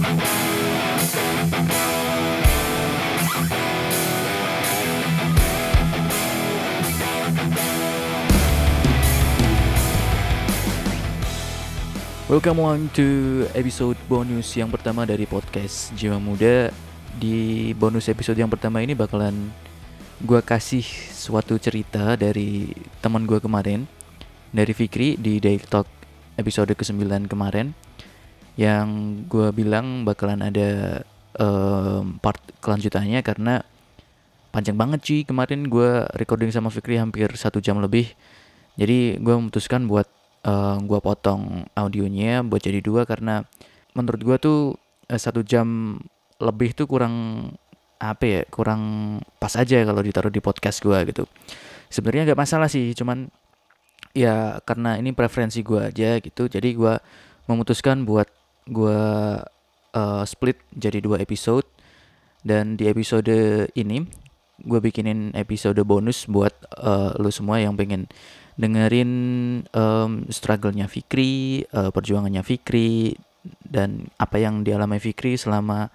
Welcome 0.00 0.16
on 12.64 12.88
to 12.96 13.44
episode 13.52 14.00
bonus 14.08 14.56
yang 14.56 14.72
pertama 14.72 15.04
dari 15.04 15.28
podcast 15.28 15.92
Jiwa 15.92 16.16
Muda. 16.16 16.72
Di 17.20 17.76
bonus 17.76 18.08
episode 18.08 18.40
yang 18.40 18.48
pertama 18.48 18.80
ini 18.80 18.96
bakalan 18.96 19.52
gue 20.24 20.40
kasih 20.40 20.86
suatu 21.12 21.60
cerita 21.60 22.16
dari 22.16 22.72
teman 23.04 23.28
gue 23.28 23.36
kemarin, 23.36 23.84
dari 24.48 24.72
Fikri 24.72 25.20
di 25.20 25.36
Daily 25.44 25.60
Talk 25.60 25.84
episode 26.40 26.72
ke-9 26.72 27.28
kemarin, 27.28 27.76
yang 28.60 28.88
gue 29.24 29.48
bilang 29.56 30.04
bakalan 30.04 30.44
ada 30.44 31.00
um, 31.40 32.20
part 32.20 32.36
kelanjutannya 32.60 33.24
karena 33.24 33.64
panjang 34.52 34.76
banget 34.76 35.00
sih 35.00 35.20
kemarin 35.24 35.64
gue 35.72 36.04
recording 36.20 36.52
sama 36.52 36.68
Fikri 36.68 37.00
hampir 37.00 37.32
satu 37.40 37.64
jam 37.64 37.80
lebih. 37.80 38.12
Jadi 38.76 39.16
gue 39.16 39.34
memutuskan 39.34 39.88
buat 39.88 40.04
uh, 40.44 40.76
gue 40.76 41.00
potong 41.00 41.64
audionya 41.72 42.44
buat 42.44 42.60
jadi 42.60 42.84
dua 42.84 43.08
karena 43.08 43.48
menurut 43.96 44.20
gue 44.20 44.36
tuh 44.36 44.58
uh, 45.08 45.20
satu 45.20 45.40
jam 45.40 45.96
lebih 46.36 46.76
tuh 46.76 46.84
kurang 46.84 47.14
apa 48.00 48.24
ya 48.24 48.42
kurang 48.48 49.16
pas 49.36 49.52
aja 49.60 49.84
kalau 49.84 50.00
ditaruh 50.00 50.32
di 50.32 50.40
podcast 50.40 50.80
gue 50.80 50.96
gitu 51.12 51.28
sebenarnya 51.92 52.32
nggak 52.32 52.40
masalah 52.40 52.64
sih 52.64 52.96
cuman 52.96 53.28
ya 54.16 54.56
karena 54.64 54.96
ini 54.96 55.12
preferensi 55.12 55.60
gue 55.60 55.92
aja 55.92 56.16
gitu 56.16 56.48
jadi 56.48 56.68
gue 56.72 56.94
memutuskan 57.44 58.08
buat 58.08 58.39
gue 58.66 59.00
uh, 59.94 60.22
split 60.26 60.60
jadi 60.74 61.00
dua 61.00 61.22
episode 61.22 61.66
dan 62.44 62.76
di 62.76 62.88
episode 62.88 63.68
ini 63.76 64.04
gue 64.60 64.80
bikinin 64.80 65.32
episode 65.32 65.80
bonus 65.84 66.28
buat 66.28 66.52
uh, 66.80 67.16
lo 67.16 67.32
semua 67.32 67.60
yang 67.60 67.76
pengen 67.76 68.08
dengerin 68.60 69.12
um, 69.72 70.28
struggle-nya 70.28 70.84
Fikri, 70.84 71.64
uh, 71.72 71.88
perjuangannya 71.88 72.44
Fikri 72.44 73.16
dan 73.64 74.12
apa 74.20 74.36
yang 74.36 74.60
dialami 74.60 75.00
Fikri 75.00 75.40
selama 75.40 75.88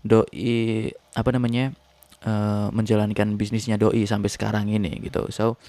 doi 0.00 0.88
apa 1.12 1.30
namanya 1.36 1.76
uh, 2.24 2.72
menjalankan 2.72 3.36
bisnisnya 3.36 3.76
doi 3.76 4.08
sampai 4.08 4.32
sekarang 4.32 4.72
ini 4.72 4.96
gitu. 5.04 5.28
So 5.28 5.60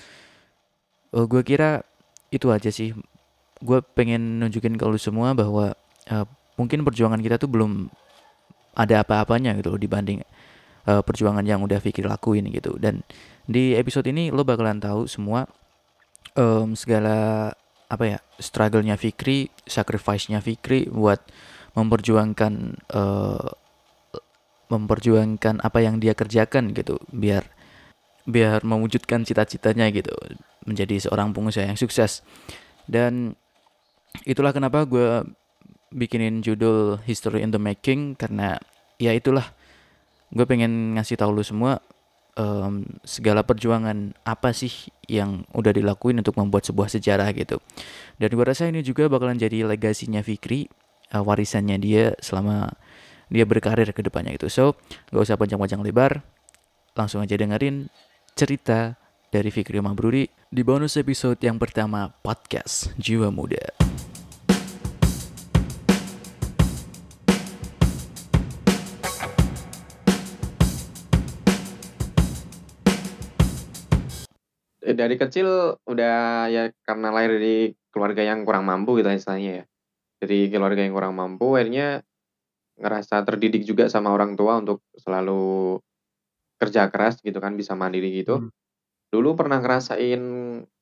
uh, 1.11 1.25
gue 1.27 1.43
kira 1.43 1.83
itu 2.31 2.47
aja 2.47 2.71
sih. 2.71 2.95
Gue 3.59 3.83
pengen 3.83 4.39
nunjukin 4.39 4.79
ke 4.79 4.85
lu 4.87 5.01
semua 5.01 5.35
bahwa 5.35 5.75
uh, 6.07 6.27
mungkin 6.57 6.81
perjuangan 6.83 7.21
kita 7.21 7.37
tuh 7.37 7.47
belum 7.47 7.87
ada 8.77 9.01
apa-apanya 9.01 9.57
gitu 9.57 9.73
loh 9.73 9.81
dibanding 9.81 10.21
uh, 10.85 11.01
perjuangan 11.01 11.45
yang 11.45 11.61
udah 11.65 11.81
Fikri 11.81 12.05
lakuin 12.05 12.49
gitu. 12.53 12.77
Dan 12.77 13.01
di 13.45 13.73
episode 13.73 14.05
ini 14.09 14.29
lo 14.29 14.45
bakalan 14.45 14.81
tahu 14.81 15.09
semua 15.09 15.45
um, 16.37 16.77
segala 16.77 17.49
apa 17.87 18.03
ya 18.03 18.19
struggle-nya 18.37 18.99
Fikri, 18.99 19.47
sacrifice-nya 19.63 20.43
Fikri 20.43 20.91
buat 20.91 21.23
memperjuangkan 21.77 22.53
uh, 22.91 23.49
memperjuangkan 24.67 25.63
apa 25.63 25.79
yang 25.79 26.01
dia 26.03 26.11
kerjakan 26.11 26.75
gitu 26.75 26.99
biar 27.07 27.47
biar 28.27 28.59
mewujudkan 28.67 29.23
cita-citanya 29.23 29.87
gitu 29.95 30.11
menjadi 30.67 31.07
seorang 31.07 31.31
pengusaha 31.31 31.63
yang 31.63 31.79
sukses 31.79 32.27
dan 32.83 33.39
itulah 34.27 34.51
kenapa 34.51 34.83
gue 34.83 35.23
bikinin 35.91 36.43
judul 36.43 36.99
History 37.03 37.43
in 37.43 37.51
the 37.55 37.61
Making 37.61 38.15
karena 38.19 38.59
ya 38.99 39.13
itulah 39.13 39.53
gue 40.33 40.43
pengen 40.43 40.99
ngasih 40.99 41.15
tahu 41.15 41.39
lu 41.39 41.43
semua 41.43 41.79
um, 42.37 42.85
segala 43.07 43.43
perjuangan 43.43 44.13
apa 44.23 44.53
sih 44.53 44.71
yang 45.09 45.43
udah 45.51 45.71
dilakuin 45.73 46.19
untuk 46.19 46.35
membuat 46.35 46.67
sebuah 46.67 46.87
sejarah 46.91 47.31
gitu. 47.33 47.59
Dan 48.19 48.29
gue 48.31 48.45
rasa 48.45 48.69
ini 48.69 48.85
juga 48.85 49.07
bakalan 49.07 49.39
jadi 49.39 49.63
legasinya 49.65 50.21
Fikri, 50.21 50.69
uh, 51.11 51.23
warisannya 51.23 51.77
dia 51.81 52.13
selama 52.19 52.71
dia 53.27 53.43
berkarir 53.43 53.91
ke 53.91 54.01
depannya 54.05 54.35
gitu. 54.39 54.47
So, 54.47 54.79
gak 55.11 55.27
usah 55.27 55.35
panjang-panjang 55.35 55.83
lebar, 55.83 56.23
langsung 56.95 57.19
aja 57.19 57.35
dengerin 57.35 57.91
cerita 58.37 58.95
dari 59.27 59.51
Fikri 59.51 59.83
Mabruri 59.83 60.31
di 60.47 60.63
bonus 60.63 60.95
episode 60.95 61.41
yang 61.43 61.59
pertama 61.59 62.15
podcast 62.23 62.95
Jiwa 62.95 63.27
Muda. 63.27 63.75
Dari 74.95 75.15
kecil 75.19 75.75
udah 75.83 76.47
ya 76.47 76.63
karena 76.87 77.11
lahir 77.11 77.35
dari 77.35 77.75
keluarga 77.91 78.23
yang 78.23 78.47
kurang 78.47 78.63
mampu 78.63 78.99
gitu 79.01 79.09
istilahnya 79.11 79.63
ya. 79.63 79.65
Dari 80.17 80.47
keluarga 80.47 80.81
yang 80.85 80.95
kurang 80.95 81.17
mampu 81.17 81.57
akhirnya 81.57 82.05
ngerasa 82.77 83.25
terdidik 83.25 83.65
juga 83.65 83.89
sama 83.89 84.13
orang 84.13 84.37
tua 84.37 84.61
untuk 84.61 84.85
selalu 84.93 85.77
kerja 86.61 86.89
keras 86.93 87.19
gitu 87.25 87.37
kan 87.41 87.57
bisa 87.57 87.73
mandiri 87.73 88.13
gitu. 88.21 88.47
Hmm. 88.47 88.49
Dulu 89.09 89.33
pernah 89.33 89.59
ngerasain 89.59 90.21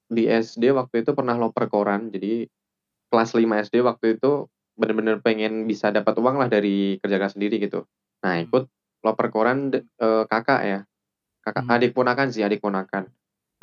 di 0.05 0.23
SD 0.29 0.75
waktu 0.75 1.01
itu 1.01 1.17
pernah 1.17 1.33
loper 1.39 1.65
koran 1.65 2.13
jadi 2.13 2.45
kelas 3.09 3.31
5 3.33 3.63
SD 3.69 3.81
waktu 3.81 4.19
itu 4.19 4.45
bener-bener 4.75 5.23
pengen 5.23 5.65
bisa 5.65 5.89
dapat 5.89 6.19
uang 6.19 6.35
lah 6.35 6.51
dari 6.51 6.99
kerja 6.99 7.15
keras 7.17 7.33
sendiri 7.39 7.63
gitu. 7.63 7.87
Nah 8.21 8.43
ikut 8.43 8.69
loper 9.01 9.27
koran 9.31 9.71
uh, 10.01 10.25
kakak 10.27 10.61
ya 10.65 10.79
kakak 11.45 11.63
hmm. 11.63 11.75
adik 11.77 11.91
ponakan 11.93 12.27
sih 12.33 12.41
adik 12.41 12.59
ponakan 12.59 13.05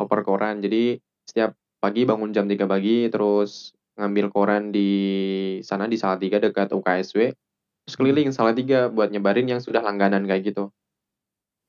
oper 0.04 0.26
koran. 0.26 0.60
Jadi 0.62 0.98
setiap 1.26 1.54
pagi 1.82 2.06
bangun 2.06 2.30
jam 2.34 2.46
3 2.46 2.66
pagi 2.66 3.08
terus 3.10 3.74
ngambil 3.98 4.26
koran 4.32 4.72
di 4.72 4.90
sana 5.62 5.86
di 5.86 5.96
Salatiga 5.98 6.42
dekat 6.42 6.74
UKSW. 6.74 7.32
Terus 7.86 7.96
keliling 7.98 8.30
Salatiga 8.30 8.90
buat 8.90 9.10
nyebarin 9.10 9.50
yang 9.50 9.60
sudah 9.62 9.82
langganan 9.82 10.26
kayak 10.26 10.54
gitu. 10.54 10.70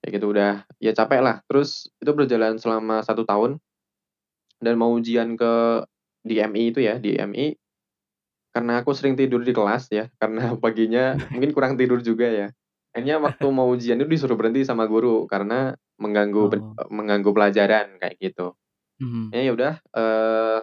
Kayak 0.04 0.12
gitu 0.20 0.26
udah 0.34 0.54
ya 0.78 0.92
capek 0.92 1.22
lah. 1.22 1.36
Terus 1.50 1.90
itu 2.02 2.12
berjalan 2.12 2.60
selama 2.60 3.02
satu 3.02 3.24
tahun 3.24 3.62
dan 4.64 4.80
mau 4.80 4.96
ujian 4.96 5.36
ke 5.36 5.84
di 6.24 6.40
MI 6.40 6.72
itu 6.72 6.80
ya 6.80 6.96
di 6.96 7.20
MI 7.20 7.52
karena 8.56 8.80
aku 8.80 8.96
sering 8.96 9.20
tidur 9.20 9.44
di 9.44 9.52
kelas 9.52 9.92
ya 9.92 10.08
karena 10.16 10.56
paginya 10.64 11.20
mungkin 11.34 11.52
kurang 11.52 11.74
tidur 11.76 12.00
juga 12.00 12.32
ya 12.32 12.48
akhirnya 12.96 13.20
waktu 13.20 13.46
mau 13.52 13.68
ujian 13.74 14.00
itu 14.00 14.08
disuruh 14.08 14.40
berhenti 14.40 14.64
sama 14.64 14.88
guru 14.88 15.26
karena 15.28 15.76
mengganggu 15.98 16.42
oh. 16.50 16.90
mengganggu 16.90 17.30
pelajaran 17.30 17.98
kayak 18.02 18.16
gitu. 18.20 18.58
Mm-hmm. 19.02 19.26
Ya 19.34 19.52
udah 19.54 19.74
uh, 19.94 20.60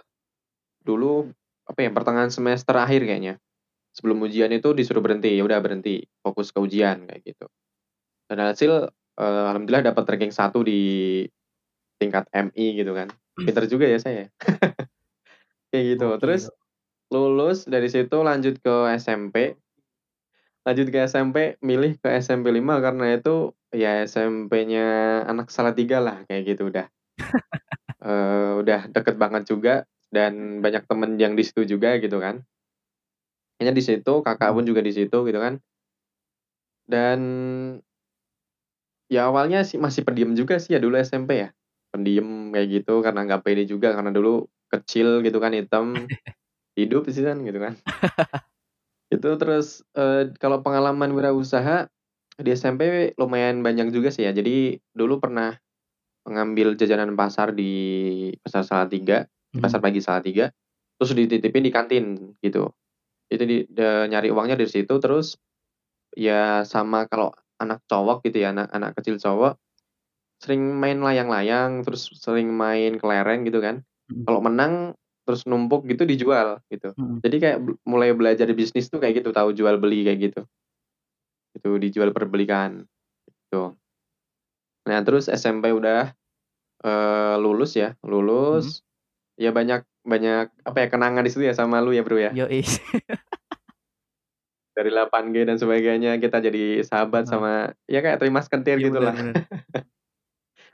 dulu 0.83 1.31
apa 1.67 1.79
ya 1.87 1.91
pertengahan 1.95 2.33
semester 2.33 2.75
akhir 2.75 3.07
kayaknya. 3.07 3.39
Sebelum 3.91 4.23
ujian 4.23 4.55
itu 4.55 4.71
disuruh 4.71 5.03
berhenti, 5.03 5.35
ya 5.35 5.43
udah 5.43 5.59
berhenti, 5.59 6.07
fokus 6.23 6.55
ke 6.55 6.63
ujian 6.63 7.11
kayak 7.11 7.27
gitu. 7.27 7.51
Dan 8.31 8.39
hasil 8.47 8.87
uh, 9.19 9.45
alhamdulillah 9.51 9.91
dapat 9.91 10.07
ranking 10.07 10.31
satu 10.31 10.63
di 10.63 11.27
tingkat 11.99 12.31
MI 12.31 12.79
gitu 12.79 12.95
kan. 12.95 13.11
Pinter 13.35 13.67
juga 13.67 13.91
ya 13.91 13.99
saya. 13.99 14.31
kayak 15.75 15.85
gitu. 15.97 16.07
Okay. 16.15 16.21
Terus 16.23 16.43
lulus 17.11 17.67
dari 17.67 17.91
situ 17.91 18.17
lanjut 18.23 18.63
ke 18.63 18.75
SMP. 18.97 19.59
Lanjut 20.63 20.87
ke 20.93 20.99
SMP, 21.09 21.59
milih 21.65 21.99
ke 21.99 22.09
SMP 22.21 22.53
5 22.53 22.85
karena 22.85 23.17
itu 23.17 23.57
Ya 23.71 24.03
SMP-nya 24.03 25.23
anak 25.31 25.51
tiga 25.79 26.03
lah 26.03 26.27
kayak 26.27 26.43
gitu 26.55 26.75
udah. 26.75 26.91
uh, 28.03 28.59
udah 28.61 28.91
deket 28.91 29.15
banget 29.15 29.47
juga 29.47 29.87
dan 30.11 30.59
banyak 30.59 30.85
temen 30.91 31.15
yang 31.17 31.39
di 31.39 31.47
situ 31.47 31.63
juga 31.65 31.95
gitu 32.03 32.19
kan. 32.19 32.43
Hanya 33.63 33.71
di 33.71 33.83
situ, 33.85 34.25
kakak 34.27 34.51
pun 34.57 34.67
juga 34.67 34.83
di 34.83 34.91
situ 34.91 35.23
gitu 35.23 35.39
kan. 35.39 35.63
Dan 36.91 37.21
ya 39.07 39.31
awalnya 39.31 39.63
sih 39.63 39.79
masih 39.79 40.03
pendiam 40.03 40.35
juga 40.35 40.59
sih 40.59 40.75
ya 40.75 40.83
dulu 40.83 40.99
SMP 40.99 41.47
ya. 41.47 41.49
Pendiam 41.95 42.51
kayak 42.51 42.83
gitu 42.83 43.03
karena 43.07 43.27
nggak 43.27 43.43
pede 43.47 43.71
juga 43.71 43.95
karena 43.95 44.11
dulu 44.11 44.51
kecil 44.71 45.23
gitu 45.23 45.39
kan 45.39 45.55
hitam 45.55 45.95
hidup 46.79 47.07
sih 47.07 47.23
kan 47.23 47.39
gitu 47.47 47.63
kan. 47.63 47.79
itu 49.15 49.29
terus 49.39 49.83
uh, 49.99 50.31
kalau 50.39 50.63
pengalaman 50.63 51.11
wirausaha 51.15 51.91
di 52.43 52.51
SMP 52.57 53.13
lumayan 53.17 53.61
banyak 53.61 53.93
juga 53.95 54.09
sih 54.13 54.25
ya. 54.27 54.33
Jadi 54.33 54.79
dulu 54.93 55.21
pernah 55.21 55.55
mengambil 56.25 56.77
jajanan 56.77 57.17
pasar 57.17 57.57
di 57.57 57.73
pasar 58.45 58.63
Salatiga, 58.65 59.25
hmm. 59.57 59.61
pasar 59.63 59.81
pagi 59.81 60.01
Salatiga, 60.05 60.53
terus 61.01 61.17
dititipin 61.17 61.65
di 61.65 61.73
kantin 61.73 62.05
gitu. 62.45 62.73
Itu 63.31 63.45
di, 63.47 63.57
de, 63.71 64.11
nyari 64.11 64.29
uangnya 64.29 64.59
dari 64.59 64.69
situ 64.69 64.99
terus 64.99 65.39
ya 66.19 66.67
sama 66.67 67.07
kalau 67.07 67.33
anak 67.61 67.81
cowok 67.87 68.27
gitu 68.27 68.43
ya, 68.43 68.53
anak-anak 68.53 68.97
kecil 68.99 69.17
cowok 69.17 69.55
sering 70.41 70.81
main 70.81 70.99
layang-layang, 71.05 71.85
terus 71.85 72.09
sering 72.17 72.49
main 72.49 72.97
kelereng 72.97 73.45
gitu 73.45 73.61
kan. 73.61 73.85
Hmm. 74.09 74.25
Kalau 74.25 74.41
menang 74.41 74.97
terus 75.29 75.45
numpuk 75.45 75.85
gitu 75.87 76.09
dijual 76.09 76.59
gitu. 76.73 76.97
Hmm. 76.97 77.21
Jadi 77.21 77.37
kayak 77.39 77.59
mulai 77.85 78.17
belajar 78.17 78.49
bisnis 78.57 78.89
tuh 78.89 78.99
kayak 78.99 79.21
gitu, 79.21 79.31
tahu 79.31 79.53
jual 79.53 79.77
beli 79.77 80.09
kayak 80.09 80.33
gitu. 80.33 80.43
Itu 81.55 81.71
dijual 81.81 82.15
perbelikan 82.15 82.87
gitu. 83.27 83.75
Nah, 84.87 84.99
terus 85.05 85.29
SMP 85.29 85.75
udah 85.75 86.15
uh, 86.85 87.37
lulus 87.39 87.77
ya, 87.77 87.97
lulus 88.07 88.81
hmm. 88.81 89.43
ya 89.47 89.51
banyak 89.53 89.83
banyak 90.01 90.49
apa 90.65 90.77
ya 90.81 90.89
kenangan 90.89 91.25
di 91.25 91.31
situ 91.31 91.45
ya 91.45 91.55
sama 91.55 91.85
lu 91.85 91.93
ya, 91.93 92.03
Bro 92.07 92.19
ya. 92.19 92.33
Yoi. 92.33 92.65
Dari 94.77 94.89
8G 94.89 95.37
dan 95.45 95.57
sebagainya 95.61 96.17
kita 96.17 96.41
jadi 96.41 96.81
sahabat 96.81 97.29
oh. 97.29 97.31
sama 97.37 97.53
ya 97.85 98.01
kayak 98.01 98.23
terima 98.23 98.41
kentir 98.41 98.81
ya, 98.81 98.89
gitu 98.89 98.99
lah. 99.03 99.13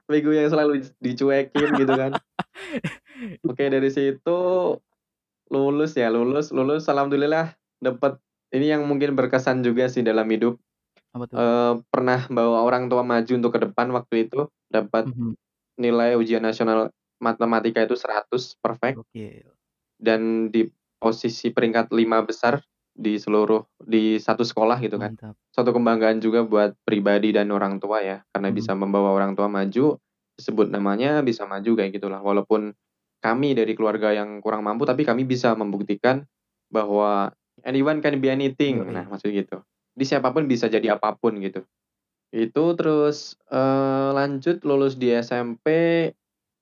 Bego 0.06 0.30
yang 0.36 0.46
selalu 0.46 0.86
dicuekin 1.02 1.74
gitu 1.74 1.90
kan. 1.90 2.14
Oke, 3.48 3.66
dari 3.66 3.90
situ 3.90 4.38
lulus 5.50 5.96
ya, 5.96 6.12
lulus, 6.12 6.52
lulus 6.52 6.86
alhamdulillah 6.86 7.56
dapat 7.82 8.20
ini 8.54 8.70
yang 8.70 8.86
mungkin 8.86 9.18
berkesan 9.18 9.66
juga 9.66 9.90
sih 9.90 10.06
dalam 10.06 10.28
hidup. 10.30 10.60
Apa 11.16 11.24
tuh? 11.24 11.36
Uh, 11.36 11.74
pernah 11.88 12.20
bawa 12.28 12.60
orang 12.68 12.92
tua 12.92 13.00
maju 13.00 13.32
untuk 13.32 13.52
ke 13.56 13.60
depan 13.64 13.88
waktu 13.96 14.28
itu 14.28 14.52
dapat 14.68 15.08
mm 15.08 15.14
-hmm. 15.16 15.32
nilai 15.80 16.20
ujian 16.20 16.44
nasional 16.44 16.92
matematika 17.16 17.80
itu 17.80 17.96
100 17.96 18.28
perfect. 18.60 19.00
Okay. 19.08 19.48
Dan 19.96 20.52
di 20.52 20.68
posisi 21.00 21.48
peringkat 21.48 21.88
lima 21.96 22.20
besar 22.20 22.60
di 22.96 23.20
seluruh 23.20 23.64
di 23.80 24.16
satu 24.16 24.44
sekolah 24.44 24.80
gitu 24.80 24.96
kan. 24.96 25.16
Mantap. 25.16 25.36
Suatu 25.52 25.72
kebanggaan 25.72 26.20
juga 26.20 26.44
buat 26.44 26.76
pribadi 26.84 27.32
dan 27.32 27.52
orang 27.52 27.76
tua 27.80 28.00
ya 28.00 28.24
karena 28.32 28.48
hmm. 28.52 28.56
bisa 28.56 28.72
membawa 28.72 29.12
orang 29.12 29.36
tua 29.36 29.48
maju 29.48 30.00
sebut 30.36 30.68
namanya 30.68 31.24
bisa 31.24 31.48
maju 31.48 31.80
kayak 31.80 31.96
gitulah 31.96 32.20
walaupun 32.20 32.76
kami 33.24 33.56
dari 33.56 33.72
keluarga 33.72 34.12
yang 34.12 34.44
kurang 34.44 34.64
mampu 34.64 34.84
tapi 34.84 35.04
kami 35.04 35.24
bisa 35.24 35.56
membuktikan 35.56 36.28
bahwa 36.68 37.32
anyone 37.64 38.04
can 38.04 38.20
be 38.20 38.28
anything. 38.28 38.84
Nah, 38.84 39.08
maksud 39.08 39.32
gitu. 39.32 39.64
Di 39.96 40.04
siapa 40.04 40.28
pun 40.30 40.44
bisa 40.44 40.68
jadi 40.68 40.94
apa 41.00 41.16
pun 41.16 41.40
gitu. 41.40 41.64
Itu 42.30 42.76
terus 42.76 43.40
uh, 43.48 44.12
lanjut 44.12 44.60
lulus 44.62 45.00
di 45.00 45.10
SMP 45.16 45.66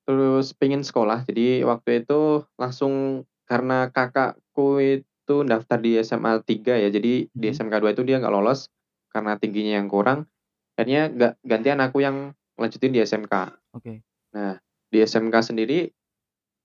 terus 0.06 0.54
pengen 0.54 0.86
sekolah. 0.86 1.26
Jadi 1.26 1.66
waktu 1.66 2.06
itu 2.06 2.46
langsung 2.54 3.26
karena 3.50 3.90
kakakku 3.90 4.78
itu 4.78 5.36
daftar 5.42 5.82
di 5.82 5.98
SMA 6.00 6.40
3 6.46 6.84
ya. 6.86 6.88
Jadi 6.88 7.28
di 7.28 7.46
hmm. 7.50 7.56
SMK 7.58 7.74
2 7.82 7.94
itu 7.98 8.02
dia 8.06 8.22
nggak 8.22 8.34
lolos 8.34 8.70
karena 9.10 9.34
tingginya 9.34 9.82
yang 9.82 9.90
kurang. 9.90 10.30
Akhirnya 10.74 11.06
gak, 11.10 11.32
gantian 11.46 11.78
aku 11.82 12.02
yang 12.02 12.34
lanjutin 12.58 12.94
di 12.94 13.02
SMK. 13.02 13.34
Oke. 13.74 13.82
Okay. 13.82 13.96
Nah, 14.34 14.58
di 14.90 14.98
SMK 15.02 15.34
sendiri 15.42 15.90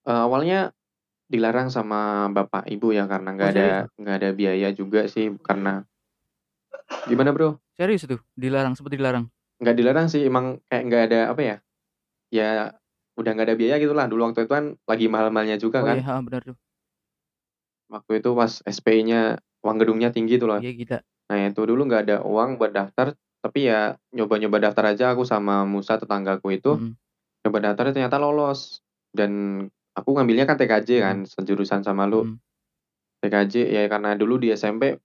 uh, 0.06 0.26
awalnya 0.26 0.70
dilarang 1.30 1.70
sama 1.70 2.26
bapak 2.30 2.66
ibu 2.66 2.90
ya 2.90 3.06
karena 3.06 3.38
nggak 3.38 3.50
oh, 3.50 3.54
ada 3.54 3.68
nggak 3.94 4.16
ada 4.18 4.30
biaya 4.34 4.68
juga 4.74 5.06
sih 5.06 5.30
karena 5.38 5.86
gimana 7.10 7.30
bro? 7.34 7.58
Serius 7.74 8.06
tuh 8.06 8.20
dilarang 8.34 8.74
seperti 8.76 9.00
dilarang? 9.00 9.26
Nggak 9.60 9.76
dilarang 9.76 10.06
sih 10.08 10.24
emang 10.24 10.60
kayak 10.68 10.82
nggak 10.88 11.02
ada 11.10 11.20
apa 11.32 11.40
ya? 11.42 11.56
Ya 12.30 12.50
udah 13.20 13.30
nggak 13.36 13.46
ada 13.52 13.56
biaya 13.58 13.76
gitu 13.76 13.92
lah 13.92 14.08
dulu 14.08 14.32
waktu 14.32 14.48
itu 14.48 14.52
kan 14.52 14.64
lagi 14.88 15.06
mahal-mahalnya 15.12 15.60
juga 15.60 15.84
oh, 15.84 15.86
kan 15.92 15.96
iya 16.00 16.16
benar 16.24 16.40
tuh 16.48 16.56
waktu 17.92 18.12
itu 18.24 18.30
pas 18.32 18.52
SPI-nya 18.64 19.20
uang 19.60 19.76
gedungnya 19.76 20.08
tinggi 20.08 20.40
tuh 20.40 20.48
lah 20.48 20.58
iya 20.64 20.72
kita 20.72 21.04
nah 21.28 21.36
itu 21.36 21.62
dulu 21.62 21.84
nggak 21.84 22.02
ada 22.08 22.16
uang 22.24 22.56
buat 22.56 22.72
daftar 22.72 23.12
tapi 23.40 23.68
ya 23.68 23.94
nyoba-nyoba 24.16 24.72
daftar 24.72 24.96
aja 24.96 25.12
aku 25.12 25.28
sama 25.28 25.62
Musa 25.68 26.00
tetanggaku 26.00 26.48
itu 26.56 26.76
mm. 26.76 26.92
nyoba 27.46 27.58
daftar 27.70 27.92
ternyata 27.92 28.16
lolos 28.20 28.84
dan 29.12 29.64
aku 29.94 30.16
ngambilnya 30.16 30.44
kan 30.48 30.58
TKJ 30.58 30.90
kan 31.00 31.16
mm. 31.24 31.28
sejurusan 31.38 31.86
sama 31.86 32.08
lu 32.08 32.26
mm. 32.26 32.36
TKJ 33.20 33.54
ya 33.68 33.82
karena 33.86 34.16
dulu 34.16 34.40
di 34.42 34.52
SMP 34.52 34.96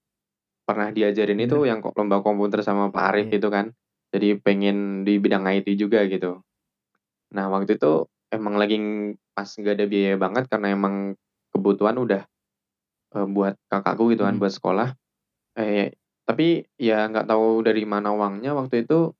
pernah 0.65 0.89
diajarin 0.89 1.39
itu 1.39 1.63
yang 1.69 1.79
lomba 1.79 2.25
komputer 2.25 2.65
sama 2.65 2.89
Pak 2.89 3.05
Arif 3.13 3.27
yeah. 3.29 3.37
itu 3.37 3.47
kan 3.53 3.65
jadi 4.09 4.41
pengen 4.41 5.05
di 5.05 5.21
bidang 5.21 5.45
IT 5.45 5.69
juga 5.77 6.01
gitu 6.09 6.41
Nah, 7.35 7.51
waktu 7.51 7.75
itu 7.75 8.07
emang 8.31 8.55
lagi 8.55 8.77
pas 9.35 9.47
nggak 9.47 9.75
ada 9.75 9.85
biaya 9.85 10.15
banget 10.15 10.47
karena 10.47 10.71
emang 10.71 11.19
kebutuhan 11.51 11.99
udah 11.99 12.23
uh, 13.15 13.27
buat 13.27 13.59
kakakku 13.67 14.15
gitu 14.15 14.23
kan, 14.23 14.39
hmm. 14.39 14.41
buat 14.41 14.53
sekolah. 14.55 14.89
Eh, 15.59 15.95
tapi 16.23 16.63
ya 16.79 17.11
nggak 17.11 17.27
tahu 17.27 17.63
dari 17.67 17.83
mana 17.83 18.15
uangnya 18.15 18.55
waktu 18.55 18.87
itu, 18.87 19.11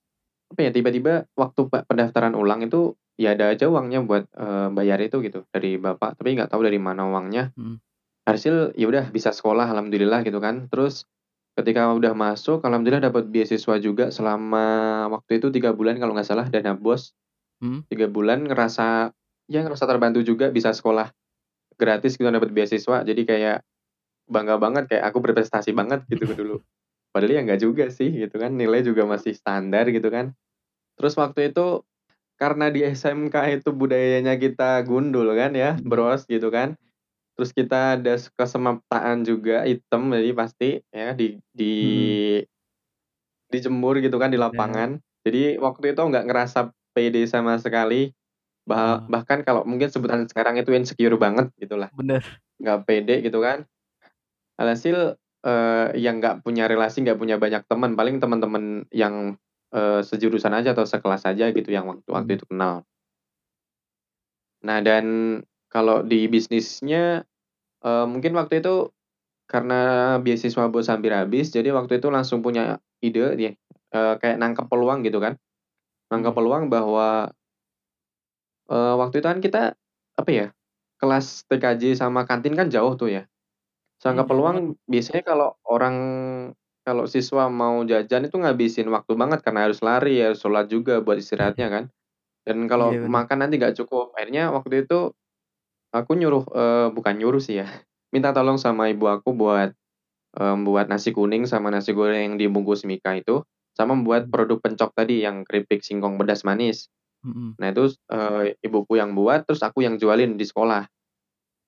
apa 0.52 0.60
ya, 0.64 0.72
tiba-tiba 0.72 1.28
waktu 1.36 1.62
pendaftaran 1.68 2.34
ulang 2.40 2.64
itu, 2.64 2.96
ya 3.20 3.36
ada 3.36 3.52
aja 3.52 3.68
uangnya 3.68 4.04
buat, 4.04 4.32
uh, 4.36 4.72
bayar 4.72 5.00
itu 5.04 5.20
gitu 5.24 5.44
dari 5.52 5.76
bapak, 5.76 6.20
tapi 6.20 6.40
nggak 6.40 6.52
tahu 6.52 6.64
dari 6.64 6.80
mana 6.80 7.08
uangnya. 7.12 7.52
Hmm. 7.56 7.84
Hasil 8.26 8.74
ya 8.74 8.90
udah 8.90 9.14
bisa 9.14 9.30
sekolah 9.30 9.70
alhamdulillah 9.70 10.26
gitu 10.26 10.42
kan. 10.42 10.66
Terus 10.66 11.06
ketika 11.56 11.88
udah 11.96 12.12
masuk 12.12 12.60
alhamdulillah 12.68 13.07
dapat 13.07 13.31
beasiswa 13.31 13.80
juga 13.80 14.12
selama 14.12 15.07
waktu 15.07 15.40
itu 15.40 15.48
tiga 15.56 15.72
bulan 15.72 15.96
kalau 15.96 16.12
nggak 16.12 16.28
salah 16.28 16.48
dana 16.52 16.75
bos. 16.75 17.16
Hmm. 17.63 17.88
Tiga 17.88 18.12
bulan 18.12 18.44
ngerasa 18.44 19.16
ya 19.48 19.63
ngerasa 19.63 19.88
terbantu 19.88 20.19
juga 20.22 20.52
bisa 20.52 20.75
sekolah 20.75 21.10
gratis 21.80 22.19
gitu 22.19 22.28
dapat 22.28 22.52
beasiswa. 22.52 23.07
Jadi 23.07 23.22
kayak 23.24 23.63
bangga 24.28 24.60
banget 24.60 24.92
kayak 24.92 25.04
aku 25.07 25.24
berprestasi 25.24 25.72
banget 25.72 26.04
gitu 26.12 26.36
dulu. 26.36 26.57
Padahal 27.16 27.40
ya 27.40 27.42
nggak 27.48 27.62
juga 27.63 27.88
sih 27.88 28.12
gitu 28.12 28.36
kan. 28.36 28.51
Nilai 28.51 28.84
juga 28.84 29.08
masih 29.08 29.31
standar 29.31 29.88
gitu 29.88 30.12
kan. 30.12 30.36
Terus 31.00 31.16
waktu 31.16 31.56
itu 31.56 31.88
karena 32.36 32.68
di 32.68 32.84
SMK 32.84 33.63
itu 33.63 33.72
budayanya 33.72 34.36
kita 34.36 34.84
gundul 34.84 35.31
kan 35.40 35.56
ya, 35.56 35.80
hmm. 35.80 35.88
bros 35.88 36.28
gitu 36.28 36.51
kan. 36.51 36.75
Terus 37.36 37.52
kita 37.52 38.00
ada 38.00 38.16
kesemaptaan 38.16 39.28
juga 39.28 39.68
item 39.68 40.16
jadi 40.16 40.32
pasti 40.32 40.70
ya 40.90 41.12
di 41.12 41.36
di 41.52 41.74
hmm. 42.40 43.52
dijemur 43.52 44.00
gitu 44.00 44.16
kan 44.16 44.32
di 44.32 44.40
lapangan. 44.40 44.98
Yeah. 44.98 45.24
Jadi 45.26 45.44
waktu 45.60 45.86
itu 45.92 46.02
nggak 46.02 46.26
ngerasa 46.32 46.72
pede 46.96 47.28
sama 47.28 47.60
sekali. 47.60 48.16
Bah 48.66 49.04
oh. 49.04 49.12
bahkan 49.12 49.44
kalau 49.44 49.68
mungkin 49.68 49.92
sebutan 49.92 50.26
sekarang 50.26 50.58
itu 50.58 50.72
insecure 50.72 51.20
banget 51.20 51.52
gitulah. 51.60 51.92
Bener. 51.92 52.24
Nggak 52.58 52.80
pede 52.88 53.16
gitu 53.20 53.44
kan. 53.44 53.68
Alhasil 54.56 55.20
uh, 55.44 55.88
yang 55.94 56.24
nggak 56.24 56.42
punya 56.42 56.72
relasi, 56.72 57.04
nggak 57.04 57.20
punya 57.20 57.36
banyak 57.36 57.68
teman, 57.68 58.00
paling 58.00 58.24
teman-teman 58.24 58.88
yang 58.96 59.36
uh, 59.76 60.00
sejurusan 60.00 60.56
aja 60.56 60.72
atau 60.72 60.88
sekelas 60.88 61.28
aja 61.28 61.52
gitu 61.52 61.70
yang 61.70 61.86
waktu 61.86 62.08
waktu 62.08 62.32
hmm. 62.32 62.38
itu 62.40 62.46
kenal. 62.48 62.76
Nah 64.66 64.80
dan 64.82 65.06
kalau 65.75 66.00
di 66.07 66.31
bisnisnya 66.31 67.27
uh, 67.83 68.07
mungkin 68.07 68.31
waktu 68.39 68.63
itu 68.63 68.95
karena 69.51 70.16
beasiswa 70.24 70.72
bos 70.72 70.88
hampir 70.88 71.12
habis, 71.12 71.51
jadi 71.51 71.75
waktu 71.75 72.00
itu 72.00 72.07
langsung 72.07 72.39
punya 72.39 72.80
ide 73.04 73.36
dia 73.36 73.51
uh, 73.91 74.15
kayak 74.15 74.39
nangkep 74.39 74.72
peluang 74.72 75.03
gitu 75.03 75.20
kan 75.20 75.36
nangkap 76.10 76.34
hmm. 76.34 76.39
peluang 76.39 76.63
bahwa 76.72 77.36
uh, 78.70 78.96
waktu 79.01 79.22
itu 79.22 79.27
kan 79.27 79.39
kita 79.41 79.62
apa 80.15 80.32
ya 80.32 80.48
kelas 81.01 81.44
TKJ 81.51 82.00
sama 82.00 82.24
kantin 82.24 82.55
kan 82.55 82.72
jauh 82.72 82.96
tuh 82.96 83.12
ya. 83.12 83.24
Sangka 84.00 84.24
hmm, 84.24 84.32
peluang 84.32 84.58
biasanya 84.88 85.24
kalau 85.24 85.50
orang 85.67 85.98
kalau 86.86 87.10
siswa 87.10 87.50
mau 87.50 87.82
jajan 87.84 88.29
itu 88.29 88.38
ngabisin 88.38 88.88
waktu 88.94 89.17
banget 89.17 89.41
karena 89.41 89.65
harus 89.65 89.82
lari, 89.82 90.22
harus 90.22 90.39
sholat 90.39 90.70
juga 90.70 91.01
buat 91.01 91.17
istirahatnya 91.17 91.67
kan. 91.67 91.84
Dan 92.46 92.70
kalau 92.70 92.94
iya, 92.94 93.10
makan 93.10 93.41
nanti 93.41 93.58
nggak 93.58 93.74
cukup. 93.82 94.13
Akhirnya 94.13 94.53
waktu 94.53 94.86
itu 94.86 95.12
aku 95.92 96.18
nyuruh 96.18 96.44
uh, 96.54 96.88
bukan 96.94 97.18
nyuruh 97.20 97.42
sih 97.42 97.62
ya, 97.62 97.68
minta 98.13 98.32
tolong 98.32 98.58
sama 98.58 98.89
ibu 98.89 99.06
aku 99.10 99.36
buat 99.36 99.74
um, 100.39 100.68
buat 100.68 100.92
nasi 100.92 101.15
kuning 101.15 101.48
sama 101.48 101.72
nasi 101.72 101.96
goreng 101.96 102.34
yang 102.34 102.36
dibungkus 102.38 102.84
Mika 102.84 103.15
itu 103.18 103.42
sama 103.75 103.96
membuat 103.96 104.32
produk 104.32 104.60
pencok 104.63 104.96
tadi 104.96 105.24
yang 105.24 105.44
keripik 105.44 105.84
singkong 105.84 106.15
pedas 106.15 106.48
manis. 106.48 106.88
Mm-hmm. 107.27 107.50
Nah 107.60 107.68
itu 107.75 107.84
uh, 108.08 108.48
ibuku 108.63 108.96
yang 108.96 109.12
buat, 109.18 109.44
terus 109.44 109.60
aku 109.65 109.84
yang 109.84 110.00
jualin 110.00 110.39
di 110.39 110.46
sekolah. 110.48 110.88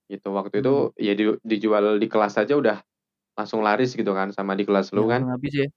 Gitu 0.08 0.32
waktu 0.32 0.56
mm 0.56 0.64
itu 0.64 0.74
ya 0.96 1.14
di, 1.20 1.24
dijual 1.44 2.00
di 2.00 2.08
kelas 2.08 2.40
aja 2.40 2.56
udah 2.56 2.80
langsung 3.36 3.60
laris 3.60 3.92
gitu 3.94 4.16
kan 4.16 4.32
sama 4.32 4.56
di 4.56 4.64
kelas 4.64 4.96
lu 4.96 5.12
ya, 5.12 5.20
kan. 5.20 5.36
Habis 5.36 5.54
ya. 5.54 5.68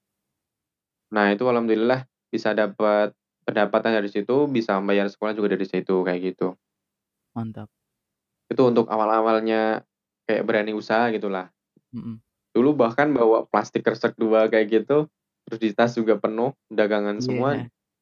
Nah 1.11 1.35
itu 1.35 1.43
alhamdulillah 1.43 2.07
bisa 2.31 2.55
dapat 2.55 3.11
pendapatan 3.43 3.99
dari 3.99 4.07
situ, 4.07 4.47
bisa 4.47 4.79
bayar 4.79 5.11
sekolah 5.11 5.35
juga 5.35 5.59
dari 5.59 5.67
situ 5.67 5.99
kayak 6.07 6.31
gitu. 6.31 6.55
Mantap. 7.35 7.67
Itu 8.51 8.67
untuk 8.67 8.91
awal-awalnya 8.91 9.87
kayak 10.27 10.43
berani 10.43 10.75
usaha 10.75 11.07
gitulah. 11.15 11.47
Mm-hmm. 11.95 12.15
Dulu 12.51 12.75
bahkan 12.75 13.07
bawa 13.15 13.47
plastik 13.47 13.87
kresek 13.87 14.19
dua 14.19 14.51
kayak 14.51 14.83
gitu 14.83 15.07
terus 15.47 15.59
di 15.59 15.69
tas 15.73 15.91
juga 15.97 16.15
penuh 16.15 16.53
dagangan 16.69 17.17
yeah. 17.17 17.25
semua 17.25 17.49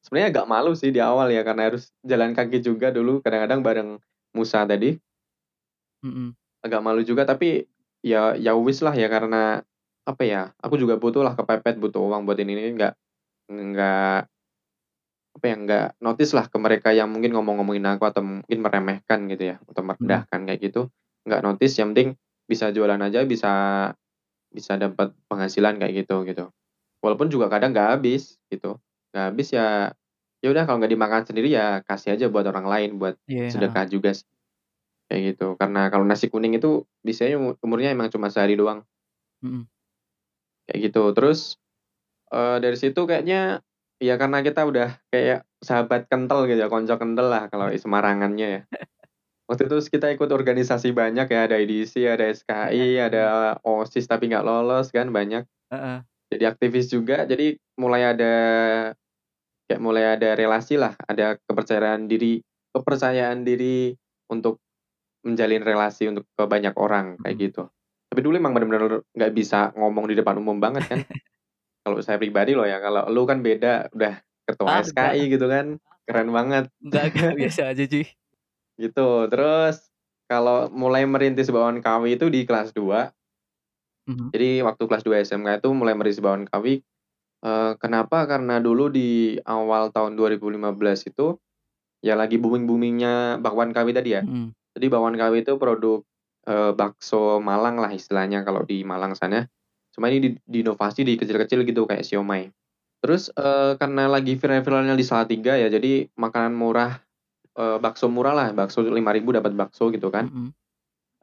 sebenarnya 0.04 0.28
agak 0.38 0.46
malu 0.48 0.72
sih 0.76 0.92
di 0.92 1.00
awal 1.00 1.28
ya 1.32 1.44
karena 1.44 1.72
harus 1.72 1.92
jalan 2.04 2.32
kaki 2.32 2.62
juga 2.64 2.94
dulu 2.94 3.20
kadang-kadang 3.20 3.60
bareng 3.60 3.90
Musa 4.32 4.64
tadi 4.64 4.96
mm 6.04 6.10
-hmm. 6.10 6.28
agak 6.64 6.80
malu 6.84 7.02
juga 7.04 7.28
tapi 7.28 7.68
ya 8.00 8.36
ya 8.36 8.56
wis 8.56 8.80
lah 8.80 8.96
ya 8.96 9.10
karena 9.10 9.60
apa 10.08 10.22
ya 10.24 10.54
aku 10.62 10.80
juga 10.80 10.96
butuh 10.96 11.20
lah 11.20 11.36
kepepet 11.36 11.76
butuh 11.76 12.00
uang 12.00 12.24
buat 12.24 12.40
ini 12.40 12.56
ini 12.56 12.72
nggak 12.78 12.94
nggak 13.52 14.20
apa 15.36 15.44
ya 15.46 15.54
nggak 15.56 15.86
notice 16.02 16.32
lah 16.36 16.46
ke 16.50 16.58
mereka 16.58 16.90
yang 16.92 17.08
mungkin 17.12 17.32
ngomong-ngomongin 17.36 17.86
aku 17.96 18.04
atau 18.10 18.22
mungkin 18.24 18.58
meremehkan 18.64 19.20
gitu 19.30 19.44
ya 19.54 19.56
atau 19.70 19.82
merendahkan 19.86 20.40
hmm. 20.42 20.46
kayak 20.48 20.60
gitu 20.60 20.90
nggak 21.26 21.40
notice 21.46 21.74
yang 21.78 21.94
penting 21.94 22.10
bisa 22.50 22.74
jualan 22.74 22.98
aja 22.98 23.22
bisa 23.24 23.52
bisa 24.50 24.74
dapat 24.78 25.14
penghasilan 25.30 25.78
kayak 25.78 26.04
gitu 26.06 26.22
gitu 26.26 26.46
Walaupun 27.02 27.34
juga 27.34 27.50
kadang 27.50 27.74
nggak 27.74 27.98
habis 27.98 28.38
gitu, 28.46 28.78
nggak 29.10 29.26
habis 29.34 29.50
ya 29.58 29.90
ya 30.38 30.48
udah 30.54 30.70
kalau 30.70 30.78
nggak 30.78 30.94
dimakan 30.94 31.26
sendiri 31.26 31.50
ya 31.50 31.82
kasih 31.82 32.14
aja 32.14 32.30
buat 32.30 32.46
orang 32.46 32.70
lain, 32.70 32.90
buat 33.02 33.18
heeh. 33.28 33.50
sedekah 33.50 33.90
juga. 33.90 34.14
Kayak 35.10 35.22
gitu. 35.36 35.46
Karena 35.60 35.90
kalau 35.92 36.06
nasi 36.06 36.30
kuning 36.32 36.56
itu 36.58 36.86
biasanya 37.02 37.36
umu 37.40 37.50
umurnya 37.64 37.90
emang 37.96 38.08
cuma 38.14 38.30
sehari 38.30 38.54
doang. 38.58 38.86
Mhm. 39.42 39.68
Kayak 40.68 40.78
gitu. 40.90 41.02
Terus, 41.16 41.40
eee, 42.32 42.56
dari 42.64 42.76
situ 42.78 43.00
kayaknya 43.08 43.62
ya 44.00 44.16
karena 44.16 44.40
kita 44.40 44.64
udah 44.64 44.96
kayak 45.12 45.44
sahabat 45.60 46.08
kental 46.08 46.48
gitu 46.48 46.64
ya, 46.64 46.68
konco 46.72 46.96
kental 46.96 47.28
lah 47.28 47.46
kalau 47.52 47.68
Semarangannya 47.70 48.48
ya. 48.48 48.62
Waktu 49.50 49.66
itu 49.68 49.76
kita 50.00 50.08
ikut 50.14 50.30
organisasi 50.30 50.94
banyak 50.94 51.28
ya, 51.28 51.40
ada 51.50 51.56
edisi, 51.60 52.06
ada 52.06 52.24
SKI, 52.30 52.96
heeh. 52.96 53.06
ada 53.10 53.22
OSIS 53.66 54.06
tapi 54.08 54.30
nggak 54.30 54.46
lolos 54.46 54.94
kan 54.94 55.10
banyak. 55.12 55.44
Heeh. 55.74 55.98
Jadi 56.30 56.44
aktivis 56.46 56.86
juga, 56.88 57.26
jadi 57.26 57.58
mulai 57.76 58.14
ada 58.14 58.34
kayak 59.68 59.80
mulai 59.82 60.16
ada 60.18 60.34
relasi 60.34 60.74
lah, 60.80 60.94
ada 61.06 61.38
kepercayaan 61.46 62.10
diri 62.10 62.42
kepercayaan 62.74 63.42
diri 63.42 63.94
untuk 64.30 64.62
menjalin 65.26 65.62
relasi 65.62 66.10
untuk 66.10 66.26
ke 66.34 66.44
banyak 66.46 66.74
orang, 66.78 67.18
kayak 67.22 67.36
Mhm. 67.36 67.42
gitu. 67.50 67.62
Tapi 68.10 68.20
dulu 68.24 68.34
emang 68.38 68.54
bener-bener 68.56 69.02
nggak 69.14 69.32
bisa 69.34 69.70
ngomong 69.78 70.06
di 70.10 70.14
depan 70.18 70.38
umum 70.40 70.58
banget 70.58 70.86
kan. 70.90 70.98
Kalau 71.86 71.96
saya 72.04 72.20
pribadi 72.20 72.52
loh 72.52 72.68
ya, 72.68 72.76
kalau 72.76 73.08
lu 73.08 73.24
kan 73.24 73.40
beda, 73.40 73.88
udah 73.96 74.20
ketua 74.44 74.68
Ah, 74.68 74.78
enggak. 74.84 75.12
SKI 75.16 75.22
gitu 75.32 75.46
kan, 75.48 75.66
keren 76.04 76.28
banget. 76.28 76.64
Enggak 76.84 77.04
enggak, 77.08 77.32
biasa 77.40 77.60
aja 77.72 77.84
cuy. 77.88 78.04
Gitu. 78.76 79.08
Terus 79.32 79.76
kalau 80.28 80.68
mulai 80.68 81.08
merintis 81.08 81.48
Bawan 81.48 81.80
Kawi 81.80 82.20
itu 82.20 82.28
di 82.28 82.44
kelas 82.44 82.76
2. 82.76 83.10
Mhm. 84.04 84.28
Jadi 84.36 84.60
waktu 84.62 84.82
kelas 84.86 85.02
2 85.02 85.16
SMK 85.24 85.58
itu 85.64 85.68
mulai 85.72 85.96
merintis 85.96 86.20
Bawan 86.20 86.44
Kawi, 86.46 86.84
eee, 87.44 87.72
kenapa, 87.80 88.24
karena 88.30 88.60
dulu 88.60 88.88
di 88.92 89.40
awal 89.44 89.90
tahun 89.92 90.14
2015 90.20 91.04
itu, 91.08 91.36
ya 92.04 92.16
lagi 92.16 92.36
booming-booming-nya 92.40 93.40
bakwan 93.42 93.72
Kawi 93.72 93.92
tadi 93.96 94.16
ya. 94.18 94.22
Mhm. 94.24 94.52
Jadi 94.76 94.86
bakwan 94.92 95.16
Kawi 95.18 95.42
itu 95.44 95.56
produk, 95.60 96.04
eee, 96.48 96.72
bakso 96.76 97.40
Malang 97.42 97.80
lah 97.80 97.90
istilahnya 97.92 98.44
kalau 98.46 98.64
di 98.64 98.82
Malang 98.86 99.16
sana. 99.18 99.46
Cuma 99.94 100.06
ini 100.12 100.18
di 100.22 100.30
diinovasi 100.46 101.02
di 101.06 101.14
kecil-kecil 101.18 101.66
gitu 101.66 101.84
kayak 101.88 102.06
siomay. 102.06 102.50
Terus, 103.02 103.30
eee, 103.34 103.76
karena 103.80 104.06
lagi 104.10 104.36
viral-viralnya 104.38 104.94
di 104.98 105.04
Salatiga 105.06 105.56
ya, 105.58 105.68
jadi 105.72 106.06
makanan 106.18 106.54
murah, 106.54 107.00
eee, 107.58 107.78
bakso 107.82 108.08
murah 108.12 108.34
lah, 108.36 108.48
bakso 108.56 108.82
Rp5.000 108.86 109.30
dapat 109.36 109.54
bakso 109.56 109.90
gitu 109.94 110.10
kan. 110.12 110.30
Mhm. 110.30 110.48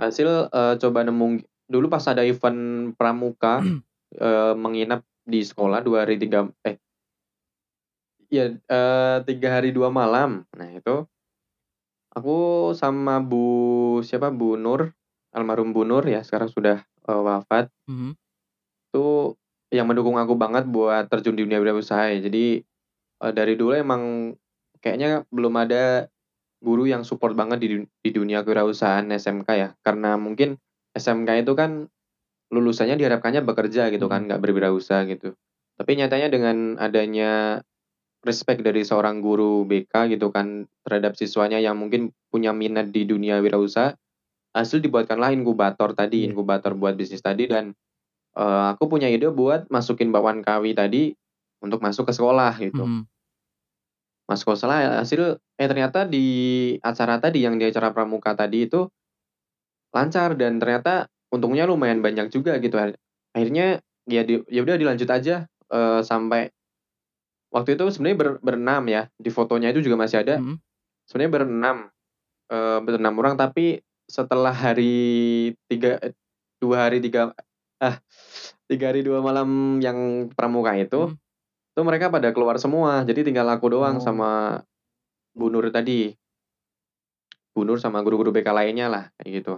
Hasil, 0.02 0.50
eee, 0.52 0.74
coba 0.82 1.00
nemu 1.08 1.42
dulu 1.70 1.88
pas 1.92 2.04
ada 2.10 2.24
event 2.28 2.94
pramuka, 2.98 3.60
menginap 4.64 5.04
di 5.28 5.42
sekolah 5.46 5.82
2 5.86 6.06
hari 6.08 6.18
3 6.22 6.48
eh 6.68 6.80
iya, 8.32 8.52
eee, 8.60 9.16
3 9.28 9.48
hari 9.60 9.70
2 9.72 9.88
malam. 9.88 10.44
Nah 10.60 10.68
itu, 10.76 11.08
aku 12.16 12.32
sama 12.78 13.20
Bu 13.24 13.44
siapa, 14.06 14.30
Bu 14.34 14.56
Nur, 14.60 14.94
almarhum 15.36 15.72
Bu 15.76 15.84
Nur 15.88 16.04
ya 16.08 16.22
sekarang 16.26 16.50
sudah, 16.52 16.84
eee, 17.08 17.22
wafat. 17.24 17.70
Mhm. 17.90 18.18
Itu 18.94 19.36
yang 19.68 19.88
mendukung 19.92 20.16
aku 20.16 20.34
banget 20.40 20.64
buat 20.72 21.12
terjun 21.12 21.36
di 21.36 21.44
dunia 21.44 21.60
wirausaha 21.60 22.08
ya. 22.16 22.20
Jadi, 22.24 22.64
eee, 23.24 23.32
dari 23.36 23.54
dulu 23.60 23.74
emang 23.76 24.34
kayaknya 24.84 25.26
belum 25.34 25.54
ada 25.60 26.08
guru 26.64 26.88
yang 26.90 27.04
support 27.08 27.34
banget 27.38 27.60
di 27.64 27.68
di 27.86 28.12
dunia 28.12 28.44
kewirausahaan 28.46 29.08
SMK 29.14 29.50
ya. 29.58 29.70
Karena 29.86 30.16
mungkin 30.20 30.58
SMK 30.96 31.44
itu 31.46 31.54
kan 31.58 31.88
lulusannya 32.54 32.96
diharapkannya 33.00 33.44
bekerja 33.44 33.90
gitu 33.94 34.08
kan, 34.12 34.26
Mhm. 34.26 34.28
nggak 34.34 34.42
berwirausaha 34.44 35.04
gitu. 35.10 35.36
Tapi 35.80 35.92
nyatanya 36.00 36.30
dengan 36.32 36.58
adanya 36.80 37.62
respect 38.26 38.62
dari 38.66 38.84
seorang 38.84 39.22
guru 39.24 39.64
BK 39.66 40.10
gitu 40.12 40.30
kan 40.34 40.68
terhadap 40.88 41.16
siswanya 41.16 41.58
yang 41.62 41.78
mungkin 41.80 42.12
punya 42.34 42.52
minat 42.52 42.92
di 42.92 43.06
dunia 43.08 43.40
wirausaha, 43.44 43.96
hasil 44.58 44.80
dibuatkanlah 44.84 45.32
inkubator 45.36 45.94
tadi, 45.98 46.28
Iya. 46.28 46.34
inkubator 46.34 46.74
buat 46.78 46.96
bisnis 47.00 47.22
tadi 47.24 47.48
dan, 47.50 47.74
eee, 48.38 48.66
aku 48.78 48.86
punya 48.92 49.10
ide 49.12 49.30
buat 49.34 49.68
masukin 49.74 50.14
bakwan 50.14 50.46
Kawi 50.46 50.78
tadi 50.78 51.14
untuk 51.66 51.82
masuk 51.84 52.10
ke 52.10 52.14
sekolah 52.16 52.54
gitu. 52.62 52.86
Mhm. 52.86 53.10
Masuk 54.30 54.52
ke 54.52 54.56
sekolah 54.60 55.00
hasil 55.00 55.40
eh 55.56 55.68
ternyata 55.72 56.04
di 56.04 56.20
acara 56.84 57.16
tadi, 57.24 57.48
yang 57.48 57.56
di 57.56 57.64
acara 57.64 57.96
pramuka 57.96 58.36
tadi 58.36 58.68
itu 58.68 58.92
lancar 59.96 60.36
dan 60.36 60.60
ternyata 60.60 61.08
untungnya 61.32 61.64
lumayan 61.68 62.04
banyak 62.04 62.28
juga 62.32 62.60
gitu. 62.60 62.76
Akhir 62.76 63.00
akhirnya 63.32 63.66
ya 64.08 64.22
di 64.28 64.44
ya 64.52 64.60
udah 64.64 64.76
dilanjut 64.76 65.08
aja, 65.12 65.36
eee, 65.72 66.00
sampai 66.04 66.52
waktu 67.54 67.80
itu 67.80 67.86
sebenarnya 67.96 68.18
ber 68.20 68.30
berenam 68.44 68.84
ya, 68.92 69.08
di 69.16 69.30
fotonya 69.32 69.72
itu 69.72 69.80
juga 69.88 69.96
masih 70.00 70.20
ada. 70.24 70.36
Mhm. 70.44 70.60
Sebenarnya 71.08 71.32
berenam, 71.34 71.78
eee, 72.52 72.78
berenam 72.86 73.16
orang 73.22 73.36
tapi 73.40 73.82
setelah 74.10 74.52
hari 74.56 74.96
3 75.72 76.00
eh 76.04 76.14
2 76.62 76.90
hari 76.90 77.00
3 77.04 77.32
ah, 77.84 77.96
3 78.70 78.92
hari 78.94 79.02
2 79.06 79.22
malam 79.22 79.80
yang 79.84 80.30
pramuka 80.34 80.74
itu, 80.78 81.12
Mhm. 81.12 81.16
itu 81.76 81.82
mereka 81.86 82.08
pada 82.10 82.30
keluar 82.34 82.58
semua. 82.58 83.04
Jadi 83.06 83.28
tinggal 83.32 83.48
aku 83.54 83.70
doang 83.72 83.98
Oh. 84.00 84.04
sama 84.04 84.62
Bu 85.38 85.50
Nur 85.54 85.70
tadi. 85.70 86.14
Bu 87.54 87.66
Nur 87.66 87.78
sama 87.82 88.02
guru-guru 88.06 88.30
BK 88.34 88.50
lainnya 88.54 88.88
lah, 88.90 89.04
kayak 89.18 89.32
gitu. 89.44 89.54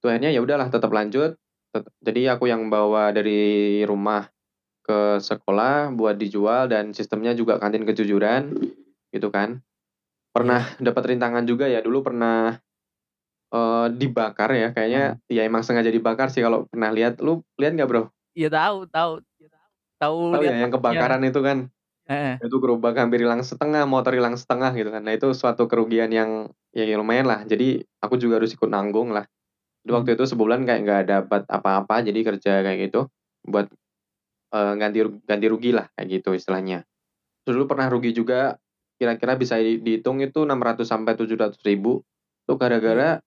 Itu 0.00 0.06
akhirnya 0.12 0.30
ya 0.32 0.40
udahlah 0.44 0.68
tetap 0.68 0.92
lanjut, 0.92 1.36
tet 1.72 1.84
jadi 2.04 2.36
aku 2.36 2.48
yang 2.48 2.68
bawa 2.68 3.12
dari 3.12 3.80
rumah 3.88 4.28
ke 4.84 5.18
sekolah 5.20 5.92
buat 5.96 6.16
dijual 6.16 6.68
dan 6.70 6.92
sistemnya 6.92 7.32
juga 7.36 7.58
kantin 7.60 7.84
kejujuran, 7.88 8.52
gitu 9.12 9.28
kan. 9.32 9.60
Pernah 10.32 10.76
Iya. 10.76 10.92
dapat 10.92 11.16
rintangan 11.16 11.44
juga 11.48 11.66
ya, 11.68 11.80
dulu 11.80 12.04
pernah, 12.04 12.60
eee, 13.54 13.86
dibakar 14.00 14.50
ya, 14.56 14.68
kayaknya 14.74 15.02
Heeh. 15.02 15.16
ya 15.30 15.42
emang 15.48 15.62
sengaja 15.66 15.90
dibakar 15.92 16.28
sih 16.32 16.42
kalau 16.46 16.66
pernah 16.70 16.90
lihat. 16.94 17.18
Lu 17.22 17.42
lihat 17.60 17.72
nggak, 17.78 17.88
Bro? 17.90 18.12
Iya 18.36 18.48
tahu 18.52 18.76
tahu. 18.94 19.12
Tahu 20.00 20.18
Tahu 20.32 20.42
lihat 20.42 20.54
ya 20.54 20.58
yang 20.66 20.72
kebakaran 20.74 21.22
itu 21.22 21.38
kan? 21.42 21.70
Heeh. 22.08 22.40
Itu 22.42 22.58
gerobak 22.62 22.96
hampir 22.98 23.22
hilang 23.24 23.42
setengah, 23.44 23.84
motor 23.88 24.12
hilang 24.16 24.36
setengah 24.38 24.72
gitu 24.76 24.90
kan. 24.92 25.02
Nah 25.04 25.14
itu 25.16 25.30
suatu 25.36 25.66
kerugian 25.70 26.10
yang 26.12 26.52
ya 26.74 26.84
ya 26.86 26.96
lumayan 27.00 27.26
lah. 27.28 27.44
Jadi 27.48 27.82
aku 28.02 28.16
juga 28.20 28.40
harus 28.42 28.52
ikut 28.56 28.68
nanggung 28.70 29.12
lah. 29.14 29.26
Jadi 29.84 29.92
waktu 29.94 30.10
Mhm. 30.10 30.16
itu 30.18 30.24
sebulan 30.30 30.60
kayak 30.68 30.80
nggak 30.86 31.02
dapat 31.10 31.42
apa-apa, 31.50 31.96
jadi 32.06 32.20
kerja 32.24 32.52
kayak 32.66 32.78
gitu 32.90 33.08
buat, 33.46 33.68
eee, 34.54 34.72
ganti 34.80 34.98
ganti 35.28 35.46
rugi 35.50 35.70
lah 35.76 35.88
kayak 35.96 36.08
gitu 36.22 36.30
istilahnya. 36.38 36.84
Dulu 37.46 37.66
pernah 37.70 37.88
rugi 37.92 38.12
juga 38.16 38.56
kira-kira 39.00 39.34
bisa 39.40 39.58
di 39.60 39.80
dihitung 39.82 40.20
itu 40.24 40.44
Rp600.000 40.46 40.84
sampai 40.86 41.14
Rp700.000 41.18 42.02
itu 42.46 42.54
Iya. 42.82 43.00
gara-gara 43.00 43.20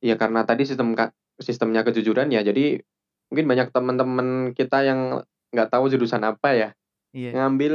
ya 0.00 0.14
karena 0.20 0.44
tadi 0.44 0.68
sistem 0.68 0.92
sistemnya 1.40 1.84
kejujuran 1.84 2.32
ya, 2.32 2.40
jadi 2.40 2.80
mungkin 3.28 3.46
banyak 3.48 3.68
temen-temen 3.74 4.28
kita 4.56 4.86
yang 4.86 5.20
nggak 5.52 5.68
tahu 5.72 5.88
jurusan 5.92 6.22
apa 6.24 6.48
ya, 6.52 6.68
Iya. 7.12 7.32
ngambil 7.36 7.74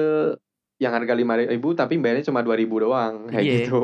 yang 0.81 0.93
harga 0.97 1.13
Rp5.000 1.13 1.65
tapi 1.77 1.93
bayarnya 2.01 2.25
cuma 2.29 2.41
Rp2.000 2.41 2.73
doang, 2.81 3.13
kayak 3.29 3.43
Iya. 3.45 3.55
gitu. 3.65 3.81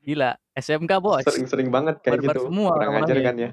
Gila, 0.00 0.30
SMK 0.56 0.92
Bos. 0.98 1.22
Sering-sering 1.28 1.68
banget 1.68 2.00
kayak 2.00 2.24
Barbar 2.24 2.34
gitu, 2.34 2.40
semua 2.48 2.70
kurang 2.74 2.94
ajar 2.98 3.14
orang-orangnya. 3.14 3.26
kan 3.26 3.36
ya. 3.36 3.50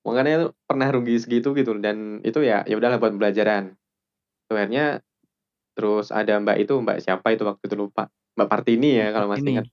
Makanya 0.00 0.50
pernah 0.66 0.88
rugi 0.90 1.20
segitu 1.22 1.52
gitu 1.54 1.76
dan 1.78 2.18
itu 2.26 2.40
ya 2.42 2.64
ya 2.66 2.74
udahlah 2.80 2.98
buat 2.98 3.14
pembelajaran. 3.14 3.76
Terus 4.48 4.56
akhirnya 4.56 5.04
terus 5.80 6.12
ada 6.12 6.36
Mbak 6.36 6.56
itu, 6.60 6.76
Mbak 6.76 6.98
siapa 7.00 7.32
itu 7.32 7.48
waktu 7.48 7.64
itu 7.64 7.76
lupa, 7.80 8.12
Mbak 8.36 8.48
Partini 8.52 9.00
ya 9.00 9.16
kalau 9.16 9.32
masih 9.32 9.48
ingat. 9.56 9.66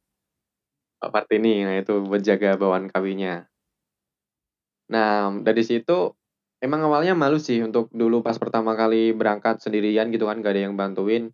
Mbak 1.03 1.11
Partini, 1.11 1.67
nah 1.67 1.75
itu 1.75 1.99
buat 2.07 2.23
jaga 2.23 2.55
bakwan 2.55 2.87
Kawinya. 2.87 3.43
Nah 4.87 5.35
dari 5.43 5.67
situ 5.67 6.15
emang 6.63 6.87
awalnya 6.87 7.11
malu 7.11 7.43
sih 7.43 7.59
untuk 7.59 7.91
dulu 7.91 8.23
pas 8.23 8.39
pertama 8.39 8.71
kali 8.79 9.11
berangkat 9.11 9.59
sendirian 9.59 10.07
gitu 10.15 10.31
kan, 10.31 10.39
nggak 10.39 10.55
ada 10.55 10.61
yang 10.71 10.79
bantuin, 10.79 11.27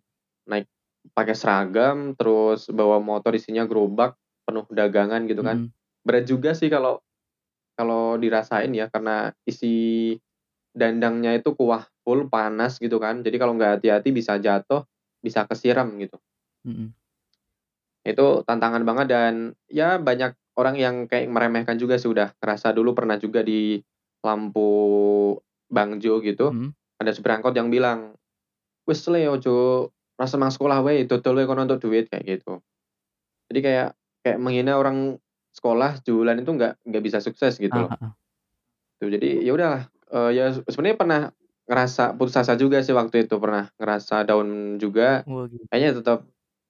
naik 0.50 0.66
pakai 1.14 1.38
seragam, 1.38 2.18
terus 2.18 2.66
bawa 2.66 2.98
motor 2.98 3.30
isinya 3.38 3.62
gerobak 3.62 4.18
penuh 4.42 4.66
dagangan 4.74 5.30
gitu 5.30 5.46
kan. 5.46 5.70
Mhm. 5.70 6.02
Berat 6.02 6.24
juga 6.26 6.50
sih 6.52 6.66
kalau 6.66 6.98
kalau 7.78 8.18
dirasain 8.18 8.74
ya 8.74 8.90
karena 8.90 9.30
isi 9.46 10.12
dandangnya 10.74 11.32
itu 11.38 11.54
kuah 11.56 11.86
full, 12.04 12.28
panas 12.30 12.78
gitu 12.82 12.98
kan. 13.00 13.22
Jadi 13.24 13.36
kalau 13.40 13.54
nggak 13.58 13.80
hati-hati 13.80 14.10
bisa 14.14 14.36
jatuh, 14.42 14.84
bisa 15.24 15.46
kesiram 15.48 15.88
gitu. 16.02 16.18
Mhm. 16.64 16.94
Itu 18.04 18.44
tantangan 18.44 18.84
banget 18.84 19.06
dan 19.08 19.34
ya 19.72 19.96
banyak 19.96 20.36
orang 20.60 20.76
yang 20.76 20.94
kayak 21.08 21.26
meremehkan 21.32 21.80
juga 21.80 21.96
sih 21.96 22.12
udah 22.12 22.36
ngerasa 22.38 22.76
dulu 22.76 22.92
pernah 22.92 23.16
juga 23.16 23.40
di 23.40 23.80
lampu 24.20 24.68
Bangjo 25.72 26.20
gitu, 26.22 26.54
Mhm. 26.54 26.68
ada 27.00 27.10
supir 27.16 27.32
angkot 27.34 27.56
yang 27.56 27.72
bilang, 27.72 28.14
"Wis 28.88 29.04
le 29.10 29.26
ojo 29.30 29.90
ra 30.18 30.26
semang 30.28 30.52
sekolah 30.54 30.80
wae, 30.84 31.04
dodol 31.08 31.40
wae 31.42 31.46
kono 31.48 31.64
entuk 31.66 31.80
duit," 31.84 32.08
kayak 32.12 32.24
gitu. 32.40 32.60
Jadi 33.50 33.60
kayak 33.64 33.88
kayak 34.24 34.38
menghina 34.42 34.76
orang 34.80 35.18
sekolah 35.56 36.00
jualan 36.04 36.36
itu 36.40 36.50
nggak 36.54 36.74
nggak 36.88 37.04
bisa 37.04 37.18
sukses 37.24 37.56
gitu 37.60 37.76
Ah, 37.76 37.86
loh. 37.88 37.92
ah, 37.92 37.96
ah. 38.00 38.16
Tuh, 39.02 39.10
jadi 39.10 39.42
ya 39.42 39.52
udahlah, 39.54 39.90
eee, 40.14 40.30
ya 40.38 40.44
sebenarnya 40.70 40.98
pernah 41.00 41.20
ngerasa 41.68 42.14
putus 42.16 42.36
asa 42.38 42.54
juga 42.54 42.80
sih 42.86 42.94
waktu 42.96 43.26
itu, 43.28 43.36
pernah 43.42 43.68
ngerasa 43.80 44.24
down 44.28 44.78
juga. 44.78 45.26
Oh, 45.26 45.48
gitu. 45.48 45.64
Kayaknya 45.72 45.90
tetap 46.00 46.18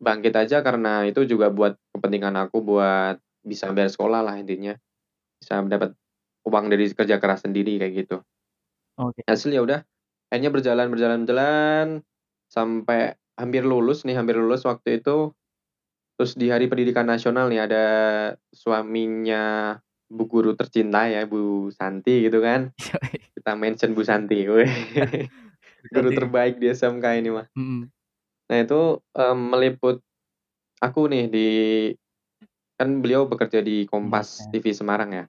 bangkit 0.03 0.35
aja 0.37 0.59
karena 0.67 1.05
itu 1.09 1.23
juga 1.29 1.49
buat 1.53 1.77
kepentingan 1.95 2.35
aku 2.49 2.61
buat 2.65 3.21
bisa 3.45 3.71
bayar 3.77 3.91
sekolah 3.93 4.21
lah 4.27 4.35
intinya. 4.41 4.75
Bisa 5.41 5.61
dapat 5.67 5.95
uang 6.49 6.67
dari 6.73 6.89
kerja 6.93 7.19
keras 7.23 7.45
sendiri 7.47 7.79
kayak 7.81 7.95
gitu. 8.07 8.17
Oke. 8.99 9.23
Hasil 9.27 9.51
ya 9.57 9.63
udah, 9.65 9.81
akhirnya 10.29 10.51
berjalan 10.53 10.87
berjalan 10.93 11.21
berjalan, 11.25 11.87
sampai 12.53 13.17
hampir 13.41 13.65
lulus 13.67 14.05
nih, 14.05 14.15
hampir 14.21 14.37
lulus 14.37 14.63
waktu 14.69 15.01
itu. 15.03 15.33
Terus 16.19 16.33
di 16.39 16.49
Hari 16.53 16.71
Pendidikan 16.71 17.07
Nasional 17.09 17.51
nih 17.51 17.67
ada 17.67 17.85
suaminya 18.55 19.77
Bu 20.15 20.31
Guru 20.31 20.55
tercinta 20.55 21.11
ya, 21.11 21.27
Bu 21.27 21.69
Santi 21.75 22.23
gitu 22.31 22.39
kan. 22.39 22.71
Kita 23.35 23.59
mention 23.59 23.93
Bu 23.99 24.07
Santi. 24.07 24.47
Guru 25.95 26.11
terbaik 26.15 26.63
di 26.63 26.71
SMK 26.71 27.05
ini 27.19 27.31
mah. 27.35 27.47
Mhm. 27.59 27.81
Nah 28.51 28.59
itu, 28.63 28.81
mmm, 29.19 29.39
meliput 29.53 29.97
aku 30.81 31.09
nih 31.11 31.25
di 31.33 31.49
kan 32.79 33.03
beliau 33.03 33.27
bekerja 33.31 33.63
di 33.63 33.87
Kompas 33.87 34.51
Iya. 34.51 34.59
TV 34.61 34.67
Semarang 34.75 35.11
ya. 35.15 35.25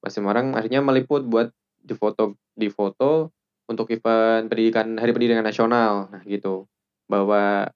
Kompas 0.00 0.14
Semarang 0.16 0.46
akhirnya 0.56 0.80
meliput 0.84 1.24
buat 1.26 1.48
difoto 1.80 2.36
difoto 2.56 3.30
untuk 3.68 3.90
event 3.92 4.46
pendidikan 4.48 4.96
Hari 4.96 5.10
Pendidikan 5.12 5.44
Nasional, 5.46 6.08
nah 6.12 6.22
gitu. 6.24 6.68
Bahwa, 7.10 7.66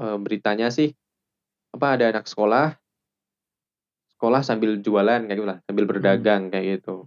eee, 0.00 0.16
beritanya 0.22 0.68
sih, 0.72 0.92
apa, 1.74 1.96
ada 2.00 2.10
anak 2.14 2.26
sekolah 2.28 2.76
sekolah 4.18 4.42
sambil 4.42 4.82
jualan 4.82 5.30
kayak 5.30 5.38
gitulah, 5.38 5.58
sambil 5.70 5.84
Mhm. 5.86 5.92
berdagang 5.94 6.42
kayak 6.50 6.82
gitu. 6.82 7.06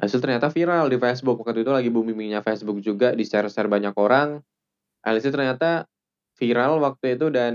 Hasil 0.00 0.20
ternyata 0.22 0.50
viral 0.50 0.90
di 0.92 0.98
Facebook, 1.00 1.42
waktu 1.46 1.62
itu 1.66 1.72
lagi 1.72 1.90
booming-booming-nya 1.94 2.42
Facebook 2.42 2.82
juga, 2.82 3.14
di-share-share 3.14 3.70
banyak 3.70 3.94
orang. 3.98 4.42
Hasil 5.06 5.30
ternyata 5.34 5.86
viral 6.38 6.78
waktu 6.82 7.18
itu 7.18 7.28
dan 7.34 7.54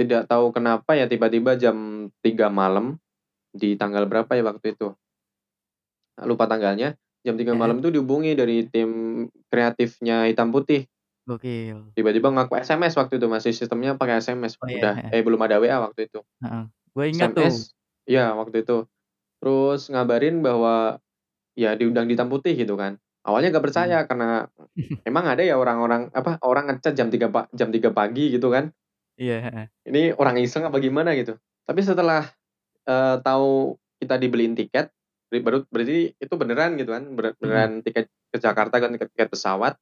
tidak 0.00 0.26
tahu 0.30 0.52
kenapa 0.54 0.94
ya 0.98 1.06
tiba-tiba 1.10 1.56
jam 1.60 2.08
3 2.24 2.48
malam, 2.52 2.98
di 3.54 3.74
tanggal 3.80 4.06
berapa 4.10 4.32
ya 4.38 4.44
waktu 4.46 4.76
itu? 4.78 4.96
Lupa 6.24 6.48
tanggalnya, 6.48 6.96
jam 7.20 7.36
3 7.36 7.52
Heeh. 7.52 7.60
malam 7.60 7.76
itu 7.84 7.92
dihubungi 7.92 8.32
dari 8.32 8.64
tim 8.72 8.88
kreatifnya 9.52 10.24
Hitam 10.24 10.48
Putih. 10.48 10.88
Gokil. 11.26 11.96
Tiba-tiba 11.96 12.28
ngaku 12.28 12.60
SMS 12.60 12.92
waktu 13.00 13.16
itu, 13.16 13.24
masih 13.24 13.56
sistemnya 13.56 13.96
pakai 13.96 14.20
SMS, 14.20 14.60
Oh, 14.62 14.68
iya, 14.68 14.76
udah 14.76 14.92
heeh. 14.96 15.12
eh 15.16 15.24
belum 15.24 15.40
ada 15.40 15.56
WA 15.56 15.80
waktu 15.80 16.12
itu. 16.12 16.20
Heeh. 16.42 16.68
Gue 16.96 17.12
ingat 17.12 17.36
tuh. 17.36 17.52
SMS 17.52 17.76
iya 18.08 18.32
waktu 18.38 18.64
itu. 18.64 18.86
Terus 19.40 19.88
ngabarin 19.92 20.40
bahwa, 20.46 21.00
ya 21.58 21.74
diundang 21.78 22.06
di 22.10 22.16
Putih 22.18 22.54
gitu 22.58 22.74
kan. 22.78 22.98
Awalnya 23.26 23.50
Mhm. 23.62 23.62
percaya 23.64 24.06
karena 24.08 24.48
emang 25.08 25.26
ada 25.30 25.42
ya 25.44 25.56
orang-orang 25.60 26.10
apa, 26.14 26.38
orang 26.44 26.64
nge-chat 26.72 26.94
jam 26.98 27.08
3 27.12 27.28
pa 27.32 27.46
jam 27.54 27.70
3 27.74 27.90
pagi 27.94 28.32
gitu 28.34 28.48
kan. 28.54 28.72
Iya, 29.18 29.40
heeh. 29.42 29.68
Ini 29.86 30.18
orang 30.18 30.36
iseng 30.42 30.66
apa 30.66 30.82
gimana 30.82 31.14
gitu. 31.14 31.38
Tapi 31.62 31.80
setelah, 31.82 32.26
eee, 32.88 33.16
tahu 33.24 33.76
kita 34.02 34.16
dibeliin 34.20 34.54
tiket, 34.58 34.92
baru 35.32 35.64
berarti 35.70 36.14
itu 36.18 36.34
beneran 36.38 36.76
gitu 36.80 36.90
kan, 36.94 37.04
Mhm. 37.42 37.70
beneran 37.74 37.82
tiket 37.86 38.10
ke 38.34 38.38
Jakarta 38.42 38.76
kan, 38.82 38.94
tiket 38.96 39.28
pesawat. 39.32 39.78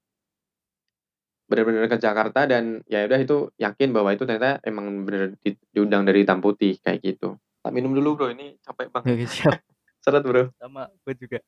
Bener-bener 1.51 1.85
ke 1.93 2.01
Jakarta 2.01 2.49
dan 2.49 2.81
ya 2.89 3.05
udah 3.05 3.21
itu 3.21 3.53
yakin 3.61 3.93
bahwa 3.93 4.17
itu 4.17 4.25
ternyata 4.25 4.65
emang 4.65 5.05
bener 5.05 5.37
di 5.45 5.53
diundang 5.77 6.09
dari 6.09 6.25
Hitam 6.25 6.41
Putih, 6.41 6.81
kayak 6.81 7.05
gitu. 7.05 7.37
Tak 7.61 7.73
minum 7.77 7.93
dulu 7.93 8.17
Bro, 8.17 8.33
ini 8.33 8.57
capek 8.65 8.89
banget. 8.89 9.13
Oke, 9.13 9.25
siap. 9.29 9.61
Seret 10.05 10.25
Bro. 10.25 10.57
Sama, 10.57 10.89
gue 11.05 11.15
juga. 11.21 11.39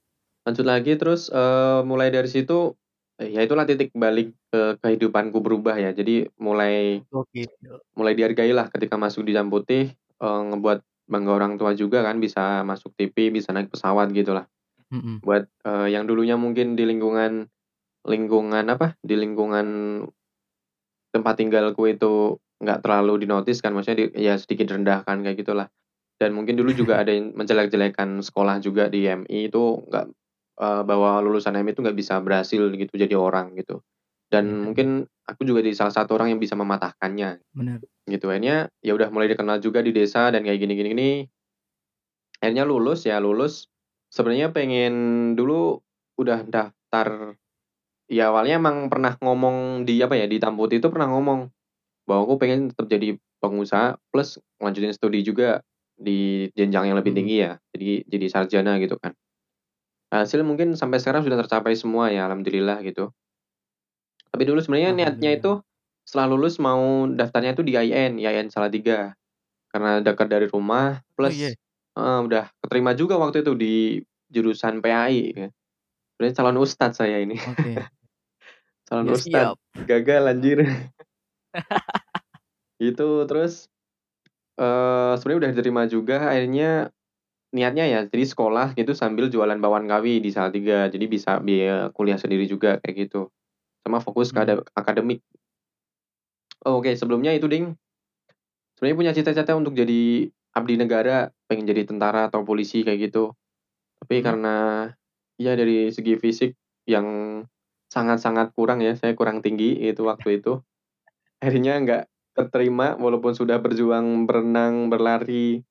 Lanjut 0.45 0.67
lagi 0.69 0.93
terus, 1.01 1.33
eee, 1.33 1.81
mulai 1.89 2.13
dari 2.13 2.29
situ, 2.29 2.77
ya 3.17 3.41
itulah 3.41 3.65
titik 3.65 3.89
balik, 3.97 4.37
eee, 4.53 4.77
kehidupanku 4.85 5.41
berubah 5.41 5.81
ya. 5.81 5.97
Jadi 5.97 6.29
mulai 6.37 7.01
Gokil. 7.09 7.49
mulai 7.97 8.13
dihargailah 8.13 8.69
ketika 8.69 9.01
masuk 9.01 9.25
di 9.25 9.33
Hitam 9.33 9.49
Putih, 9.49 9.97
eee, 9.97 10.41
ngebuat 10.53 10.85
bangga 11.09 11.33
orang 11.33 11.53
tua 11.57 11.73
juga 11.73 12.05
kan, 12.05 12.21
bisa 12.21 12.61
masuk 12.69 12.93
TV, 13.01 13.33
bisa 13.33 13.53
naik 13.57 13.73
pesawat 13.73 14.13
gitulah. 14.13 14.45
Mhm. 14.93 15.25
Buat, 15.25 15.49
eee, 15.65 15.97
yang 15.97 16.05
dulunya 16.05 16.37
mungkin 16.37 16.77
di 16.77 16.85
lingkungan 16.85 17.49
lingkungan 18.07 18.65
apa, 18.71 18.95
di 19.03 19.15
lingkungan 19.19 19.67
tempat 21.15 21.35
tinggalku 21.41 21.89
itu 21.89 22.37
nggak 22.63 22.81
terlalu 22.85 23.25
di-notice 23.27 23.61
kan, 23.61 23.73
maksudnya 23.77 24.07
di 24.09 24.25
ya 24.27 24.35
sedikit 24.41 24.73
direndahkan 24.73 25.21
kayak 25.25 25.37
gitulah. 25.41 25.69
Dan 26.17 26.33
mungkin 26.33 26.57
dulu 26.57 26.73
juga 26.73 26.97
ada 27.03 27.13
yang 27.13 27.37
menjelek-jelekan 27.37 28.21
sekolah 28.25 28.61
juga 28.65 28.89
di 28.89 29.05
MI 29.09 29.49
itu 29.53 29.63
nggak 29.89 30.07
eee, 30.61 30.83
bahwa 30.89 31.21
lulusan 31.25 31.57
MI 31.61 31.73
itu 31.77 31.81
nggak 31.85 31.99
bisa 31.99 32.15
berhasil 32.25 32.63
gitu 32.73 32.93
jadi 32.97 33.15
orang 33.17 33.57
gitu. 33.61 33.81
Dan 34.33 34.45
Iya. 34.51 34.59
mungkin 34.71 34.89
aku 35.29 35.43
juga 35.47 35.63
jadi 35.63 35.77
salah 35.77 35.95
satu 35.95 36.17
orang 36.19 36.35
yang 36.37 36.41
bisa 36.43 36.57
mematahkannya. 36.59 37.41
Bener. 37.55 37.79
Gitu, 38.07 38.27
akhirnya 38.31 38.71
ya 38.83 38.95
udah 38.95 39.11
mulai 39.11 39.27
dikenal 39.31 39.59
juga 39.59 39.83
di 39.83 39.91
desa 39.91 40.31
dan 40.31 40.47
kayak 40.47 40.59
gini 40.63 40.73
gini 40.79 40.89
gini. 40.95 41.11
Akhirnya 42.41 42.69
lulus 42.69 43.09
ya 43.09 43.17
lulus, 43.19 43.67
sebenarnya 44.13 44.53
pengen 44.53 44.95
dulu 45.39 45.81
udah 46.21 46.45
daftar 46.45 47.37
ya 48.11 48.31
awalnya 48.31 48.59
emang 48.63 48.89
pernah 48.93 49.15
ngomong 49.23 49.87
di 49.89 50.01
apa 50.05 50.15
ya, 50.19 50.27
di 50.31 50.39
Hitam 50.39 50.55
Putih 50.59 50.79
itu 50.83 50.89
pernah 50.93 51.09
ngomong, 51.11 51.51
bahwa 52.09 52.23
aku 52.27 52.35
pengen 52.43 52.73
tetap 52.73 52.87
jadi 52.91 53.19
pengusaha 53.43 53.99
plus 54.13 54.39
ngelanjutin 54.61 54.95
studi 54.97 55.21
juga 55.27 55.63
di 55.99 56.49
jenjang 56.59 56.91
yang 56.93 56.99
lebih 57.01 57.13
Mhm. 57.13 57.17
tinggi 57.17 57.37
ya, 57.47 57.59
jadi 57.75 58.05
jadi 58.09 58.27
sarjana 58.33 58.73
gitu 58.83 58.97
kan. 59.01 59.15
Hasil 60.13 60.43
mungkin 60.47 60.75
sampai 60.79 60.99
sekarang 61.03 61.23
sudah 61.27 61.39
tercapai 61.45 61.75
semua 61.79 62.11
ya 62.15 62.27
alhamdulillah 62.31 62.81
gitu. 62.87 63.13
Tapi 64.33 64.43
dulu 64.47 64.59
sebenarnya 64.63 64.93
niatnya 64.95 65.31
itu 65.39 65.53
setelah 66.07 66.27
lulus 66.37 66.59
mau 66.63 67.09
daftarnya 67.11 67.57
itu 67.57 67.63
di 67.67 67.73
IAIN, 67.75 68.19
IAIN 68.23 68.49
Salatiga. 68.53 69.15
Karena 69.73 70.01
dekat 70.05 70.29
dari 70.31 70.47
rumah 70.51 71.01
Oh, 71.25 71.33
plus 71.35 71.57
heeh, 71.97 72.19
udah 72.27 72.45
keterima 72.65 72.93
juga 72.97 73.17
waktu 73.21 73.43
itu 73.45 73.53
di 73.59 73.75
jurusan 74.33 74.81
PAI 74.85 75.19
ya. 75.37 75.49
Sebenarnya 76.17 76.37
calon 76.41 76.57
ustadz 76.65 76.97
saya 76.97 77.21
ini. 77.21 77.37
Oke. 77.37 77.77
Calon 78.89 79.05
Ya, 79.05 79.13
ustadz, 79.13 79.53
siap. 79.53 79.57
gagal 79.85 80.23
anjir. 80.33 80.59
Gitu, 82.77 83.25
terus, 83.25 83.73
eee, 84.61 85.13
sebenarnya 85.17 85.41
udah 85.41 85.53
diterima 85.57 85.83
juga 85.89 86.29
akhirnya 86.29 86.93
niatnya 87.57 87.85
ya 87.89 88.01
jadi 88.05 88.25
sekolah 88.29 88.77
gitu 88.77 88.93
sambil 88.93 89.33
jualan 89.33 89.57
bawang 89.61 89.89
kawi 89.89 90.21
di 90.21 90.29
Salatiga, 90.29 90.93
jadi 90.93 91.05
bisa 91.09 91.41
biaya 91.41 91.89
kuliah 91.97 92.21
sendiri 92.21 92.45
juga 92.45 92.77
kayak 92.85 93.09
gitu. 93.09 93.33
Sama 93.85 94.01
fokus 94.05 94.33
ke 94.33 94.41
ada 94.45 94.61
Mhm. 94.61 94.69
akademik. 94.77 95.21
Oh, 96.65 96.81
oke 96.85 96.93
sebelumnya 96.97 97.33
itu 97.33 97.49
Ding, 97.49 97.77
sebenarnya 98.77 98.97
punya 98.99 99.13
cita-cita 99.17 99.53
untuk 99.57 99.73
jadi 99.73 100.29
abdi 100.53 100.75
negara, 100.77 101.33
pengen 101.49 101.69
jadi 101.69 101.85
tentara 101.89 102.29
atau 102.29 102.45
polisi 102.45 102.85
kayak 102.85 103.09
gitu. 103.13 103.33
Tapi 104.05 104.21
Mhm. 104.21 104.25
karena 104.25 104.57
ya 105.41 105.53
dari 105.59 105.89
segi 105.93 106.15
fisik 106.21 106.51
yang 106.89 107.07
sangat-sangat 107.93 108.53
kurang 108.57 108.83
ya, 108.83 108.95
saya 108.99 109.15
kurang 109.19 109.41
tinggi 109.45 109.79
itu 109.87 110.03
waktu 110.07 110.43
itu. 110.43 110.61
Akhirnya 111.43 111.79
nggak 111.83 112.03
keterima 112.37 112.97
walaupun 113.01 113.33
sudah 113.37 113.59
berjuang 113.63 114.27
berenang, 114.29 114.89
berlari, 114.93 115.65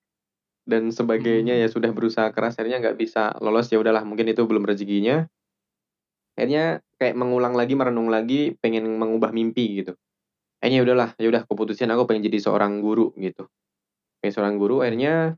dan 0.68 0.90
sebagainya 0.94 1.58
ya 1.62 1.68
Mhm. 1.68 1.72
sudah 1.72 1.92
berusaha 1.96 2.30
keras 2.36 2.58
akhirnya 2.60 2.82
nggak 2.84 2.98
bisa 3.00 3.34
lolos, 3.44 3.70
ya 3.74 3.80
udahlah 3.82 4.04
mungkin 4.08 4.30
itu 4.32 4.44
belum 4.48 4.66
rezekinya. 4.68 5.28
Akhirnya 6.36 6.84
kayak 7.00 7.16
mengulang 7.16 7.56
lagi, 7.56 7.74
merenung 7.80 8.12
lagi, 8.12 8.56
pengen 8.60 9.00
mengubah 9.00 9.32
mimpi 9.32 9.80
gitu. 9.84 9.96
Akhirnya 10.62 10.78
ya 10.82 10.86
udahlah, 10.88 11.10
ya 11.22 11.28
udah 11.32 11.44
keputusin 11.48 11.92
aku 11.94 12.04
pengen 12.10 12.24
jadi 12.28 12.40
seorang 12.44 12.80
guru 12.84 13.12
gitu. 13.20 13.48
Pengen 14.22 14.34
seorang 14.36 14.56
guru 14.62 14.82
akhirnya 14.84 15.38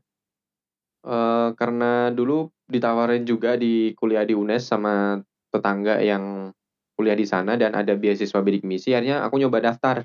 eee, 1.06 1.48
karena 1.58 2.10
dulu 2.10 2.50
ditawarin 2.68 3.24
juga 3.24 3.56
di 3.56 3.96
kuliah 3.96 4.24
di 4.28 4.36
UNES 4.36 4.62
sama 4.68 5.18
tetangga 5.50 5.98
yang 6.04 6.52
kuliah 6.94 7.16
di 7.16 7.24
sana 7.24 7.56
dan 7.56 7.72
ada 7.72 7.96
beasiswa 7.96 8.40
bidik 8.44 8.62
misi, 8.68 8.92
akhirnya 8.92 9.24
aku 9.24 9.40
nyoba 9.40 9.64
daftar. 9.64 10.04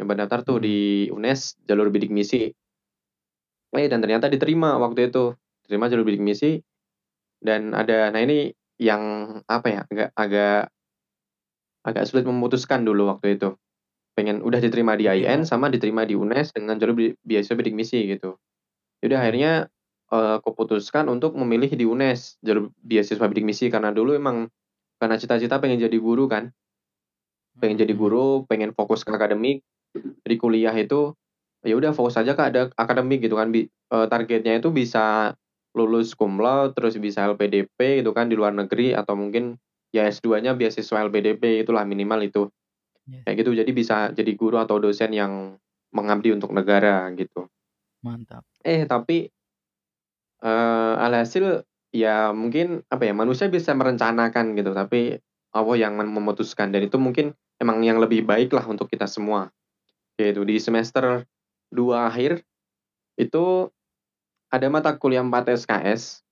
Nyoba 0.00 0.14
daftar 0.24 0.40
tuh 0.44 0.58
di 0.60 1.08
UNES 1.08 1.62
jalur 1.64 1.88
bidik 1.88 2.12
misi. 2.12 2.52
Eh, 3.72 3.88
dan 3.88 4.04
ternyata 4.04 4.28
diterima 4.28 4.76
waktu 4.76 5.08
itu, 5.08 5.32
diterima 5.64 5.88
jalur 5.88 6.04
bidik 6.04 6.20
misi 6.20 6.60
dan 7.40 7.72
ada 7.72 8.12
nah 8.12 8.20
ini 8.20 8.52
yang 8.78 9.02
apa 9.48 9.66
ya, 9.70 9.80
agak 9.88 10.08
agak 10.14 10.60
agak 11.82 12.04
sulit 12.06 12.24
memutuskan 12.26 12.86
dulu 12.86 13.10
waktu 13.10 13.34
itu. 13.38 13.58
Pengen 14.14 14.44
udah 14.44 14.60
diterima 14.60 14.94
di 14.94 15.08
IAIN 15.08 15.42
Gimana? 15.42 15.48
sama 15.48 15.66
diterima 15.72 16.04
di 16.04 16.14
UNES 16.14 16.52
dengan 16.54 16.76
jalur 16.76 16.94
beasiswa 17.24 17.56
bidik 17.56 17.74
misi 17.74 18.06
gitu. 18.12 18.36
Ya 19.02 19.04
udah 19.12 19.18
Mhm. 19.18 19.26
akhirnya, 19.26 19.52
eee, 20.12 20.36
kuputuskan 20.44 21.08
untuk 21.10 21.34
memilih 21.40 21.72
di 21.74 21.84
UNES 21.88 22.38
jalur 22.44 22.70
beasiswa 22.84 23.26
bidik 23.32 23.46
misi 23.48 23.72
karena 23.72 23.90
dulu 23.96 24.14
emang 24.16 24.48
karena 25.02 25.16
cita-cita 25.20 25.58
pengen 25.62 25.80
jadi 25.82 25.98
guru 26.00 26.28
kan. 26.30 26.52
Pengen 27.60 27.76
jadi 27.84 27.92
guru, 27.92 28.48
pengen 28.48 28.72
fokus 28.72 29.04
ke 29.04 29.12
akademik, 29.12 29.60
di 30.24 30.36
kuliah 30.40 30.72
itu 30.72 31.12
ya 31.62 31.76
udah 31.76 31.92
fokus 31.92 32.16
aja 32.16 32.32
ke 32.32 32.42
ada 32.42 32.72
akademik 32.80 33.20
gitu 33.22 33.36
kan, 33.36 33.52
bi 33.52 33.68
eee, 33.68 34.06
targetnya 34.08 34.56
itu 34.58 34.72
bisa 34.72 35.36
lulus 35.76 36.16
cum 36.16 36.40
laude, 36.40 36.72
terus 36.76 36.96
bisa 36.96 37.28
LPDP 37.28 38.00
gitu 38.00 38.12
kan 38.16 38.28
di 38.32 38.36
luar 38.40 38.56
negeri 38.56 38.96
atau 38.96 39.14
mungkin 39.16 39.56
ya 39.92 40.08
S2-nya 40.08 40.56
beasiswa 40.56 41.04
LPDP 41.08 41.62
itulah 41.64 41.84
minimal 41.84 42.24
itu. 42.24 42.48
Iya. 43.08 43.26
Kayak 43.26 43.36
gitu, 43.44 43.50
jadi 43.58 43.70
bisa 43.74 43.96
jadi 44.16 44.32
guru 44.38 44.56
atau 44.62 44.78
dosen 44.82 45.12
yang 45.14 45.58
mengabdi 45.94 46.32
untuk 46.34 46.52
negara 46.56 47.08
gitu. 47.16 47.48
Mantap. 48.02 48.42
Eh, 48.66 48.82
tapi 48.90 49.30
eee, 50.42 50.92
alhasil 51.00 51.64
ya 51.94 52.32
mungkin 52.36 52.82
apa 52.92 53.04
ya, 53.08 53.14
manusia 53.16 53.48
bisa 53.52 53.72
merencanakan 53.76 54.54
gitu, 54.58 54.72
tapi 54.76 55.18
Allah 55.54 55.76
yang 55.78 55.94
mem 56.00 56.08
memutuskan 56.12 56.72
dan 56.74 56.84
itu 56.88 56.96
mungkin 57.00 57.32
emang 57.62 57.80
yang 57.86 58.00
lebih 58.02 58.24
baik 58.26 58.52
lah 58.56 58.64
untuk 58.68 58.88
kita 58.92 59.06
semua. 59.08 59.48
Yaitu 60.20 60.44
di 60.46 60.58
semester 60.62 61.24
2 61.72 62.08
akhir, 62.12 62.42
itu 63.20 63.68
ada 64.52 64.68
mata 64.72 64.92
kuliah 64.98 65.22
4 65.24 65.50
SKS, 65.54 66.22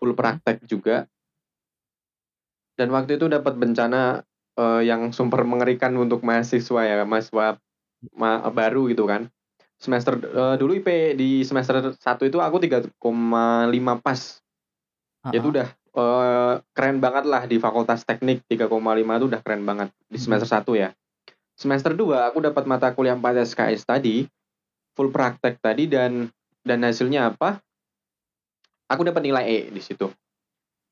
full 0.00 0.12
Mhm. 0.14 0.18
praktek 0.20 0.58
juga. 0.68 1.08
Dan 2.78 2.88
waktu 2.94 3.18
itu 3.18 3.26
dapat 3.30 3.56
bencana, 3.58 4.22
eee, 4.58 4.80
yang 4.90 5.10
super 5.10 5.42
mengerikan 5.46 5.94
untuk 5.98 6.22
mahasiswa 6.22 6.80
ya, 6.86 7.02
mahasiswa 7.06 7.58
ma 8.16 8.40
baru 8.52 8.88
gitu 8.92 9.04
kan. 9.08 9.30
Semester 9.80 10.20
eee, 10.20 10.54
dulu 10.60 10.76
IP 10.76 11.16
di 11.16 11.40
semester 11.40 11.80
1 11.96 12.28
itu 12.28 12.36
aku 12.36 12.60
3,5 12.60 13.96
pas. 13.96 14.20
Itu 15.32 15.48
Heeh. 15.48 15.52
udah, 15.56 15.68
eee, 15.72 16.54
keren 16.76 16.98
banget 17.00 17.24
lah 17.24 17.48
di 17.48 17.56
fakultas 17.56 18.04
teknik 18.04 18.44
3,5 18.44 19.16
itu 19.16 19.26
udah 19.32 19.40
keren 19.40 19.64
banget 19.64 19.88
di 20.12 20.20
Mhm. 20.20 20.24
semester 20.24 20.48
1 20.48 20.72
ya. 20.76 20.92
Semester 21.56 21.92
2 21.96 22.28
aku 22.28 22.44
dapat 22.44 22.64
mata 22.68 22.92
kuliah 22.92 23.16
4 23.16 23.40
SKS 23.44 23.88
tadi, 23.88 24.28
full 24.96 25.08
praktek 25.12 25.60
tadi 25.64 25.88
dan 25.88 26.28
dan 26.64 26.80
hasilnya 26.84 27.32
apa? 27.32 27.60
Aku 28.90 29.06
dapat 29.06 29.22
nilai 29.22 29.44
E 29.46 29.58
di 29.70 29.78
situ. 29.78 30.10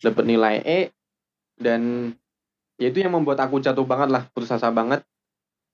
Dapat 0.03 0.24
nilai 0.24 0.62
E 0.62 0.81
dan 1.59 2.14
ya 2.79 2.88
itu 2.90 3.03
yang 3.03 3.14
membuat 3.14 3.42
aku 3.42 3.59
jatuh 3.62 3.85
banget 3.87 4.09
lah, 4.14 4.22
putus 4.33 4.53
asa 4.55 4.70
banget. 4.70 5.03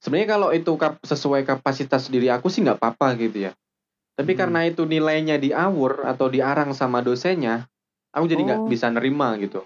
Sebenarnya 0.05 0.37
kalau 0.37 0.49
itu 0.53 0.69
kap 0.77 1.01
sesuai 1.01 1.49
kapasitas 1.49 2.13
diri 2.13 2.29
aku 2.29 2.53
sih 2.53 2.61
nggak 2.61 2.77
apa-apa 2.77 3.17
gitu 3.17 3.49
ya. 3.49 3.53
Tapi 4.17 4.33
Mhm. 4.37 4.41
karena 4.41 4.61
itu 4.69 4.83
nilainya 4.85 5.37
diawur 5.41 6.05
atau 6.05 6.29
diarang 6.29 6.77
sama 6.77 7.01
dosennya, 7.01 7.65
aku 8.13 8.27
jadi 8.29 8.43
nggak 8.53 8.61
Oh. 8.65 8.71
bisa 8.71 8.87
nerima 8.93 9.35
gitu. 9.41 9.65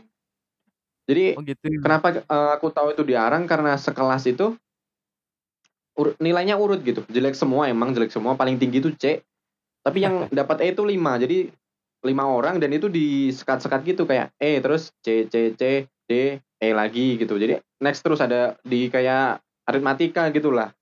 Jadi 1.08 1.40
Oh 1.40 1.42
gitu. 1.42 1.66
kenapa, 1.82 2.08
eee, 2.22 2.50
aku 2.56 2.68
tahu 2.70 2.88
itu 2.94 3.02
diarang 3.02 3.48
karena 3.48 3.74
sekelas 3.80 4.24
itu 4.30 4.54
ur 5.98 6.14
nilainya 6.22 6.54
urut 6.60 6.80
gitu, 6.84 7.02
jelek 7.10 7.34
semua 7.34 7.66
emang 7.70 7.90
jelek 7.96 8.12
semua, 8.14 8.36
paling 8.38 8.54
tinggi 8.60 8.78
itu 8.82 8.90
C, 8.94 9.24
tapi 9.84 10.04
yang 10.04 10.28
dapat 10.38 10.62
E 10.64 10.66
itu 10.74 10.84
5. 10.86 11.16
Jadi 11.20 11.50
5 12.06 12.24
orang 12.30 12.58
dan 12.62 12.70
itu 12.74 12.86
disekat-sekat 12.92 13.80
gitu 13.86 14.04
kayak 14.06 14.30
E, 14.38 14.60
terus 14.62 14.92
C 15.02 15.26
C 15.30 15.54
C, 15.58 15.62
D, 16.08 16.12
E 16.40 16.68
lagi 16.76 17.18
gitu. 17.20 17.36
Jadi 17.38 17.58
next 17.82 18.02
terus 18.06 18.20
ada 18.22 18.54
di 18.62 18.88
kayak 18.92 19.42
aritmatika 19.68 20.32
gitulah. 20.32 20.72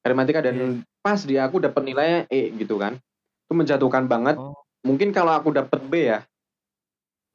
Aritmatika 0.00 0.40
Iya. 0.40 0.48
dan 0.50 0.56
pas 1.04 1.20
di 1.20 1.36
aku 1.36 1.60
dapat 1.60 1.84
nilainya 1.84 2.20
E 2.32 2.48
gitu 2.56 2.80
kan. 2.80 2.96
Itu 3.44 3.52
menjatuhkan 3.52 4.08
banget. 4.08 4.40
Oh. 4.40 4.56
Mungkin 4.80 5.12
kalau 5.12 5.36
aku 5.36 5.52
dapat 5.52 5.76
B 5.92 6.08
ya, 6.08 6.24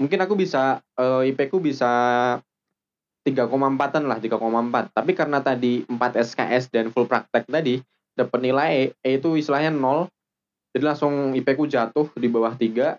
mungkin 0.01 0.17
aku 0.17 0.33
bisa, 0.33 0.81
eee, 0.97 1.29
IP-ku 1.29 1.61
bisa 1.61 1.89
3,4-an 3.21 4.09
lah, 4.09 4.17
3,4. 4.17 4.89
Tapi 4.89 5.13
karena 5.13 5.41
tadi 5.45 5.85
4 5.85 6.17
SKS 6.17 6.73
dan 6.73 6.89
full 6.89 7.05
praktek 7.05 7.45
tadi, 7.45 7.81
dapat 8.17 8.39
nilai 8.41 8.69
E, 8.73 8.83
E 9.05 9.21
itu 9.21 9.37
istilahnya 9.37 9.69
0, 9.69 10.09
jadi 10.73 10.83
langsung 10.89 11.37
IP-ku 11.37 11.69
jatuh 11.69 12.09
di 12.17 12.27
bawah 12.29 12.57
3. 12.57 12.97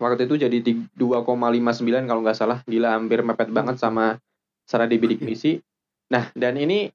Waktu 0.00 0.26
itu 0.26 0.34
jadi 0.40 0.58
tig 0.58 0.90
2,59 0.98 2.08
kalau 2.08 2.20
nggak 2.24 2.36
salah, 2.36 2.58
gila 2.66 2.98
hampir 2.98 3.22
mepet 3.22 3.52
banget 3.52 3.78
sama 3.78 4.18
secara 4.66 4.90
di 4.90 4.96
bidik 4.98 5.22
misi. 5.22 5.62
Nah, 6.12 6.28
dan 6.36 6.54
ini, 6.60 6.92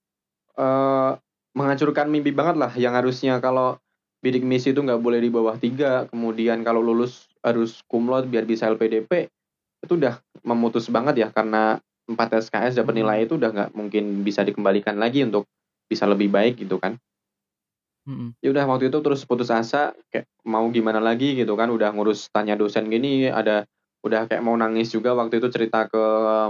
eee, 0.58 1.12
menghancurkan 1.58 2.08
mimpi 2.12 2.32
banget 2.36 2.58
lah 2.60 2.72
yang 2.78 2.94
harusnya 2.98 3.40
kalau 3.44 3.78
bidik 4.24 4.44
misi 4.46 4.72
itu 4.76 4.82
nggak 4.84 5.02
boleh 5.02 5.20
di 5.24 5.30
bawah 5.32 5.56
3, 5.58 6.08
kemudian 6.12 6.62
kalau 6.68 6.82
lulus 6.84 7.28
harus 7.46 7.82
laude 7.92 8.28
biar 8.30 8.46
bisa 8.48 8.68
LPDP, 8.70 9.30
itu 9.86 9.94
udah 10.00 10.20
memutus 10.46 10.88
banget 10.92 11.28
ya 11.28 11.30
karena 11.34 11.80
4 12.10 12.30
SKS 12.42 12.76
dapat 12.82 12.94
Mhm. 12.98 13.02
nilai 13.04 13.18
itu 13.28 13.34
udah 13.40 13.50
nggak 13.56 13.72
mungkin 13.78 14.24
bisa 14.26 14.42
dikembalikan 14.46 14.98
lagi 15.00 15.24
untuk 15.28 15.48
bisa 15.90 16.06
lebih 16.10 16.30
baik 16.34 16.62
gitu 16.66 16.78
kan. 16.82 17.00
Mhm. 18.08 18.32
Ya 18.40 18.50
udah 18.56 18.66
waktu 18.72 18.88
itu 18.88 19.00
terus 19.04 19.22
putus 19.28 19.52
asa, 19.52 19.92
kayak 20.12 20.24
mau 20.48 20.64
gimana 20.72 21.04
lagi 21.04 21.36
gitu 21.36 21.54
kan, 21.60 21.68
udah 21.68 21.92
ngurus 21.92 22.32
tanya 22.32 22.56
dosen 22.56 22.88
gini, 22.88 23.28
ada 23.28 23.68
udah 24.00 24.32
kayak 24.32 24.40
mau 24.40 24.56
nangis 24.56 24.96
juga 24.96 25.12
waktu 25.12 25.44
itu 25.44 25.52
cerita 25.52 25.86
ke 25.92 26.00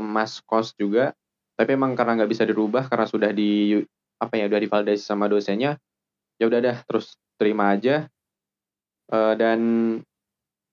mas 0.03 0.37
kos 0.45 0.77
juga. 0.77 1.17
Tapi 1.59 1.75
emang 1.75 1.91
karena 1.91 2.15
nggak 2.23 2.31
bisa 2.31 2.47
dirubah 2.47 2.87
karena 2.87 3.03
sudah 3.03 3.35
di 3.35 3.75
apa 4.23 4.33
ya, 4.39 4.47
udah 4.47 4.59
divalidasi 4.63 5.03
sama 5.03 5.27
dosennya, 5.27 5.75
ya 6.39 6.45
udah 6.47 6.59
dah 6.63 6.77
terus 6.87 7.19
terima 7.39 7.75
aja. 7.75 8.07
Eee, 9.11 9.33
dan 9.35 9.59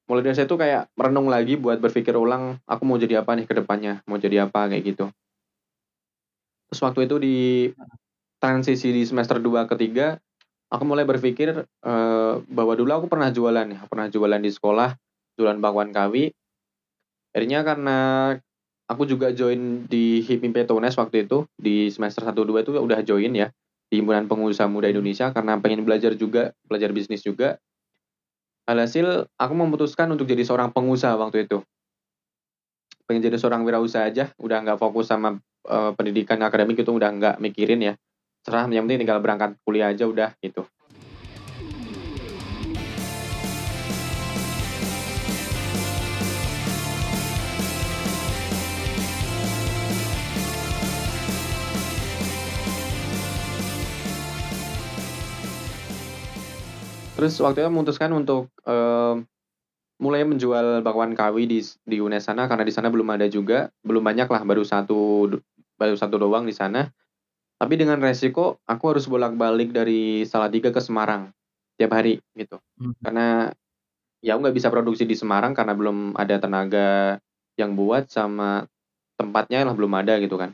mulai 0.06 0.22
dari 0.22 0.36
situ 0.38 0.54
kayak 0.54 0.90
merenung 0.94 1.26
lagi 1.26 1.58
buat 1.58 1.82
berpikir 1.82 2.14
ulang, 2.14 2.62
aku 2.70 2.82
mau 2.86 2.98
jadi 3.00 3.22
apa 3.26 3.34
nih 3.34 3.46
ke 3.50 3.54
depannya, 3.58 4.02
mau 4.06 4.18
jadi 4.20 4.46
apa, 4.46 4.70
kayak 4.70 4.84
gitu. 4.94 5.06
Terus 6.70 6.80
waktu 6.82 7.00
itu 7.06 7.16
di 7.22 7.36
transisi 8.42 8.90
di 8.94 9.02
semester 9.06 9.38
2 9.42 9.66
ke 9.70 9.74
3, 9.78 10.18
aku 10.70 10.84
mulai 10.86 11.06
berpikir, 11.06 11.64
eee, 11.64 12.34
bahwa 12.50 12.74
dulu 12.78 12.90
aku 13.04 13.06
pernah 13.10 13.30
jualan 13.30 13.66
ya, 13.70 13.80
pernah 13.90 14.08
jualan 14.10 14.42
di 14.42 14.50
sekolah, 14.52 14.90
jualan 15.38 15.58
bakwan 15.62 15.90
kawi. 15.94 16.30
Akhirnya 17.34 17.60
karena 17.66 17.98
aku 18.90 19.04
juga 19.08 19.30
join 19.34 19.86
di 19.90 20.22
HIPMI 20.22 20.66
Tunes 20.66 20.94
waktu 20.98 21.26
itu, 21.26 21.46
di 21.58 21.90
semester 21.90 22.22
1, 22.26 22.42
2 22.46 22.62
itu 22.66 22.72
udah 22.74 23.00
join 23.06 23.32
ya, 23.34 23.48
di 23.90 23.98
Himpunan 24.02 24.26
Pengusaha 24.30 24.66
Muda 24.70 24.90
Indonesia 24.90 25.30
karena 25.34 25.58
pengen 25.62 25.82
belajar 25.86 26.14
juga, 26.18 26.54
belajar 26.66 26.90
bisnis 26.94 27.22
juga. 27.26 27.58
Alhasil 28.66 29.30
aku 29.38 29.54
memutuskan 29.54 30.10
untuk 30.10 30.26
jadi 30.26 30.42
seorang 30.42 30.74
pengusaha 30.74 31.14
waktu 31.14 31.46
itu. 31.46 31.62
Pengen 33.06 33.22
jadi 33.22 33.38
seorang 33.38 33.62
wirausaha 33.62 34.02
aja, 34.10 34.34
udah 34.42 34.58
nggak 34.66 34.78
fokus 34.82 35.06
sama, 35.10 35.38
eee, 35.66 35.90
pendidikan 35.94 36.42
akademik 36.42 36.82
itu 36.82 36.90
udah 36.90 37.10
nggak 37.14 37.34
mikirin 37.38 37.80
ya. 37.82 37.94
Serah 38.42 38.66
yang 38.70 38.86
penting 38.90 39.06
tinggal 39.06 39.22
berangkat 39.22 39.54
kuliah 39.62 39.94
aja 39.94 40.06
udah, 40.10 40.34
gitu. 40.42 40.66
Terus 57.16 57.32
waktu 57.40 57.64
itu 57.64 57.70
memutuskan 57.72 58.12
untuk, 58.12 58.52
eee, 58.68 59.24
mulai 60.02 60.22
menjual 60.26 60.82
bakwan 60.84 61.14
kawi 61.16 61.46
di 61.48 61.60
di 61.86 61.98
UNES 62.02 62.28
sana 62.32 62.46
karena 62.50 62.64
di 62.66 62.74
sana 62.74 62.88
belum 62.92 63.06
ada 63.14 63.26
juga, 63.30 63.70
belum 63.86 64.02
banyak 64.04 64.28
lah, 64.28 64.42
baru 64.44 64.64
1 64.66 65.28
du 65.30 65.36
baru 65.80 65.94
1 65.96 66.16
doang 66.20 66.44
di 66.48 66.52
sana. 66.56 66.88
Tapi 67.60 67.74
dengan 67.80 67.98
resiko 68.02 68.60
aku 68.68 68.84
harus 68.96 69.06
bolak-balik 69.10 69.72
dari 69.74 70.24
Salatiga 70.28 70.70
ke 70.74 70.80
Semarang 70.82 71.32
tiap 71.80 71.92
hari 71.96 72.20
gitu. 72.38 72.58
Mhm. 72.82 72.94
Karena 73.04 73.26
ya 74.24 74.34
aku 74.36 74.40
nggak 74.48 74.56
bisa 74.58 74.70
produksi 74.72 75.04
di 75.08 75.14
Semarang 75.18 75.52
karena 75.56 75.74
belum 75.76 76.14
ada 76.18 76.36
tenaga 76.40 77.18
yang 77.60 77.74
buat 77.78 78.08
sama 78.12 78.64
tempatnya 79.20 79.64
lah 79.68 79.74
belum 79.76 79.92
ada 79.98 80.16
gitu 80.22 80.36
kan. 80.40 80.52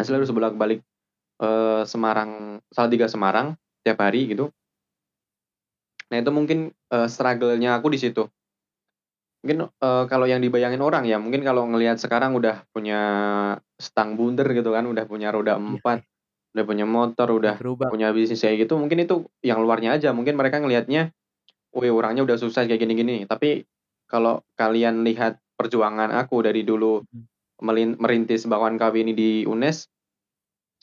Hasilnya 0.00 0.22
harus 0.24 0.34
bolak-balik, 0.34 0.80
eee, 1.42 1.82
Semarang 1.88 2.60
Salatiga 2.74 3.06
Semarang 3.10 3.54
tiap 3.86 3.98
hari 4.02 4.30
gitu. 4.32 4.52
Nah 6.10 6.16
itu 6.18 6.30
mungkin, 6.34 6.58
eee, 6.90 7.06
struggle-nya 7.06 7.78
aku 7.78 7.86
di 7.94 7.98
situ. 8.02 8.30
Mungkin, 9.44 9.72
eee, 9.72 10.02
kalau 10.12 10.28
yang 10.28 10.44
dibayangin 10.44 10.84
orang 10.84 11.08
ya, 11.08 11.16
mungkin 11.16 11.40
kalau 11.40 11.64
ngelihat 11.64 11.96
sekarang 11.96 12.36
udah 12.36 12.68
punya 12.76 12.98
stang 13.80 14.12
bundar 14.20 14.44
gitu 14.52 14.68
kan, 14.76 14.84
udah 14.84 15.08
punya 15.08 15.32
roda 15.32 15.56
Iya. 15.56 15.80
4, 15.80 16.04
udah 16.52 16.64
punya 16.68 16.84
motor, 16.84 17.28
Udah 17.40 17.56
berubah. 17.56 17.88
punya 17.88 18.12
bisnis 18.12 18.40
kayak 18.44 18.68
gitu, 18.68 18.76
mungkin 18.76 19.00
itu 19.04 19.24
yang 19.40 19.64
luarnya 19.64 19.96
aja, 19.96 20.12
mungkin 20.12 20.36
mereka 20.36 20.60
ngelihatnya, 20.60 21.12
wih 21.76 21.92
orangnya 21.94 22.26
udah 22.26 22.36
sukses 22.40 22.66
kayak 22.68 22.80
gini-gini. 22.82 23.24
Tapi 23.28 23.66
kalau 24.10 24.44
kalian 24.56 25.04
lihat 25.06 25.40
perjuangan 25.58 26.10
aku 26.16 26.44
dari 26.44 26.64
dulu 26.66 27.04
melin 27.64 27.96
merintis 28.00 28.44
bakwan 28.50 28.76
kawi 28.80 29.04
ini 29.06 29.12
di 29.16 29.30
UNES, 29.48 29.88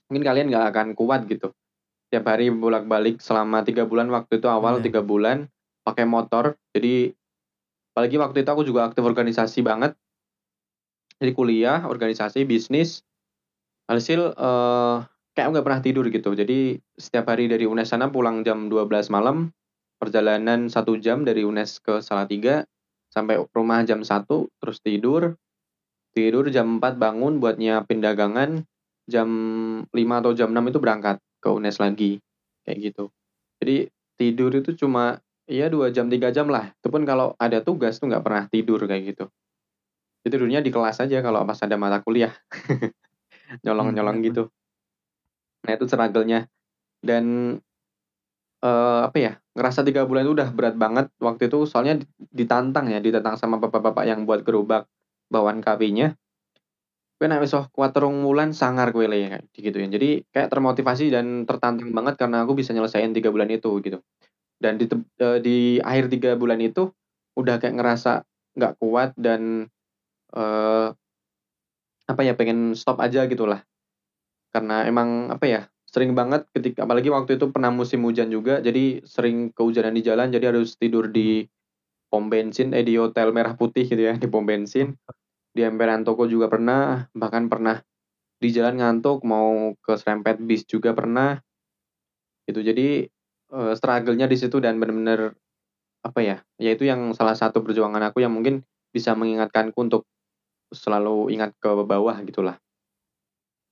mungkin 0.10 0.24
kalian 0.26 0.48
nggak 0.54 0.68
akan 0.74 0.88
kuat 0.98 1.26
gitu. 1.30 1.54
Tiap 2.08 2.24
hari 2.24 2.48
bolak-balik 2.48 3.20
selama 3.20 3.68
3 3.68 3.84
bulan, 3.84 4.08
waktu 4.08 4.40
itu 4.40 4.48
awal. 4.48 4.80
3 4.80 5.04
bulan 5.04 5.52
pakai 5.84 6.08
motor. 6.08 6.56
Jadi 6.72 7.12
apalagi 7.92 8.16
waktu 8.16 8.38
itu 8.48 8.50
aku 8.52 8.64
juga 8.64 8.88
aktif 8.88 9.04
organisasi 9.04 9.60
banget. 9.60 9.92
Jadi 11.20 11.32
kuliah, 11.36 11.84
organisasi, 11.84 12.48
bisnis. 12.48 13.04
Hasil, 13.92 14.32
eee, 14.40 14.96
kayak 15.36 15.48
nggak 15.52 15.66
pernah 15.68 15.82
tidur 15.84 16.06
gitu. 16.08 16.32
Jadi 16.32 16.80
setiap 16.96 17.28
hari 17.28 17.52
dari 17.52 17.68
UNES 17.68 17.92
sana 17.92 18.08
pulang 18.08 18.40
jam 18.48 18.72
12 18.72 19.12
malam, 19.12 19.52
perjalanan 20.00 20.72
satu 20.72 20.96
jam 20.96 21.28
dari 21.28 21.44
UNES 21.44 21.84
ke 21.84 22.00
Salatiga, 22.00 22.64
sampai 23.12 23.42
rumah 23.52 23.84
jam 23.84 24.06
1, 24.06 24.48
terus 24.64 24.80
tidur. 24.80 25.36
Tidur 26.16 26.48
jam 26.56 26.80
4 26.80 26.96
bangun 26.96 27.44
buat 27.44 27.60
nyiapin 27.60 28.00
dagangan, 28.00 28.64
jam 29.12 29.30
5 29.92 30.16
atau 30.24 30.32
jam 30.32 30.56
6 30.56 30.72
itu 30.72 30.80
berangkat 30.80 31.20
ke 31.44 31.50
UNES 31.50 31.78
lagi, 31.84 32.20
kayak 32.66 32.78
gitu. 32.94 33.06
Jadi 33.62 33.90
tidur 34.20 34.52
itu 34.56 34.72
cuma 34.78 35.20
ya 35.50 35.68
2 35.72 35.90
jam 35.96 36.08
3 36.12 36.30
jam 36.36 36.48
lah. 36.52 36.72
Itu 36.82 36.90
pun 36.94 37.04
kalau 37.08 37.34
ada 37.40 37.62
tugas 37.66 37.98
tuh 38.02 38.10
nggak 38.12 38.24
pernah 38.26 38.44
tidur 38.52 38.80
kayak 38.90 39.04
gitu. 39.16 39.26
Jadi 40.26 40.30
tidurnya 40.36 40.60
di 40.66 40.72
kelas 40.74 40.98
aja 41.04 41.18
kalau 41.26 41.42
pas 41.48 41.60
ada 41.64 41.76
mata 41.80 42.00
kuliah. 42.06 42.34
Hmm, 43.48 43.60
Nyolong-nyolong 43.66 44.18
bener 44.20 44.24
bener. 44.24 44.28
gitu. 44.34 44.44
Nah 45.66 45.72
itu 45.76 45.86
struggle-nya. 45.90 46.40
Dan, 47.04 47.26
eee, 48.64 49.00
apa 49.08 49.18
ya, 49.18 49.32
ngerasa 49.58 49.82
3 49.88 50.06
bulan 50.10 50.26
itu 50.28 50.34
udah 50.38 50.50
berat 50.54 50.76
banget 50.78 51.06
waktu 51.22 51.50
itu 51.50 51.66
soalnya 51.70 52.02
ditantang 52.34 52.90
ya, 52.94 53.00
ditantang 53.02 53.36
sama 53.40 53.58
bapak-bapak 53.62 54.06
yang 54.10 54.26
buat 54.30 54.42
gerobak 54.46 54.86
bawaan 55.34 55.60
KW-nya. 55.62 56.14
"Kowe 57.18 57.26
nek 57.30 57.42
wis 57.42 57.54
kuat 57.74 57.94
rong 57.98 58.22
wulan 58.26 58.54
sangar 58.54 58.94
kowe 58.94 59.06
le," 59.10 59.18
kayak 59.34 59.44
digituin. 59.56 59.90
Jadi 59.90 60.22
kayak 60.30 60.50
termotivasi 60.54 61.10
dan 61.10 61.50
tertantang 61.50 61.90
banget 61.94 62.16
karena 62.22 62.46
aku 62.46 62.54
bisa 62.54 62.72
nyelesain 62.78 63.10
3 63.14 63.34
bulan 63.34 63.50
itu 63.50 63.70
gitu. 63.82 64.00
Dan 64.62 64.78
di 64.82 64.86
eee, 64.90 65.38
di 65.44 65.58
akhir 65.82 66.06
3 66.14 66.32
bulan 66.40 66.60
itu 66.64 66.90
udah 67.38 67.58
kayak 67.62 67.76
ngerasa 67.80 68.26
nggak 68.58 68.74
kuat 68.82 69.12
dan, 69.18 69.70
eee 70.36 70.88
apa 72.08 72.22
ya, 72.24 72.34
pengen 72.40 72.72
stop 72.76 73.00
aja 73.04 73.28
gitulah. 73.28 73.64
Karena 74.54 74.86
emang 74.88 75.32
apa 75.34 75.46
ya, 75.48 75.62
sering 75.88 76.16
banget 76.18 76.48
ketika 76.56 76.88
apalagi 76.88 77.10
waktu 77.12 77.38
itu 77.40 77.52
pernah 77.54 77.72
musim 77.74 78.04
hujan 78.08 78.30
juga, 78.32 78.60
jadi 78.64 79.04
sering 79.08 79.52
kehujanan 79.56 79.96
di 79.96 80.04
jalan, 80.06 80.30
jadi 80.34 80.52
harus 80.56 80.76
tidur 80.80 81.12
di 81.12 81.46
pom 82.12 82.28
bensin 82.32 82.72
eh, 82.76 82.84
di 82.86 82.96
hotel 83.00 83.32
merah 83.36 83.56
putih 83.60 83.86
gitu 83.88 84.02
ya, 84.02 84.16
di 84.18 84.28
pom 84.32 84.46
bensin. 84.48 84.96
Di 85.58 85.66
emperan 85.66 86.06
toko 86.08 86.24
juga 86.30 86.48
pernah, 86.54 87.10
bahkan 87.18 87.50
pernah 87.50 87.82
di 88.44 88.50
jalan 88.56 88.76
ngantuk 88.82 89.20
mau 89.32 89.74
keserempet 89.86 90.38
bis 90.50 90.64
juga 90.70 90.92
pernah. 91.00 91.42
Gitu. 92.48 92.64
Jadi, 92.64 92.88
eee, 93.52 93.72
struggle-nya 93.76 94.26
di 94.32 94.38
situ 94.40 94.64
dan 94.64 94.80
bener-bener 94.80 95.36
apa 96.06 96.20
ya, 96.24 96.38
ya 96.62 96.72
itu 96.76 96.88
yang 96.88 97.12
salah 97.18 97.36
satu 97.36 97.62
perjuangan 97.66 98.02
aku 98.12 98.24
yang 98.24 98.32
mungkin 98.36 98.64
bisa 98.96 99.14
mengingatkanku 99.20 99.76
untuk 99.80 100.04
selalu 100.74 101.34
ingat 101.36 101.54
ke 101.60 101.70
bawah 101.86 102.18
gitulah. 102.26 102.60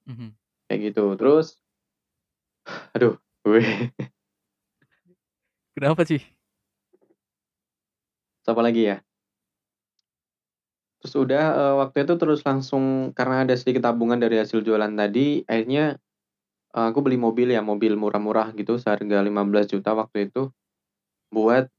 Mhm. 0.08 0.38
Kayak 0.70 0.80
gitu. 0.94 1.04
Terus 1.18 1.58
aduh, 2.96 3.18
weh. 3.46 3.92
Kenapa 5.76 6.08
sih? 6.08 6.24
Terus 8.46 8.54
apa 8.54 8.62
lagi 8.62 8.82
ya? 8.86 9.05
Terus 11.06 11.22
udah, 11.22 11.46
eee, 11.54 11.74
waktu 11.86 11.98
itu 12.02 12.14
terus 12.18 12.42
langsung 12.42 13.14
karena 13.14 13.46
ada 13.46 13.54
sedikit 13.54 13.86
tabungan 13.86 14.18
dari 14.18 14.42
hasil 14.42 14.66
jualan 14.66 14.90
tadi, 14.98 15.46
akhirnya, 15.46 16.02
eee, 16.74 16.88
aku 16.90 17.00
beli 17.06 17.22
mobil 17.22 17.54
ya, 17.54 17.62
mobil 17.62 17.94
murah-murah 17.94 18.58
gitu 18.58 18.82
seharga 18.82 19.22
15 19.22 19.70
juta 19.70 19.94
waktu 19.94 20.34
itu, 20.34 20.50
buat 21.30 21.70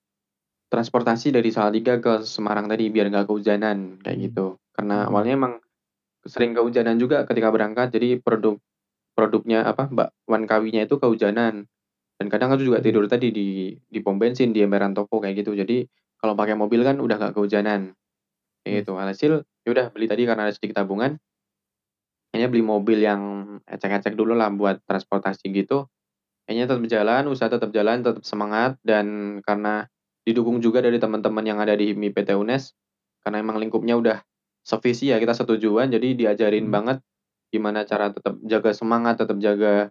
transportasi 0.72 1.34
dari 1.34 1.50
Salatiga 1.54 1.98
ke 2.02 2.22
Semarang 2.26 2.70
tadi 2.70 2.90
biar 2.90 3.10
nggak 3.10 3.26
kehujanan, 3.30 4.02
kayak 4.06 4.18
gitu. 4.32 4.58
Karena 4.74 5.06
mhm. 5.06 5.08
awalnya 5.10 5.34
emang 5.38 5.54
sering 6.26 6.54
kehujanan 6.54 6.96
juga 7.02 7.26
ketika 7.26 7.50
berangkat, 7.54 7.90
jadi 7.94 8.18
produk 8.22 8.58
produknya 9.18 9.66
apa, 9.66 9.88
bakwan 9.90 10.44
KW-nya 10.46 10.86
itu 10.88 10.96
kehujanan. 11.02 11.66
Dan 12.18 12.26
kadang 12.32 12.54
aku 12.54 12.64
juga 12.64 12.80
tidur 12.84 13.06
tadi 13.10 13.30
di 13.34 13.74
di 13.78 14.00
pom 14.04 14.16
bensin, 14.20 14.52
di 14.54 14.62
emperan 14.64 14.94
toko 14.96 15.20
kayak 15.22 15.42
gitu. 15.44 15.56
Jadi 15.56 15.84
kalau 16.20 16.34
pakai 16.38 16.56
mobil 16.58 16.82
kan 16.86 16.98
udah 17.02 17.16
nggak 17.20 17.34
kehujanan, 17.36 17.92
kayak 18.66 18.74
Yes. 18.74 18.80
gitu. 18.82 18.92
Alhasil 18.98 19.32
ya 19.66 19.70
udah 19.70 19.86
beli 19.94 20.06
tadi 20.10 20.26
karena 20.26 20.50
ada 20.50 20.54
sedikit 20.58 20.82
tabungan 20.82 21.18
kayaknya 22.34 22.48
beli 22.52 22.64
mobil 22.64 22.98
yang 23.00 23.22
ecek-ecek 23.66 24.14
dulu 24.18 24.34
lah 24.36 24.50
buat 24.52 24.82
transportasi 24.84 25.48
gitu. 25.54 25.86
Kayaknya 26.46 26.64
tetep 26.70 26.84
jalan, 26.90 27.22
usaha 27.30 27.48
tetep 27.50 27.70
jalan, 27.74 28.02
tetep 28.04 28.24
semangat, 28.26 28.78
dan 28.82 29.38
karena 29.46 29.86
didukung 30.26 30.60
juga 30.60 30.82
dari 30.84 30.98
teman-teman 31.00 31.44
yang 31.46 31.58
ada 31.62 31.74
di 31.78 31.94
HIMI 31.94 32.10
PT 32.14 32.34
UNES, 32.36 32.74
karena 33.24 33.42
emang 33.42 33.58
lingkupnya 33.62 33.94
udah 33.98 34.18
sevisi 34.66 35.10
ya, 35.14 35.18
kita 35.22 35.34
setujuan, 35.36 35.90
jadi 35.94 36.14
diajarin 36.18 36.68
Mhm. 36.68 36.74
banget 36.74 36.98
gimana 37.54 37.86
cara 37.86 38.10
tetep 38.12 38.36
jaga 38.46 38.70
semangat, 38.74 39.22
tetep 39.22 39.38
jaga, 39.42 39.90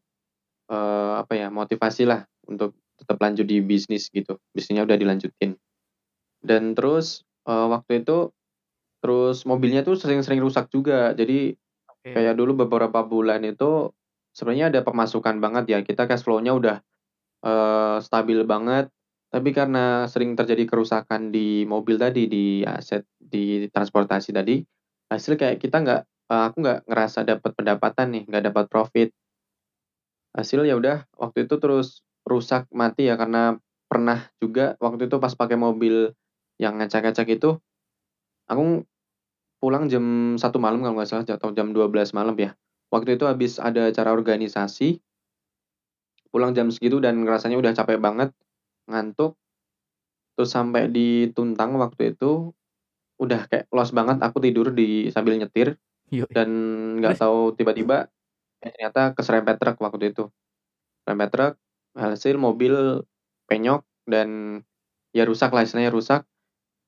eee, 0.72 1.12
apa 1.22 1.34
ya, 1.38 1.48
motivasi 1.54 2.06
lah 2.10 2.26
untuk 2.50 2.76
tetep 3.00 3.18
lanjut 3.22 3.48
di 3.48 3.60
bisnis 3.64 4.10
gitu, 4.14 4.38
bisnisnya 4.56 4.86
udah 4.88 4.98
dilanjutin. 5.00 5.58
Dan 6.44 6.74
terus, 6.78 7.24
eee, 7.48 7.68
waktu 7.72 8.06
itu, 8.06 8.32
terus 9.06 9.46
mobilnya 9.46 9.86
tuh 9.86 9.94
sering-sering 10.02 10.42
rusak 10.42 10.74
juga. 10.74 11.14
Jadi 11.14 11.54
Oke. 11.90 12.10
kayak 12.16 12.36
dulu 12.40 12.66
beberapa 12.66 13.06
bulan 13.06 13.46
itu 13.46 13.94
sebenarnya 14.34 14.74
ada 14.74 14.82
pemasukan 14.86 15.38
banget 15.44 15.66
ya, 15.72 15.80
kita 15.86 16.10
cash 16.10 16.26
flow-nya 16.26 16.54
udah, 16.58 16.78
eee, 17.46 17.98
stabil 18.04 18.40
banget, 18.48 18.90
tapi 19.34 19.52
karena 19.56 20.08
sering 20.10 20.34
terjadi 20.40 20.66
kerusakan 20.70 21.30
di 21.34 21.64
mobil 21.70 21.98
tadi, 22.02 22.28
di 22.32 22.46
aset, 22.66 23.06
di 23.20 23.68
transportasi 23.72 24.32
tadi, 24.36 24.62
hasil 25.12 25.36
kayak 25.40 25.58
kita 25.64 25.78
nggak 25.86 26.02
eee, 26.32 26.44
aku 26.52 26.58
nggak 26.64 26.80
ngerasa 26.90 27.20
dapet 27.28 27.52
pendapatan 27.58 28.08
nih, 28.16 28.24
nggak 28.30 28.46
dapat 28.54 28.66
profit. 28.72 29.10
Hasil 30.36 30.68
ya 30.68 30.76
udah 30.76 31.08
waktu 31.16 31.48
itu 31.48 31.56
terus 31.64 32.04
rusak, 32.28 32.68
mati 32.76 33.08
ya 33.08 33.16
karena 33.16 33.56
pernah 33.88 34.28
juga 34.44 34.76
waktu 34.84 35.08
itu 35.08 35.16
pas 35.22 35.32
pakai 35.32 35.56
mobil 35.56 36.12
yang 36.60 36.76
ecek-ecek 36.84 37.40
itu, 37.40 37.56
aku 38.50 38.86
pulang 39.60 39.88
jam 39.90 40.36
1 40.36 40.58
malam 40.62 40.84
kalau 40.84 40.96
nggak 41.00 41.10
salah 41.10 41.26
atau 41.26 41.52
jam 41.56 41.72
12 41.72 42.12
malam 42.16 42.36
ya. 42.38 42.54
Waktu 42.94 43.18
itu 43.20 43.26
habis 43.26 43.58
ada 43.58 43.90
acara 43.90 44.14
organisasi 44.14 45.02
pulang 46.36 46.52
jam 46.52 46.68
segitu 46.68 47.00
dan 47.00 47.24
ngerasanya 47.24 47.56
udah 47.56 47.72
capek 47.72 47.96
banget, 47.96 48.36
ngantuk. 48.92 49.40
Terus 50.36 50.52
sampai 50.52 50.92
di 50.92 51.32
Tuntang 51.32 51.80
waktu 51.80 52.12
itu, 52.12 52.52
udah 53.24 53.48
kayak 53.48 53.72
lost 53.72 53.96
banget, 53.96 54.20
aku 54.20 54.44
tidur 54.44 54.76
di 54.76 55.08
sambil 55.16 55.40
nyetir, 55.40 55.80
Yoi. 56.12 56.28
dan 56.36 56.50
nggak 57.00 57.16
tahu 57.16 57.56
tiba-tiba, 57.56 58.12
eh, 58.60 58.72
ternyata 58.76 59.16
keserempet 59.16 59.56
truk 59.64 59.80
waktu 59.80 60.12
itu. 60.12 60.28
Serempet 61.08 61.30
truk, 61.32 61.54
alhasil 61.96 62.36
mobil 62.36 63.08
penyok 63.48 63.88
dan 64.04 64.60
ya 65.16 65.24
rusak 65.24 65.56
lah, 65.56 65.64
istilahnya 65.64 65.96
rusak, 65.96 66.28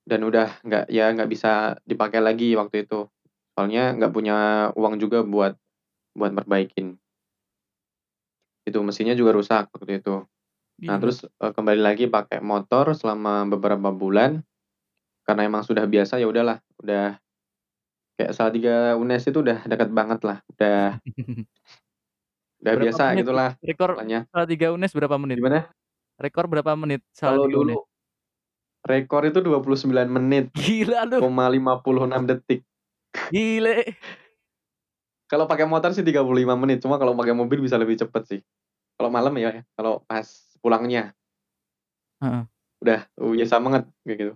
dan 0.07 0.23
udah 0.23 0.47
nggak 0.63 0.85
ya 0.87 1.11
nggak 1.11 1.29
bisa 1.29 1.75
dipakai 1.83 2.23
lagi 2.23 2.55
waktu 2.55 2.87
itu. 2.87 3.11
Soalnya 3.53 3.91
nggak 3.99 4.13
punya 4.15 4.35
uang 4.79 4.95
juga 5.03 5.19
buat 5.27 5.53
buat 6.17 6.31
perbaikin. 6.37 6.99
Itu, 8.67 8.83
mesinnya 8.83 9.15
juga 9.15 9.31
rusak 9.31 9.71
waktu 9.71 10.03
itu. 10.03 10.27
Nah 10.87 10.97
Gila. 10.97 11.01
terus, 11.03 11.17
eee, 11.27 11.51
kembali 11.55 11.81
lagi 11.81 12.05
pakai 12.11 12.39
motor 12.43 12.91
selama 12.95 13.47
beberapa 13.47 13.89
bulan, 13.95 14.43
karena 15.27 15.41
emang 15.47 15.63
sudah 15.63 15.85
biasa, 15.87 16.19
ya 16.21 16.27
udahlah, 16.29 16.59
udah 16.83 17.19
kayak 18.17 18.33
Salatiga 18.33 18.97
UNES 18.97 19.29
itu 19.29 19.39
udah 19.45 19.59
deket 19.69 19.89
banget 19.93 20.19
lah, 20.25 20.37
udah 20.53 20.99
udah 22.63 22.73
Berapa 22.73 22.83
biasa 22.89 23.03
menit 23.13 23.23
gitulah 23.23 23.51
Rekor 23.61 23.89
pokoknya. 23.93 24.19
Salatiga 24.33 24.67
UNES 24.73 24.93
berapa 24.97 25.15
menit? 25.21 25.37
Gimana? 25.37 25.59
Rekor 26.17 26.45
berapa 26.49 26.71
menit 26.73 27.01
Kalau 27.21 27.45
Salatiga 27.45 27.57
UNES? 27.61 27.81
Rekor 28.87 29.27
itu 29.27 29.43
29 29.43 29.91
menit, 30.07 30.49
Gila 30.55 31.03
lu. 31.05 31.19
koma 31.19 31.51
56 31.51 32.23
detik. 32.25 32.63
Gile. 33.29 33.83
Kalau 35.27 35.43
pakai 35.43 35.67
motor 35.67 35.91
sih 35.91 36.07
35 36.07 36.55
menit, 36.55 36.79
cuma 36.79 36.95
kalau 36.95 37.11
pakai 37.11 37.35
mobil 37.35 37.59
bisa 37.59 37.75
lebih 37.75 37.99
cepet 37.99 38.23
sih. 38.25 38.41
Kalau 38.95 39.11
malam 39.11 39.35
ya, 39.35 39.61
kalau 39.75 40.01
pas 40.07 40.23
pulangnya. 40.63 41.11
Heeh. 42.23 42.43
Udah 42.79 42.99
biasa 43.13 43.59
banget, 43.59 43.83
kayak 44.07 44.17
gitu. 44.17 44.33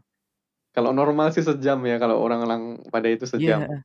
Kalau 0.76 0.92
normal 0.92 1.32
sih 1.32 1.44
sejam 1.44 1.80
ya, 1.88 1.96
kalau 2.00 2.20
orang-orang 2.20 2.84
pada 2.92 3.08
itu 3.08 3.24
Iya, 3.24 3.32
sejam. 3.32 3.60
heeh. 3.64 3.82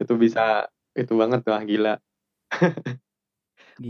Itu 0.00 0.16
bisa 0.16 0.68
itu 0.96 1.12
banget, 1.14 1.44
wah 1.44 1.60
gila. 1.60 1.94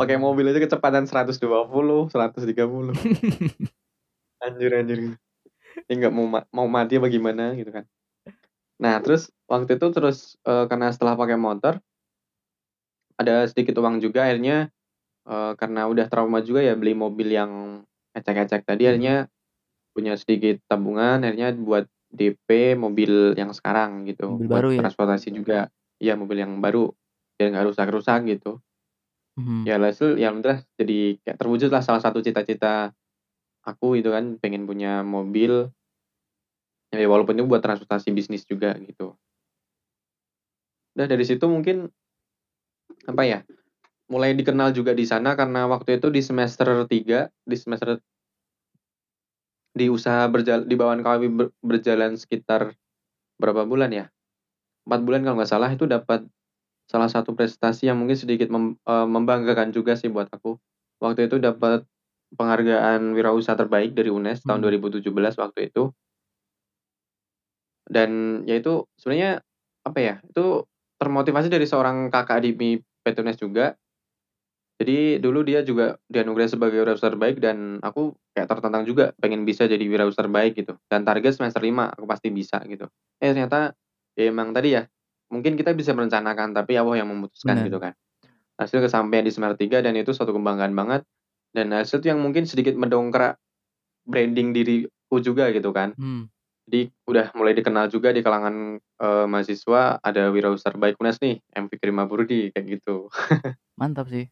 Pakai 0.00 0.18
mobil 0.22 0.46
aja 0.46 0.62
kecepatan 0.62 1.06
120, 1.06 2.10
130. 2.10 2.94
Anjir 4.46 4.70
anjir. 4.72 4.98
Ini 5.90 6.06
nggak 6.06 6.14
mau 6.14 6.26
ma 6.30 6.40
mau 6.54 6.68
mati 6.70 7.02
apa 7.02 7.10
gimana 7.10 7.50
gitu 7.58 7.74
kan. 7.74 7.82
Nah 8.78 9.02
terus 9.02 9.30
waktu 9.50 9.78
itu 9.78 9.86
terus, 9.90 10.38
eee, 10.46 10.64
karena 10.70 10.90
setelah 10.94 11.14
pakai 11.18 11.38
motor 11.40 11.82
ada 13.18 13.44
sedikit 13.48 13.76
uang 13.80 13.98
juga 13.98 14.28
akhirnya, 14.28 14.70
eee, 15.28 15.52
karena 15.60 15.86
udah 15.90 16.06
trauma 16.10 16.40
juga 16.44 16.62
ya 16.64 16.74
beli 16.78 16.94
mobil 16.96 17.28
yang 17.32 17.52
ecek-ecek 18.16 18.66
tadi, 18.68 18.86
akhirnya 18.90 19.28
punya 19.94 20.14
sedikit 20.18 20.60
tabungan, 20.70 21.22
akhirnya 21.24 21.54
buat 21.56 21.86
DP 22.10 22.74
mobil 22.78 23.34
yang 23.38 23.52
sekarang 23.56 24.06
gitu, 24.08 24.40
Mobil 24.40 24.48
buat 24.48 24.64
baru 24.64 24.70
ya? 24.72 24.78
transportasi 24.78 25.30
juga. 25.34 25.68
Iya 26.00 26.16
mobil 26.18 26.40
yang 26.42 26.58
baru, 26.64 26.90
biar 27.38 27.48
nggak 27.54 27.66
rusak-rusak 27.72 28.20
gitu. 28.30 28.60
Mhm. 29.36 29.64
Ya 29.66 29.76
alhasil 29.76 30.16
ya 30.16 30.32
alhamdulillah 30.32 30.64
jadi 30.80 31.20
kayak 31.20 31.36
terwujudlah 31.36 31.82
salah 31.84 32.00
satu 32.00 32.24
cita-cita 32.24 32.96
aku 33.66 34.00
itu 34.00 34.10
kan, 34.12 34.36
pengen 34.42 34.64
punya 34.68 35.02
mobil. 35.06 35.72
Ya 36.92 37.06
walaupun 37.06 37.38
itu 37.38 37.46
buat 37.46 37.62
transportasi 37.62 38.10
bisnis 38.10 38.42
juga 38.42 38.74
gitu. 38.82 39.14
Udah 40.98 41.06
dari 41.06 41.22
situ 41.26 41.46
mungkin, 41.46 41.90
apa 43.10 43.22
ya, 43.26 43.38
mulai 44.12 44.32
dikenal 44.38 44.72
juga 44.76 44.92
di 44.96 45.04
sana 45.08 45.34
karena 45.38 45.66
waktu 45.70 45.98
itu 46.02 46.08
di 46.12 46.22
semester 46.24 46.68
3, 46.88 47.30
di 47.46 47.56
semester 47.58 48.00
di 49.74 49.86
usaha 49.86 50.26
berjal 50.26 50.66
di 50.66 50.74
bawaan 50.74 51.02
kami 51.06 51.30
ber 51.30 51.46
berjalan 51.62 52.18
sekitar 52.18 52.74
berapa 53.40 53.64
bulan 53.68 53.90
ya, 53.92 54.06
4 54.88 55.00
bulan 55.06 55.22
kalau 55.26 55.36
nggak 55.40 55.50
salah 55.50 55.70
itu 55.72 55.86
dapat 55.88 56.26
salah 56.90 57.08
satu 57.10 57.34
prestasi 57.36 57.88
yang 57.90 57.98
mungkin 58.00 58.18
sedikit 58.18 58.48
mem 58.52 58.76
eee, 58.84 59.06
membanggakan 59.08 59.70
juga 59.74 59.94
sih 59.98 60.10
buat 60.12 60.28
aku. 60.32 60.58
Waktu 61.02 61.28
itu 61.30 61.38
dapat 61.42 61.86
penghargaan 62.36 63.14
wirausaha 63.16 63.56
terbaik 63.58 63.94
dari 63.96 64.10
UNES 64.12 64.44
tahun 64.46 64.60
Mhm. 64.62 64.66
2017 64.66 65.34
waktu 65.40 65.70
itu. 65.72 65.92
Dan 67.90 68.42
ya 68.46 68.54
itu 68.62 68.86
sebenarnya, 68.94 69.42
apa 69.82 69.98
ya, 69.98 70.14
itu 70.22 70.62
termotivasi 71.02 71.50
dari 71.50 71.66
seorang 71.66 72.06
kakak 72.14 72.46
di 72.46 72.50
mi 72.54 72.70
Petronas 73.02 73.34
juga. 73.40 73.74
Jadi 74.80 75.20
dulu 75.20 75.44
dia 75.44 75.60
juga 75.60 76.00
dianugerahi 76.08 76.56
sebagai 76.56 76.80
wirausaha 76.80 77.12
terbaik 77.12 77.36
dan 77.36 77.84
aku 77.84 78.16
kayak 78.32 78.48
tertantang 78.48 78.88
juga 78.88 79.12
pengen 79.20 79.44
bisa 79.44 79.68
jadi 79.68 79.80
wirausaha 79.84 80.24
terbaik 80.24 80.56
gitu, 80.56 80.72
dan 80.88 81.04
target 81.04 81.36
semester 81.36 81.60
5 81.60 81.92
aku 81.92 82.08
pasti 82.08 82.32
bisa 82.32 82.56
gitu. 82.64 82.88
Eh 83.20 83.28
ternyata, 83.28 83.76
ya 84.16 84.32
emang 84.32 84.56
tadi 84.56 84.80
ya, 84.80 84.88
mungkin 85.28 85.60
kita 85.60 85.76
bisa 85.76 85.92
merencanakan 85.92 86.56
tapi 86.56 86.80
Allah 86.80 86.96
yang 86.96 87.12
memutuskan 87.12 87.60
Benar. 87.60 87.68
gitu 87.68 87.76
kan. 87.76 87.92
Hasil 88.56 88.80
kesampaian 88.80 89.24
di 89.24 89.32
semester 89.32 89.60
3 89.60 89.84
dan 89.84 89.92
itu 90.00 90.16
suatu 90.16 90.32
kebanggaan 90.32 90.72
banget, 90.72 91.04
dan 91.52 91.76
hasil 91.76 92.00
itu 92.00 92.08
yang 92.12 92.24
mungkin 92.24 92.48
sedikit 92.48 92.72
mendongkrak 92.72 93.36
branding 94.08 94.56
diriku 94.56 95.20
juga 95.20 95.52
gitu 95.52 95.76
kan. 95.76 95.92
Mmm. 96.00 96.32
Jadi 96.70 96.86
udah 97.02 97.34
mulai 97.34 97.50
dikenal 97.50 97.90
juga 97.90 98.14
di 98.14 98.22
kalangan, 98.22 98.78
eee, 98.78 99.24
mahasiswa 99.26 99.98
ada 99.98 100.30
wirausaha 100.30 100.70
terbaik 100.70 101.02
UNES 101.02 101.18
nih, 101.18 101.42
M. 101.58 101.66
Fikri 101.66 101.90
Mabrudi 101.90 102.54
kayak 102.54 102.78
gitu. 102.78 103.10
Mantap 103.80 104.06
sih. 104.06 104.30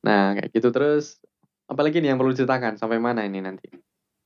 Nah 0.00 0.40
kayak 0.40 0.48
gitu 0.56 0.72
terus, 0.72 1.20
apalagi 1.68 2.00
nih 2.00 2.16
yang 2.16 2.18
perlu 2.18 2.32
diceritakan 2.32 2.80
sampai 2.80 2.96
mana 2.96 3.28
ini 3.28 3.44
nanti? 3.44 3.68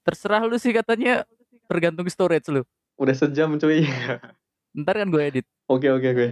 Terserah 0.07 0.47
lu 0.47 0.55
sih 0.63 0.71
katanya 0.71 1.27
tergantung 1.67 2.07
storage 2.07 2.47
lu. 2.55 2.63
Udah 3.03 3.19
sejam 3.19 3.59
cuy. 3.59 3.83
Entar 4.79 5.03
kan 5.03 5.11
gue 5.11 5.23
edit. 5.27 5.47
Oke 5.67 5.91
oke 5.91 6.07
oke. 6.07 6.27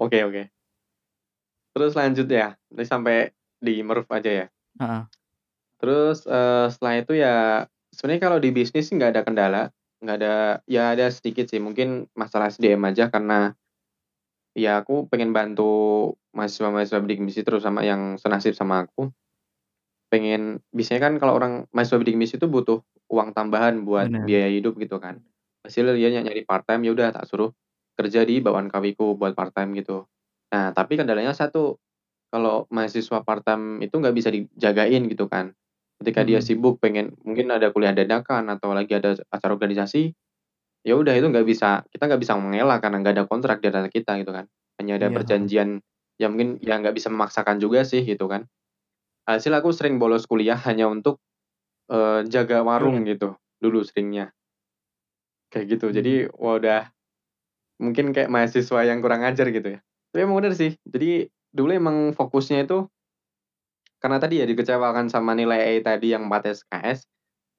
Oke 0.00 0.18
oke. 0.24 0.42
Terus 1.76 1.92
lanjut 1.92 2.24
ya, 2.32 2.56
ini 2.72 2.84
sampai 2.88 3.28
di 3.60 3.84
Merv 3.84 4.08
aja 4.08 4.30
ya. 4.32 4.46
Heeh. 4.80 5.02
Terus, 5.84 6.24
eee, 6.24 6.72
setelah 6.72 6.94
itu 6.96 7.12
ya 7.12 7.34
sebenarnya 7.96 8.22
kalau 8.28 8.38
di 8.38 8.52
bisnis 8.52 8.92
sih 8.92 8.94
nggak 9.00 9.10
ada 9.16 9.22
kendala, 9.24 9.62
nggak 10.04 10.16
ada 10.20 10.34
ya 10.68 10.92
ada 10.92 11.08
sedikit 11.08 11.48
sih 11.48 11.58
mungkin 11.58 12.06
masalah 12.12 12.52
SDM 12.52 12.84
aja 12.92 13.08
karena, 13.08 13.56
ya 14.52 14.84
aku 14.84 15.08
pengen 15.08 15.32
bantu 15.32 16.12
mahasiswa-mahasiswa 16.36 17.00
bidik 17.04 17.24
misi 17.24 17.40
terutama 17.42 17.80
yang 17.82 18.20
senasib 18.20 18.52
sama 18.52 18.84
aku. 18.84 19.08
Pengen 20.12 20.62
biasanya 20.70 21.00
kan 21.10 21.14
kalau 21.18 21.34
orang 21.36 21.52
mahasiswa 21.74 21.98
bidik 22.00 22.16
misi 22.20 22.36
itu 22.38 22.46
butuh 22.46 22.84
uang 23.10 23.32
tambahan 23.34 23.82
buat 23.82 24.12
Bener. 24.12 24.24
biaya 24.28 24.48
hidup 24.52 24.76
gitu 24.78 25.00
kan. 25.00 25.24
Hasil 25.66 25.96
dia 25.98 26.12
nya 26.12 26.22
nyari 26.22 26.46
part-time, 26.46 26.86
ya 26.86 26.92
udah 26.94 27.08
tak 27.16 27.26
suruh 27.26 27.50
kerja 27.98 28.22
di 28.28 28.38
bawaan 28.44 28.68
kawiku 28.70 29.16
buat 29.18 29.34
part-time 29.34 29.74
gitu. 29.80 30.06
Nah 30.52 30.70
tapi 30.76 30.94
kendalanya 31.00 31.32
satu, 31.34 31.80
kalau 32.30 32.68
mahasiswa 32.70 33.22
part-time 33.24 33.82
itu 33.82 33.94
nggak 33.96 34.14
bisa 34.16 34.28
dijagain 34.30 35.08
gitu 35.10 35.26
kan. 35.30 35.52
Ketika 36.00 36.28
dia 36.28 36.38
Mhm. 36.38 36.44
sibuk 36.44 36.76
pengen 36.76 37.16
mungkin 37.24 37.48
ada 37.48 37.72
kuliah 37.72 37.96
dadakan 37.96 38.52
atau 38.52 38.76
lagi 38.76 38.92
ada 38.92 39.16
acara 39.32 39.52
organisasi, 39.56 40.12
ya 40.86 40.94
udah 40.96 41.14
itu 41.16 41.26
nggak 41.30 41.46
bisa 41.46 41.82
kita 41.92 42.06
nggak 42.10 42.22
bisa 42.22 42.34
mengelak 42.38 42.80
karena 42.84 42.96
nggak 43.02 43.14
ada 43.20 43.24
kontrak 43.28 43.58
di 43.64 43.68
antara 43.72 43.88
kita 43.92 44.18
gitu 44.22 44.32
kan. 44.34 44.46
Hanya 44.80 45.00
ada 45.00 45.08
heeh. 45.08 45.16
perjanjian 45.16 45.80
ya 46.20 46.28
mungkin 46.32 46.60
ya 46.64 46.78
nggak 46.80 46.94
bisa 46.96 47.08
memaksakan 47.12 47.58
juga 47.62 47.84
sih 47.88 48.02
gitu 48.04 48.26
kan. 48.30 48.46
Hasil 49.28 49.52
aku 49.54 49.70
sering 49.74 49.98
bolos 50.02 50.26
kuliah 50.28 50.58
hanya 50.68 50.88
untuk, 50.90 51.20
eee, 51.92 52.26
jaga 52.30 52.62
warung 52.66 53.04
gitu, 53.08 53.36
dulu 53.62 53.82
seringnya. 53.86 54.32
Kayak 55.52 55.66
gitu. 55.78 55.86
Jadi, 55.94 56.12
Mmm. 56.12 56.30
wah 56.34 56.58
udah 56.58 56.80
mungkin 57.82 58.12
kayak 58.14 58.30
mahasiswa 58.32 58.80
yang 58.86 59.00
kurang 59.04 59.22
ajar 59.26 59.48
gitu 59.52 59.68
ya. 59.78 59.80
Tapi 60.12 60.20
emang 60.24 60.38
bener 60.40 60.54
sih, 60.56 60.72
jadi 60.86 61.28
dulu 61.52 61.70
emang 61.76 61.96
fokusnya 62.16 62.64
itu 62.68 62.88
karena 64.02 64.18
tadi 64.22 64.40
ya 64.42 64.46
dikecewakan 64.48 65.08
sama 65.12 65.32
nilai 65.36 65.80
tadi 65.84 66.12
yang 66.14 66.28
4 66.30 66.52
SKS, 66.52 67.06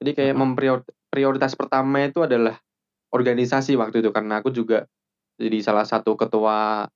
jadi 0.03 0.11
kayak 0.15 0.35
Heeh. 0.35 0.39
memprior 0.39 0.79
prioritas 1.11 1.53
pertama 1.57 2.05
itu 2.07 2.21
adalah 2.25 2.57
organisasi 3.13 3.75
waktu 3.79 4.03
itu 4.05 4.11
karena 4.15 4.41
aku 4.43 4.51
juga 4.53 4.85
jadi 5.39 5.59
salah 5.63 5.85
satu 5.87 6.15
ketua 6.19 6.87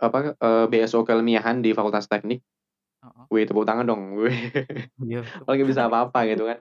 apa, 0.00 0.18
eee, 0.36 0.64
BSO 0.70 1.02
keilmiahan 1.08 1.64
di 1.64 1.72
Fakultas 1.72 2.06
Teknik. 2.10 2.44
Heeh. 3.02 3.26
Wih 3.32 3.44
tepuk 3.48 3.64
tangan 3.68 3.86
dong, 3.88 4.02
wih. 4.20 4.32
Padahal 5.46 5.56
nggak 5.60 5.70
bisa 5.70 5.82
apa-apa 5.88 6.20
gitu 6.30 6.44
kan. 6.48 6.58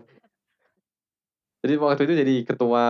Jadi 1.65 1.73
waktu 1.81 2.01
itu 2.05 2.13
jadi 2.21 2.35
ketua 2.45 2.83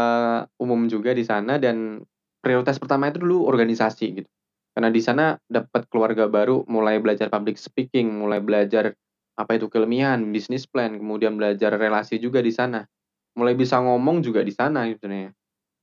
umum 0.60 0.86
juga 0.92 1.16
di 1.16 1.24
sana 1.24 1.56
dan 1.62 2.04
prioritas 2.44 2.78
pertama 2.78 3.10
itu 3.10 3.24
dulu 3.24 3.48
organisasi 3.48 4.06
gitu. 4.22 4.30
Karena 4.76 4.92
di 4.92 5.00
sana 5.00 5.40
dapat 5.48 5.88
keluarga 5.88 6.28
baru, 6.28 6.68
mulai 6.68 7.00
belajar 7.00 7.32
public 7.32 7.56
speaking, 7.56 8.12
mulai 8.12 8.44
belajar 8.44 8.92
apa 9.40 9.56
itu 9.56 9.72
keilmiahan, 9.72 10.20
bisnis 10.36 10.68
plan, 10.68 11.00
kemudian 11.00 11.40
belajar 11.40 11.72
relasi 11.80 12.20
juga 12.20 12.44
di 12.44 12.52
sana. 12.52 12.84
Mulai 13.40 13.56
bisa 13.56 13.80
ngomong 13.80 14.20
juga 14.24 14.44
di 14.44 14.52
sana 14.52 14.84
sebenarnya, 14.92 15.32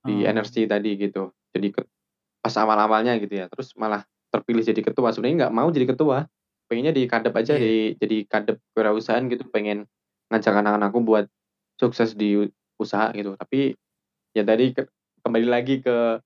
di 0.05 0.14
Oh. 0.24 0.31
NRC 0.33 0.68
tadi 0.68 0.96
gitu. 1.00 1.33
Jadi 1.57 1.68
ke 1.74 1.83
pas 2.42 2.55
awal-awalnya 2.59 3.18
gitu 3.22 3.35
ya, 3.44 3.46
terus 3.52 3.74
malah 3.78 4.05
terpilih 4.35 4.64
jadi 4.66 4.83
ketua, 4.83 5.12
sebenarnya 5.14 5.48
nggak 5.48 5.55
mau 5.57 5.68
jadi 5.72 5.87
ketua, 5.92 6.26
pengennya 6.70 6.92
di 6.96 7.05
kadep 7.11 7.35
aja, 7.37 7.55
Iya. 7.57 7.62
di 7.62 7.74
jadi 8.00 8.16
kadep 8.31 8.57
kewirausahaan 8.74 9.24
gitu, 9.31 9.44
pengen 9.52 9.87
ngajak 10.33 10.55
anak-anakku 10.59 11.00
buat 11.05 11.26
sukses 11.81 12.14
di 12.18 12.48
usaha 12.81 13.12
gitu. 13.16 13.37
Tapi 13.38 13.74
ya 14.37 14.42
tadi 14.46 14.72
ke 14.76 14.88
kembali 15.24 15.48
lagi 15.48 15.81
ke 15.85 16.20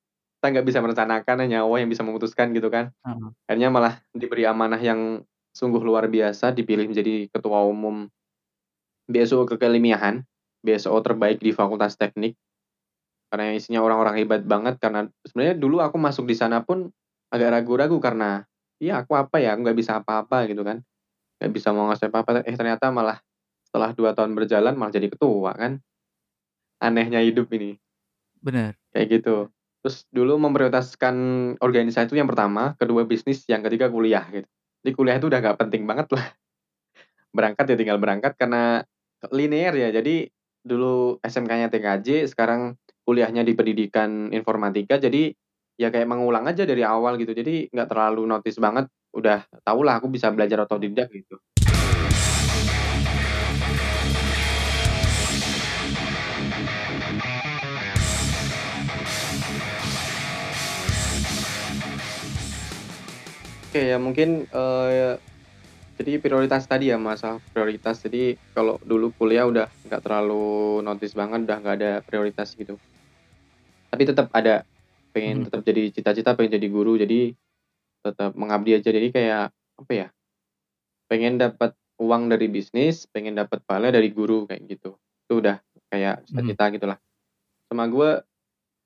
kita 0.46 0.54
nggak 0.62 0.68
bisa 0.70 0.78
merencanakan, 0.85 1.37
hanya 1.42 1.66
Allah 1.66 1.78
yang 1.82 1.90
bisa 1.90 2.06
memutuskan 2.06 2.54
gitu 2.54 2.70
kan. 2.70 2.94
Heeh. 3.04 3.37
Akhirnya 3.50 3.70
malah 3.74 3.94
diberi 4.14 4.46
amanah 4.46 4.78
yang 4.80 5.24
sungguh 5.56 5.82
luar 5.82 6.06
biasa, 6.06 6.54
dipilih 6.54 6.87
menjadi 6.90 7.26
ketua 7.35 7.66
umum 7.66 8.06
BSO 9.11 9.46
kekeilmiahan, 9.46 10.22
BSO 10.66 10.98
terbaik 11.02 11.38
di 11.42 11.54
Fakultas 11.54 11.94
Teknik. 11.98 12.35
Karena 13.30 13.52
isinya 13.56 13.82
orang-orang 13.82 14.16
hebat 14.22 14.42
banget, 14.46 14.78
karena 14.78 15.09
sebenarnya 15.26 15.56
dulu 15.59 15.82
aku 15.82 15.98
masuk 15.98 16.24
di 16.30 16.37
sana 16.38 16.62
pun 16.62 16.90
agak 17.35 17.50
ragu-ragu 17.61 17.98
karena, 17.98 18.46
"Iya 18.82 19.02
aku 19.04 19.14
apa 19.18 19.42
ya? 19.42 19.54
Aku 19.56 19.66
nggak 19.66 19.78
bisa 19.78 19.98
apa-apa," 20.02 20.46
gitu 20.50 20.62
kan. 20.66 20.82
Nggak 21.42 21.52
bisa 21.54 21.68
menguasai 21.74 22.09
apa-apa, 22.12 22.42
eh 22.46 22.56
ternyata 22.56 22.90
malah 22.94 23.18
setelah 23.66 23.92
2 23.96 24.12
tahun 24.16 24.32
berjalan 24.38 24.74
malah 24.78 24.92
jadi 24.94 25.09
ketua 25.12 25.52
kan. 25.59 25.82
Anehnya 26.82 27.20
hidup 27.24 27.48
ini. 27.56 27.78
Bener. 28.42 28.76
Kayak 28.94 29.06
gitu. 29.20 29.50
Terus 29.87 30.03
dulu 30.11 30.35
memprioritaskan 30.42 31.14
organisasi 31.62 32.11
itu 32.11 32.18
yang 32.18 32.27
pertama, 32.27 32.75
kedua 32.75 33.07
bisnis, 33.07 33.46
yang 33.46 33.62
ketiga 33.62 33.87
kuliah 33.87 34.27
gitu. 34.35 34.42
Jadi 34.83 34.90
kuliah 34.99 35.14
itu 35.14 35.31
udah 35.31 35.38
nggak 35.38 35.62
penting 35.62 35.87
banget 35.87 36.11
lah. 36.11 36.27
Berangkat 37.38 37.70
ya 37.70 37.77
tinggal 37.79 38.03
berangkat 38.03 38.35
karena 38.35 38.83
linear 39.31 39.79
ya, 39.79 39.94
jadi 39.94 40.27
dulu 40.66 41.22
SMK-nya 41.22 41.70
TKJ, 41.70 42.27
sekarang 42.27 42.75
kuliahnya 43.07 43.46
di 43.46 43.55
pendidikan 43.55 44.35
informatika, 44.35 44.99
jadi 44.99 45.31
ya 45.79 45.94
kayak 45.94 46.11
mengulang 46.11 46.51
aja 46.51 46.66
dari 46.66 46.83
awal 46.83 47.14
gitu. 47.22 47.31
Jadi 47.31 47.70
nggak 47.70 47.87
terlalu 47.87 48.27
notice 48.27 48.59
banget, 48.59 48.90
udah 49.14 49.46
tahulah 49.62 50.03
aku 50.03 50.11
bisa 50.11 50.35
belajar 50.35 50.66
otodidak 50.66 51.14
gitu. 51.14 51.39
Oke 63.77 63.93
ya 63.93 64.01
mungkin, 64.01 64.49
eee, 64.49 65.20
jadi 66.01 66.12
prioritas 66.24 66.64
tadi 66.64 66.89
ya, 66.89 66.97
masalah 66.97 67.45
prioritas. 67.53 68.01
Jadi 68.01 68.41
kalau 68.57 68.81
dulu 68.81 69.12
kuliah 69.12 69.45
udah 69.45 69.68
nggak 69.85 70.01
terlalu 70.01 70.81
notice 70.81 71.12
banget, 71.12 71.45
udah 71.45 71.57
nggak 71.61 71.77
ada 71.77 71.91
prioritas 72.09 72.57
gitu. 72.57 72.81
Tapi 73.93 74.03
tetap 74.09 74.29
ada, 74.35 74.66
pengen 75.14 75.43
Mhm. 75.43 75.47
tetap 75.47 75.62
jadi 75.62 75.91
cita-cita 75.95 76.35
pengen 76.35 76.59
jadi 76.59 76.68
guru, 76.70 76.99
jadi 76.99 77.33
tetap 78.05 78.33
mengabdi 78.39 78.79
aja. 78.79 78.91
Jadi 78.93 79.09
kayak, 79.14 79.45
apa 79.81 79.93
ya, 79.95 80.09
pengen 81.11 81.39
dapat 81.41 81.74
uang 82.01 82.29
dari 82.33 82.49
bisnis, 82.51 83.07
pengen 83.11 83.37
dapat 83.39 83.62
pahala 83.66 83.91
dari 83.95 84.11
guru, 84.12 84.47
kayak 84.49 84.62
gitu. 84.68 84.97
Itu 85.29 85.41
udah 85.43 85.61
kayak 85.93 86.27
Mhm. 86.29 86.29
cita-cita 86.31 86.64
gitulah. 86.74 86.99
Sama 87.70 87.87
gue, 87.91 88.11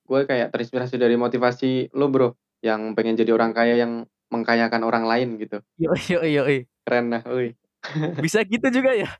gue 0.08 0.20
kayak 0.28 0.50
terinspirasi 0.54 0.96
dari 1.00 1.16
motivasi 1.18 1.92
lu 1.96 2.08
Bro, 2.12 2.36
yang 2.64 2.94
pengen 2.98 3.16
jadi 3.18 3.32
orang 3.36 3.52
kaya 3.56 3.76
yang 3.80 4.06
mengkayakan 4.30 4.82
orang 4.86 5.04
lain 5.04 5.28
gitu. 5.42 5.58
Yoi 5.76 6.00
yoi 6.08 6.30
yoi. 6.38 6.58
Keren 6.86 7.10
nah, 7.12 7.22
euy. 7.26 7.58
Bisa 8.24 8.40
gitu 8.46 8.70
juga 8.70 8.94
ya? 8.96 9.10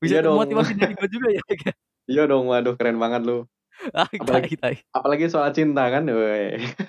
Bisa 0.00 0.20
Iya 0.20 0.24
dong. 0.24 0.36
termotivasi 0.38 0.72
dari 0.76 0.94
gua 0.94 1.08
juga 1.10 1.28
ya? 1.32 1.42
Iya 2.10 2.26
dong, 2.26 2.50
waduh 2.50 2.74
keren 2.74 2.98
banget 2.98 3.22
lu. 3.22 3.46
Ah, 3.94 4.10
Apalagi 4.10 4.58
tai 4.58 4.82
tai. 4.82 4.90
apalagi 4.90 5.30
soal 5.30 5.54
cinta 5.54 5.86
kan. 5.94 6.02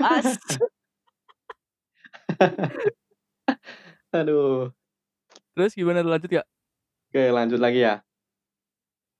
As 0.02 0.34
Aduh. 4.18 4.74
Terus 5.54 5.78
gimana 5.78 6.02
tuh 6.02 6.10
lanjut 6.10 6.32
ya? 6.32 6.44
Oke, 7.14 7.30
lanjut 7.30 7.62
lagi 7.62 7.86
ya. 7.86 8.02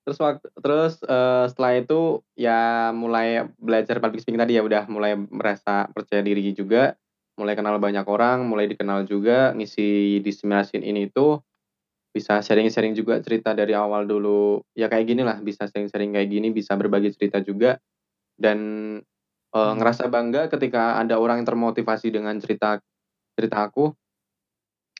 Terus 0.02 0.18
waktu 0.18 0.48
terus, 0.58 0.98
eee, 1.06 1.46
setelah 1.54 1.72
itu 1.78 2.26
ya 2.34 2.90
mulai 2.90 3.46
belajar 3.62 4.02
public 4.02 4.26
speaking 4.26 4.42
tadi 4.42 4.58
ya, 4.58 4.66
udah 4.66 4.90
mulai 4.90 5.14
merasa 5.14 5.86
percaya 5.94 6.26
diri 6.26 6.50
juga, 6.58 6.98
mulai 7.40 7.56
kenal 7.58 7.78
banyak 7.82 8.04
orang, 8.08 8.46
mulai 8.48 8.68
dikenal 8.72 9.06
juga, 9.08 9.54
ngisi 9.56 10.20
diseminasi 10.24 10.80
ini 10.82 11.08
itu, 11.12 11.40
bisa 12.16 12.40
sharing-sharing 12.44 12.94
juga 12.98 13.20
cerita 13.24 13.54
dari 13.56 13.74
awal 13.78 14.06
dulu, 14.10 14.62
ya 14.78 14.88
kayak 14.92 15.06
ginilah, 15.10 15.38
bisa 15.46 15.68
sharing-sharing 15.70 16.16
kayak 16.16 16.30
gini, 16.32 16.50
bisa 16.56 16.76
berbagi 16.80 17.14
cerita 17.16 17.40
juga, 17.44 17.78
dan, 18.40 18.60
Hmm. 19.56 19.76
ngerasa 19.80 20.08
bangga 20.12 20.48
ketika 20.52 21.00
ada 21.02 21.18
orang 21.20 21.44
yang 21.44 21.50
termotivasi 21.50 22.12
dengan 22.14 22.38
cerita 22.44 22.80
cerita 23.40 23.66
aku. 23.68 23.96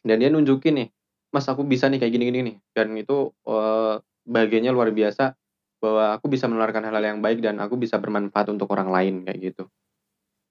Dan 0.06 0.18
dia 0.22 0.30
nunjukin 0.34 0.74
nih, 0.82 0.88
"Mas 1.34 1.46
aku 1.46 1.62
bisa 1.62 1.86
nih 1.86 2.02
kayak 2.02 2.14
gini 2.18 2.26
gini 2.34 2.40
nih." 2.54 2.56
Dan 2.74 2.98
itu, 2.98 3.30
eee, 3.46 4.02
bahagianya 4.26 4.74
luar 4.74 4.90
biasa, 4.94 5.38
bahwa 5.82 6.18
aku 6.18 6.30
bisa 6.30 6.46
menularkan 6.50 6.86
hal-hal 6.86 7.06
yang 7.18 7.20
baik 7.26 7.42
dan 7.42 7.58
aku 7.62 7.78
bisa 7.78 7.98
bermanfaat 8.02 8.50
untuk 8.54 8.70
orang 8.74 8.90
lain, 8.94 9.16
kayak 9.26 9.40
gitu. 9.54 9.72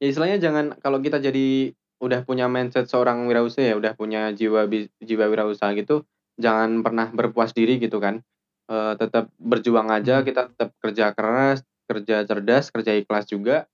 Ya 0.00 0.08
istilahnya 0.08 0.40
jangan 0.40 0.66
kalau 0.80 0.96
kita 1.04 1.20
jadi 1.20 1.76
udah 2.00 2.24
punya 2.24 2.48
mindset 2.48 2.88
seorang 2.88 3.28
wirausaha 3.28 3.60
ya, 3.68 3.76
udah 3.76 3.92
punya 3.92 4.32
jiwa 4.32 4.64
jiwa 5.04 5.24
wirausaha 5.28 5.76
gitu, 5.76 6.08
jangan 6.40 6.80
pernah 6.80 7.12
berpuas 7.12 7.52
diri 7.52 7.76
gitu 7.76 8.00
kan. 8.00 8.24
Eee, 8.72 8.96
tetap 8.96 9.28
berjuang 9.36 9.92
aja, 9.92 10.24
Hmm. 10.24 10.24
kita 10.24 10.48
tetap 10.56 10.72
kerja 10.80 11.12
keras, 11.12 11.60
kerja 11.84 12.24
cerdas, 12.24 12.72
kerja 12.72 12.96
ikhlas 12.96 13.28
juga. 13.28 13.68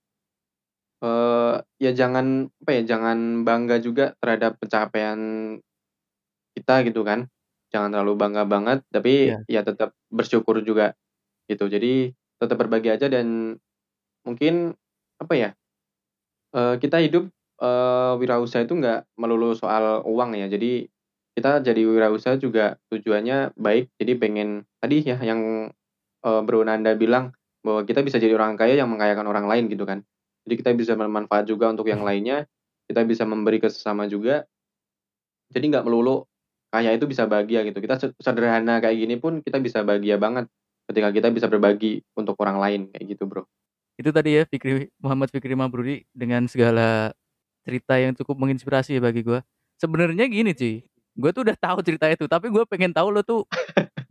Eee, 1.03 1.61
ya 1.77 1.91
jangan, 1.93 2.49
apa 2.65 2.71
ya, 2.73 2.83
jangan 2.97 3.45
bangga 3.45 3.77
juga 3.85 4.17
terhadap 4.17 4.57
pencapaian 4.57 5.21
kita 6.57 6.75
gitu 6.89 7.03
kan. 7.05 7.29
Jangan 7.75 7.91
terlalu 7.95 8.15
bangga 8.17 8.45
banget, 8.49 8.79
tapi 8.91 9.37
Iya. 9.37 9.47
ya 9.49 9.61
tetap 9.67 9.93
bersyukur 10.09 10.61
juga, 10.65 10.97
gitu. 11.51 11.67
Jadi 11.71 12.13
tetap 12.41 12.57
berbagi 12.61 12.91
aja 12.95 13.07
dan 13.13 13.59
mungkin, 14.27 14.75
apa 15.23 15.35
ya, 15.37 15.51
eee, 16.57 16.75
kita 16.83 16.99
hidup, 17.05 17.29
eee, 17.61 18.13
wirausaha 18.21 18.65
itu 18.65 18.75
nggak 18.81 19.07
melulu 19.21 19.53
soal 19.57 20.03
uang 20.09 20.35
ya. 20.41 20.49
Jadi 20.51 20.89
kita 21.37 21.61
jadi 21.61 21.83
wirausaha 21.85 22.41
juga 22.41 22.81
tujuannya 22.93 23.55
baik, 23.61 23.93
jadi 24.01 24.13
pengen 24.17 24.65
tadi 24.81 25.05
ya 25.05 25.21
yang, 25.21 25.69
eee, 26.25 26.41
Bro 26.47 26.65
Nanda 26.67 26.97
bilang, 26.99 27.33
bahwa 27.67 27.83
kita 27.87 28.01
bisa 28.07 28.17
jadi 28.23 28.35
orang 28.39 28.57
kaya 28.61 28.79
yang 28.79 28.89
mengkayakan 28.93 29.27
orang 29.29 29.47
lain 29.51 29.67
gitu 29.73 29.85
kan. 29.89 30.01
Jadi 30.47 30.55
kita 30.63 30.71
bisa 30.79 30.95
bermanfaat 30.99 31.45
juga 31.51 31.69
untuk 31.75 31.87
yang 31.91 32.03
lainnya, 32.07 32.47
kita 32.91 33.03
bisa 33.07 33.25
memberi 33.29 33.59
ke 33.63 33.69
juga. 34.11 34.47
Jadi 35.55 35.65
nggak 35.71 35.85
melulu 35.87 36.27
kaya 36.75 36.91
itu 36.99 37.07
bisa 37.07 37.25
bahagia 37.31 37.63
gitu, 37.65 37.79
kita 37.79 37.97
se 38.03 38.07
sederhana 38.19 38.83
kayak 38.83 38.99
gini 38.99 39.17
pun 39.17 39.39
kita 39.41 39.63
bisa 39.63 39.87
bahagia 39.87 40.19
banget, 40.19 40.51
ketika 40.91 41.09
kita 41.15 41.29
bisa 41.33 41.47
berbagi 41.49 42.03
untuk 42.19 42.35
orang 42.43 42.59
lain, 42.59 42.81
kayak 42.93 43.17
gitu, 43.17 43.25
Bro. 43.31 43.47
Itu 43.97 44.13
tadi 44.13 44.37
ya 44.37 44.45
Fikri 44.45 44.93
Muhammad 45.01 45.33
Fikri 45.33 45.57
Mabruri 45.57 46.05
dengan 46.13 46.45
segala 46.53 47.17
cerita 47.65 47.97
yang 47.97 48.13
cukup 48.13 48.37
menginspirasi 48.37 49.01
ya 49.01 49.01
bagi 49.01 49.25
gua. 49.25 49.41
Sebenarnya 49.81 50.29
gini 50.29 50.53
cuy, 50.53 50.85
gua 51.17 51.33
tuh 51.33 51.49
udah 51.49 51.57
tahu 51.57 51.81
cerita 51.81 52.05
itu, 52.13 52.29
tapi 52.29 52.53
gua 52.53 52.69
pengen 52.69 52.93
tahu 52.93 53.09
lo 53.09 53.25
tuh 53.25 53.49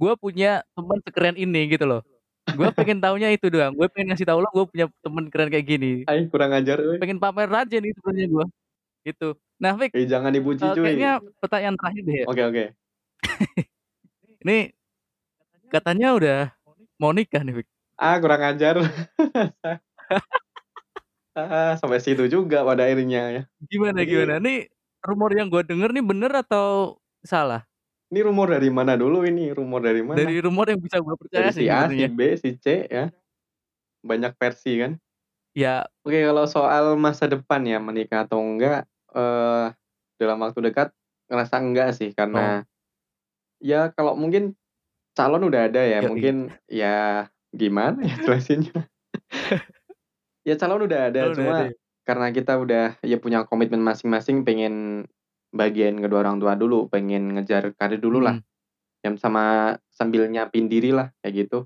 gua 0.02 0.18
punya 0.18 0.66
teman 0.74 0.98
sekeren 1.06 1.38
ini 1.38 1.70
gitu 1.70 1.86
loh. 1.86 2.02
Gua 2.50 2.74
pengen 2.74 2.98
taunya 2.98 3.30
itu 3.30 3.50
doang, 3.50 3.74
gue 3.74 3.90
pengen 3.90 4.14
ngasih 4.14 4.26
tahu 4.26 4.42
lo 4.42 4.50
gua 4.54 4.66
punya 4.66 4.86
temen 5.06 5.30
keren 5.30 5.50
kayak 5.54 5.66
gini. 5.66 5.92
Hai, 6.10 6.26
kurang 6.30 6.54
ajar. 6.54 6.78
Pengen 6.98 7.22
pamer 7.22 7.50
aja 7.50 7.78
nih 7.78 7.94
sebenarnya 7.94 8.28
gua, 8.30 8.46
gitu. 9.06 9.30
Nah 9.62 9.74
Fik, 9.78 9.92
Ih, 9.94 10.06
jangan 10.10 10.34
dipuji 10.34 10.62
eee, 10.66 10.74
cuy. 10.74 10.82
kayaknya 10.82 11.12
pertanyaan 11.42 11.76
terakhir 11.78 12.02
deh 12.06 12.16
ya. 12.22 12.26
Oke 12.26 12.42
oke. 12.42 12.64
Ini 14.46 14.58
katanya 15.70 16.08
udah 16.18 16.40
mau 17.02 17.14
nikah 17.14 17.42
nih 17.46 17.62
Fik. 17.62 17.68
Ah, 18.00 18.20
kurang 18.20 18.42
ajar. 18.44 18.76
Ah, 21.38 21.76
sampai 21.80 22.00
situ 22.00 22.24
juga 22.32 22.64
pada 22.64 22.88
akhirnya 22.88 23.20
ya. 23.36 23.42
Gimana 23.72 24.04
Jadi 24.04 24.04
gimana? 24.04 24.36
Nih 24.44 24.68
rumor 25.06 25.32
yang 25.32 25.48
gua 25.48 25.64
denger 25.64 25.90
nih 25.96 26.04
bener 26.04 26.32
atau 26.44 27.00
salah? 27.24 27.66
Ini 28.14 28.22
rumor 28.22 28.54
dari 28.54 28.70
mana 28.70 28.94
dulu 28.94 29.26
ini? 29.26 29.50
Rumor 29.50 29.82
dari 29.82 30.04
mana? 30.06 30.30
Dari 30.30 30.38
rumor 30.44 30.70
yang 30.70 30.82
bisa 30.84 31.02
gua 31.02 31.18
percaya 31.18 31.50
Dari 31.50 31.52
si 31.54 31.66
sih 31.66 31.70
A, 31.70 31.90
si. 31.90 32.12
B, 32.12 32.38
si 32.38 32.58
C 32.62 32.88
ya. 32.92 33.12
Banyak 34.06 34.34
versi 34.40 34.80
kan. 34.82 35.00
Ya. 35.56 35.88
Oke, 36.06 36.22
kalau 36.22 36.46
soal 36.46 36.86
masa 37.02 37.26
depan 37.26 37.66
ya, 37.66 37.82
menikah 37.82 38.30
atau 38.30 38.38
enggak, 38.38 38.86
eee, 39.10 39.74
dalam 40.22 40.38
waktu 40.38 40.60
dekat 40.70 40.94
ngerasa 41.34 41.56
enggak 41.58 41.90
sih, 41.98 42.14
Oh. 42.34 42.56
karena 42.56 42.62
ya 43.64 43.92
kalau 43.96 44.16
mungkin 44.18 44.56
calon 45.18 45.46
udah 45.48 45.68
ada 45.72 45.82
ya, 45.86 46.02
Yoi. 46.02 46.06
mungkin 46.06 46.54
ya 46.72 47.28
gimana 47.56 48.04
ya 48.04 48.16
jelasinnya. 48.22 48.86
Ya 50.46 50.54
calon 50.62 50.86
udah 50.86 51.10
ada, 51.10 51.26
Calon 51.26 51.34
udah 51.34 51.42
cuma 51.42 51.54
ada 51.58 51.66
ya? 51.66 51.74
karena 52.06 52.28
kita 52.30 52.54
udah 52.62 52.86
ya 53.02 53.18
punya 53.18 53.50
komitmen 53.50 53.82
masing-masing 53.82 54.46
pengen 54.46 55.10
bahagiain 55.50 55.98
kedua 55.98 56.22
orang 56.22 56.38
tua 56.38 56.54
dulu, 56.54 56.86
pengen 56.86 57.34
ngejar 57.34 57.74
karir 57.74 57.98
dululah. 57.98 58.38
Mhm. 58.38 58.46
Yang 59.10 59.16
sama 59.26 59.44
sambil 59.90 60.30
nyiapin 60.30 60.70
dirilah, 60.70 61.10
kayak 61.26 61.50
gitu. 61.50 61.66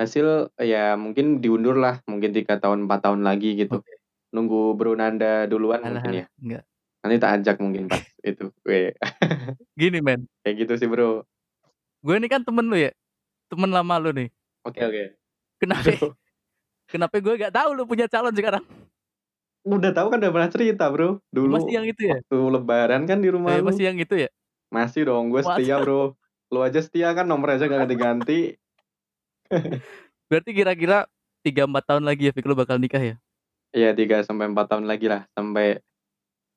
Hasil 0.00 0.48
ya 0.56 0.96
mungkin 0.96 1.44
diundur 1.44 1.76
lah, 1.76 2.00
mungkin 2.08 2.32
3 2.32 2.56
tahun, 2.56 2.88
4 2.88 3.04
tahun 3.04 3.20
lagi 3.20 3.52
gitu. 3.52 3.84
Oke. 3.84 4.00
Nunggu 4.32 4.72
Bro 4.80 4.96
Nanda 4.96 5.44
duluan 5.44 5.84
Alah 5.84 6.00
mungkin 6.00 6.24
ya. 6.24 6.26
enggak. 6.40 6.64
Nanti 7.04 7.16
tak 7.20 7.30
ajak 7.40 7.56
mungkin 7.60 7.84
pas 7.92 8.00
itu. 8.32 8.48
Gini 9.76 10.00
men, 10.00 10.24
Kayak 10.40 10.56
gitu 10.64 10.72
sih, 10.80 10.88
Bro. 10.88 11.28
gue 12.00 12.14
ini 12.16 12.32
kan 12.32 12.40
temen 12.40 12.64
lu 12.64 12.80
ya, 12.80 12.96
temen 13.52 13.68
lama 13.68 14.00
lu 14.00 14.16
nih. 14.16 14.32
Oke 14.66 14.80
oke. 14.82 15.04
Kenape 15.62 15.94
Aduh. 15.94 16.12
kenapa 16.90 17.16
gue 17.16 17.34
gak 17.38 17.54
tahu 17.54 17.70
lu 17.72 17.86
punya 17.86 18.10
calon 18.10 18.34
sekarang? 18.34 18.64
Udah 19.66 19.90
tahu 19.90 20.14
kan 20.14 20.18
udah 20.22 20.32
pernah 20.34 20.50
cerita, 20.50 20.86
Bro. 20.90 21.22
Dulu 21.30 21.58
Masih 21.58 21.72
yang 21.74 21.86
itu 21.86 22.02
ya? 22.06 22.18
waktu 22.22 22.38
lebaran 22.54 23.02
kan 23.06 23.18
di 23.18 23.28
rumah 23.30 23.54
Eh, 23.54 23.62
lu. 23.62 23.66
masih 23.70 23.90
yang 23.90 23.98
itu 23.98 24.14
ya? 24.14 24.30
Masih 24.70 25.06
dong, 25.06 25.30
gue 25.30 25.42
setia, 25.42 25.78
Bro. 25.82 26.14
Lu 26.54 26.62
aja 26.62 26.78
setia 26.78 27.10
kan, 27.14 27.26
nomor 27.26 27.54
aja 27.58 27.66
gak 27.66 27.86
ganti-ganti. 27.86 28.54
Berarti 30.30 30.50
kira-kira 30.54 31.06
3, 31.42 31.66
4 31.66 31.82
tahun 31.86 32.02
lagi 32.06 32.30
ya 32.30 32.32
Fik, 32.34 32.46
lu 32.46 32.54
bakal 32.58 32.78
nikah 32.78 33.02
ya? 33.02 33.16
Iya 33.74 33.94
3 33.94 34.22
sampai 34.22 34.50
4 34.50 34.66
tahun 34.70 34.86
lagi 34.86 35.06
lah, 35.10 35.26
sampai 35.34 35.82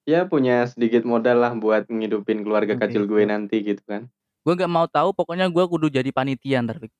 ya 0.05 0.26
punya 0.26 0.66
sedikit 0.66 1.05
modal 1.05 1.38
lah 1.41 1.53
buat 1.53 1.86
ngidupin 1.89 2.41
keluarga 2.41 2.74
Oke, 2.78 2.89
kecil 2.89 3.05
gue 3.05 3.26
nanti 3.26 3.62
gitu 3.62 3.82
kan. 3.86 4.05
Gue 4.45 4.53
gak 4.53 4.70
mau 4.70 4.86
tahu, 4.86 5.14
pokoknya 5.14 5.49
gue 5.49 5.66
kudu 5.66 5.89
jadi 5.89 6.10
panitia 6.14 6.62
ntar 6.62 6.78
Fik. 6.78 6.93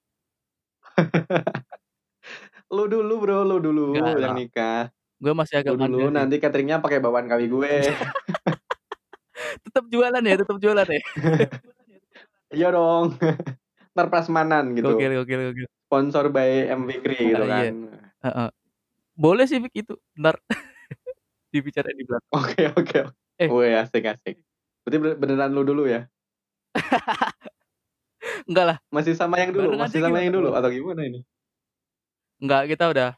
Lu 2.76 2.86
dulu, 2.86 3.14
Bro, 3.18 3.38
lu 3.44 3.58
dulu 3.58 3.98
Enggak 3.98 4.22
yang 4.22 4.38
nikah. 4.38 4.82
Gue 5.18 5.34
masih 5.34 5.60
agak 5.60 5.74
Lu 5.74 5.82
dulu, 5.82 6.08
mandiri. 6.08 6.16
nanti 6.16 6.36
cateringnya 6.38 6.78
pakai 6.80 7.02
bawaan 7.02 7.26
kami 7.26 7.50
gue. 7.50 7.74
Tetap 9.66 9.86
jualan 9.90 10.22
ya, 10.22 10.36
tetap 10.38 10.58
jualan 10.60 10.86
ya? 10.86 11.02
Iya 12.50 12.74
dong. 12.74 13.14
Entar 13.94 14.10
prasmanan 14.10 14.74
gitu. 14.74 14.98
Gokil 14.98 15.22
gokil 15.22 15.40
gokil. 15.54 15.68
Sponsor 15.86 16.34
by 16.34 16.66
M 16.66 16.90
Fikri 16.90 17.30
gitu 17.30 17.46
Ah, 17.46 17.46
iya. 17.46 17.70
kan. 17.70 17.76
Heeh. 18.26 18.50
Boleh 19.14 19.46
sih 19.46 19.62
itu, 19.70 19.94
ntar 20.18 20.42
dibicarain 21.54 21.94
di 21.94 22.10
belakang. 22.10 22.30
Oke 22.34 22.64
oke. 22.74 23.00
Eh. 23.38 23.50
Wih, 23.54 23.78
asik 23.78 24.10
asik. 24.10 24.42
Berarti 24.82 24.98
ber- 24.98 25.18
beneran 25.18 25.54
lu 25.54 25.62
dulu 25.62 25.86
ya? 25.86 26.10
Enggak 28.50 28.66
lah, 28.66 28.78
Masih 28.90 29.14
sama 29.14 29.38
yang 29.38 29.54
dulu, 29.54 29.78
Bareng 29.78 29.82
masih 29.86 30.00
sama 30.02 30.18
yang 30.26 30.34
dulu 30.34 30.50
atau 30.58 30.70
gimana 30.74 31.06
ini? 31.06 31.22
enggak 32.40 32.72
kita 32.72 32.88
udah 32.88 33.10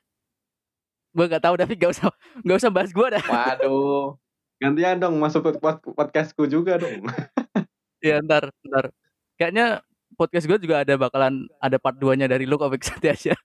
gue 1.13 1.25
gak 1.29 1.43
tahu 1.45 1.55
David 1.59 1.77
gak 1.77 1.93
usah 1.93 2.09
gak 2.41 2.57
usah 2.57 2.71
bahas 2.73 2.91
gue 2.91 3.07
dah. 3.11 3.23
Waduh. 3.23 4.15
Gantian 4.57 4.97
dong 4.97 5.15
masuk 5.19 5.41
ke 5.43 5.51
pod- 5.59 5.83
podcastku 5.93 6.45
juga 6.45 6.75
dong. 6.77 7.05
Ya 8.01 8.17
ntar 8.17 8.49
ntar. 8.65 8.89
Kayaknya 9.37 9.85
podcast 10.17 10.49
gue 10.49 10.57
juga 10.57 10.81
ada 10.81 10.97
bakalan 10.97 11.45
ada 11.61 11.77
part 11.77 12.01
2-nya 12.01 12.25
dari 12.25 12.49
lu 12.49 12.57
kok 12.57 12.73
Fik 12.73 12.81
santai 12.81 13.13
aja. 13.13 13.37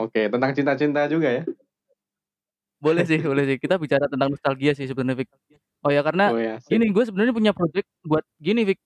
Oke, 0.00 0.32
tentang 0.32 0.56
cinta-cinta 0.56 1.04
juga 1.04 1.28
ya. 1.28 1.42
Boleh 2.80 3.04
sih, 3.04 3.20
boleh 3.20 3.44
sih. 3.44 3.56
Kita 3.60 3.76
bicara 3.76 4.08
tentang 4.08 4.32
nostalgia 4.32 4.72
sih 4.72 4.88
sebenarnya 4.88 5.20
Fik. 5.20 5.30
Oh 5.84 5.92
ya 5.92 6.00
karena 6.00 6.32
Oh 6.32 6.40
ya, 6.40 6.56
gini 6.64 6.88
gue 6.88 7.04
sebenarnya 7.04 7.36
punya 7.36 7.52
project 7.52 7.84
buat 8.08 8.24
gini 8.40 8.64
Fik. 8.72 8.80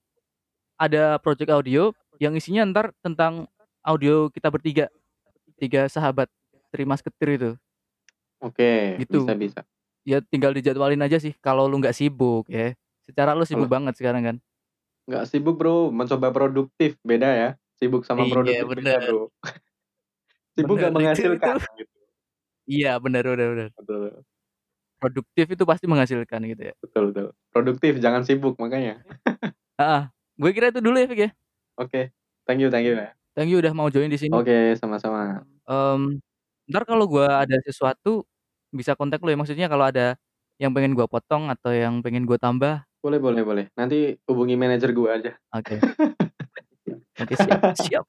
Ada 0.83 1.23
project 1.23 1.55
audio 1.55 1.95
yang 2.23 2.39
isinya 2.39 2.63
ntar 2.71 2.95
tentang 3.03 3.51
audio 3.83 4.31
kita 4.31 4.47
bertiga. 4.47 4.87
Tiga 5.59 5.91
sahabat 5.91 6.31
Trimas 6.71 7.03
Ketir 7.03 7.35
itu. 7.35 7.51
Oke, 8.39 8.99
Gitu. 9.03 9.27
bisa 9.27 9.35
bisa. 9.35 9.61
Ya 10.07 10.19
tinggal 10.23 10.55
dijadwalin 10.55 11.03
aja 11.03 11.19
sih 11.19 11.35
kalau 11.43 11.67
lu 11.67 11.83
nggak 11.83 11.95
sibuk 11.95 12.47
ya. 12.47 12.79
Secara 13.03 13.35
lu 13.35 13.43
sibuk 13.43 13.67
Kalau 13.67 13.75
banget 13.83 13.95
sekarang 13.99 14.23
kan? 14.23 14.37
Nggak 15.11 15.27
sibuk, 15.27 15.59
Bro, 15.59 15.91
mencoba 15.91 16.31
produktif, 16.31 16.95
beda 17.03 17.27
ya. 17.35 17.49
Sibuk 17.83 18.07
sama 18.07 18.23
Iya, 18.23 18.31
produktif 18.39 18.67
beda, 18.71 18.71
bener. 18.79 19.01
Bro. 19.11 19.23
Sibuk 20.55 20.77
Bener, 20.79 20.79
nggak 20.79 20.79
itu 20.79 20.95
itu 20.95 20.99
menghasilkan 20.99 21.57
gitu. 21.75 21.97
Iya, 22.71 22.93
bener 23.03 23.23
bener. 23.27 23.71
Betul. 23.75 24.23
Produktif 25.03 25.47
itu 25.51 25.65
pasti 25.67 25.85
menghasilkan 25.91 26.41
gitu 26.47 26.63
ya. 26.71 26.75
Betul 26.79 27.03
betul. 27.11 27.27
Produktif, 27.51 27.93
jangan 27.99 28.23
sibuk 28.23 28.55
makanya. 28.63 29.03
Heeh, 29.79 30.03
gue 30.39 30.51
kira 30.55 30.71
itu 30.71 30.79
dulu 30.79 30.95
ya, 30.95 31.07
Fik, 31.11 31.21
ya. 31.27 31.31
Oke, 31.83 32.15
thank 32.47 32.63
you 32.63 32.71
thank 32.71 32.87
you 32.87 32.95
ya. 32.95 33.11
Thank 33.35 33.51
you 33.51 33.59
udah 33.59 33.73
mau 33.75 33.89
join 33.91 34.07
di 34.13 34.21
sini. 34.21 34.31
Oke, 34.31 34.79
sama-sama. 34.79 35.43
Mmm, 35.67 36.21
entar 36.71 36.83
kalau 36.87 37.09
gua 37.11 37.43
ada 37.43 37.59
sesuatu 37.65 38.23
bisa 38.71 38.95
kontak 38.95 39.19
lu 39.25 39.35
ya, 39.35 39.39
maksudnya 39.41 39.67
kalau 39.67 39.89
ada 39.89 40.15
yang 40.63 40.71
pengen 40.71 40.95
gua 40.95 41.11
potong 41.11 41.51
atau 41.51 41.75
yang 41.75 41.99
pengen 42.05 42.23
gua 42.29 42.39
tambah. 42.39 42.87
Boleh 43.03 43.19
boleh 43.19 43.43
boleh. 43.43 43.65
Nanti 43.75 44.15
hubungi 44.31 44.55
manajer 44.55 44.95
gua 44.95 45.19
aja. 45.19 45.35
Oke. 45.51 45.81
Oke, 47.23 47.35
siap 47.37 47.61
siap. 47.77 48.05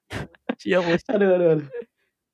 Siap, 0.59 0.81
Bos. 0.85 1.03
Aduh 1.11 1.29
aduh 1.33 1.47
aduh. 1.57 1.67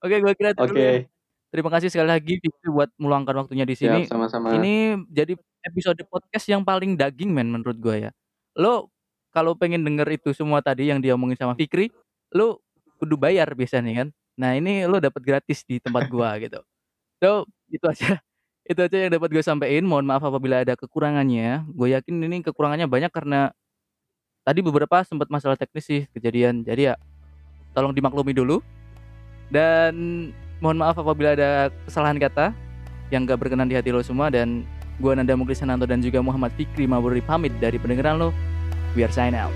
Oke, 0.04 0.16
gua 0.20 0.34
kira 0.36 0.50
itu 0.52 0.64
dulu 0.68 0.78
ya. 0.80 0.92
Oke. 1.06 1.08
Terima 1.50 1.70
kasih 1.74 1.90
sekali 1.90 2.10
lagi 2.14 2.38
buat 2.70 2.94
meluangkan 3.02 3.34
waktunya 3.42 3.66
di 3.66 3.74
Siap, 3.74 3.90
sini. 3.90 4.02
sama-sama. 4.06 4.54
Ini 4.54 5.02
jadi 5.10 5.34
episode 5.66 5.98
podcast 6.06 6.46
yang 6.46 6.62
paling 6.62 6.94
daging 6.94 7.34
men 7.34 7.50
menurut 7.50 7.78
gua 7.82 7.96
ya. 7.98 8.12
Lo 8.54 8.94
kalau 9.40 9.56
pengen 9.56 9.88
denger 9.88 10.20
itu 10.20 10.36
semua 10.36 10.60
tadi 10.60 10.92
yang 10.92 11.00
diomongin 11.00 11.40
sama 11.40 11.56
Fikri, 11.56 11.88
lu 12.36 12.60
kudu 13.00 13.16
bayar 13.16 13.48
biasanya 13.56 14.04
kan. 14.04 14.08
Nah, 14.36 14.60
ini 14.60 14.84
lo 14.84 15.00
dapat 15.00 15.24
gratis 15.24 15.64
di 15.64 15.80
tempat 15.80 16.12
gua 16.12 16.36
gitu. 16.44 16.60
So, 17.24 17.48
itu 17.72 17.88
aja. 17.88 18.20
Itu 18.70 18.86
aja 18.86 19.02
yang 19.02 19.18
dapat 19.18 19.34
gue 19.34 19.42
sampein. 19.42 19.82
Mohon 19.82 20.14
maaf 20.14 20.22
apabila 20.22 20.62
ada 20.62 20.78
kekurangannya. 20.78 21.66
Gue 21.74 21.90
yakin 21.90 22.22
ini 22.22 22.46
kekurangannya 22.46 22.86
banyak 22.86 23.10
karena 23.10 23.50
tadi 24.46 24.62
beberapa 24.62 25.02
sempat 25.02 25.26
masalah 25.34 25.58
teknis 25.58 25.90
sih 25.90 26.06
kejadian. 26.14 26.62
Jadi 26.62 26.94
ya 26.94 26.96
tolong 27.74 27.98
dimaklumi 27.98 28.30
dulu. 28.30 28.62
Dan 29.50 30.30
mohon 30.62 30.78
maaf 30.78 31.02
apabila 31.02 31.34
ada 31.34 31.74
kesalahan 31.90 32.22
kata 32.22 32.54
yang 33.10 33.26
gak 33.26 33.42
berkenan 33.42 33.66
di 33.66 33.74
hati 33.74 33.90
lo 33.90 34.06
semua 34.06 34.30
dan 34.30 34.70
gue 35.02 35.12
Nanda 35.18 35.34
Muklis 35.34 35.66
Sananto 35.66 35.90
dan 35.90 36.06
juga 36.06 36.22
Muhammad 36.22 36.54
Fikri 36.54 36.86
Maburi 36.86 37.26
pamit 37.26 37.58
dari 37.58 37.82
pendengaran 37.82 38.22
lo. 38.22 38.30
We 38.96 39.04
are 39.04 39.12
signing 39.12 39.40
out. 39.40 39.54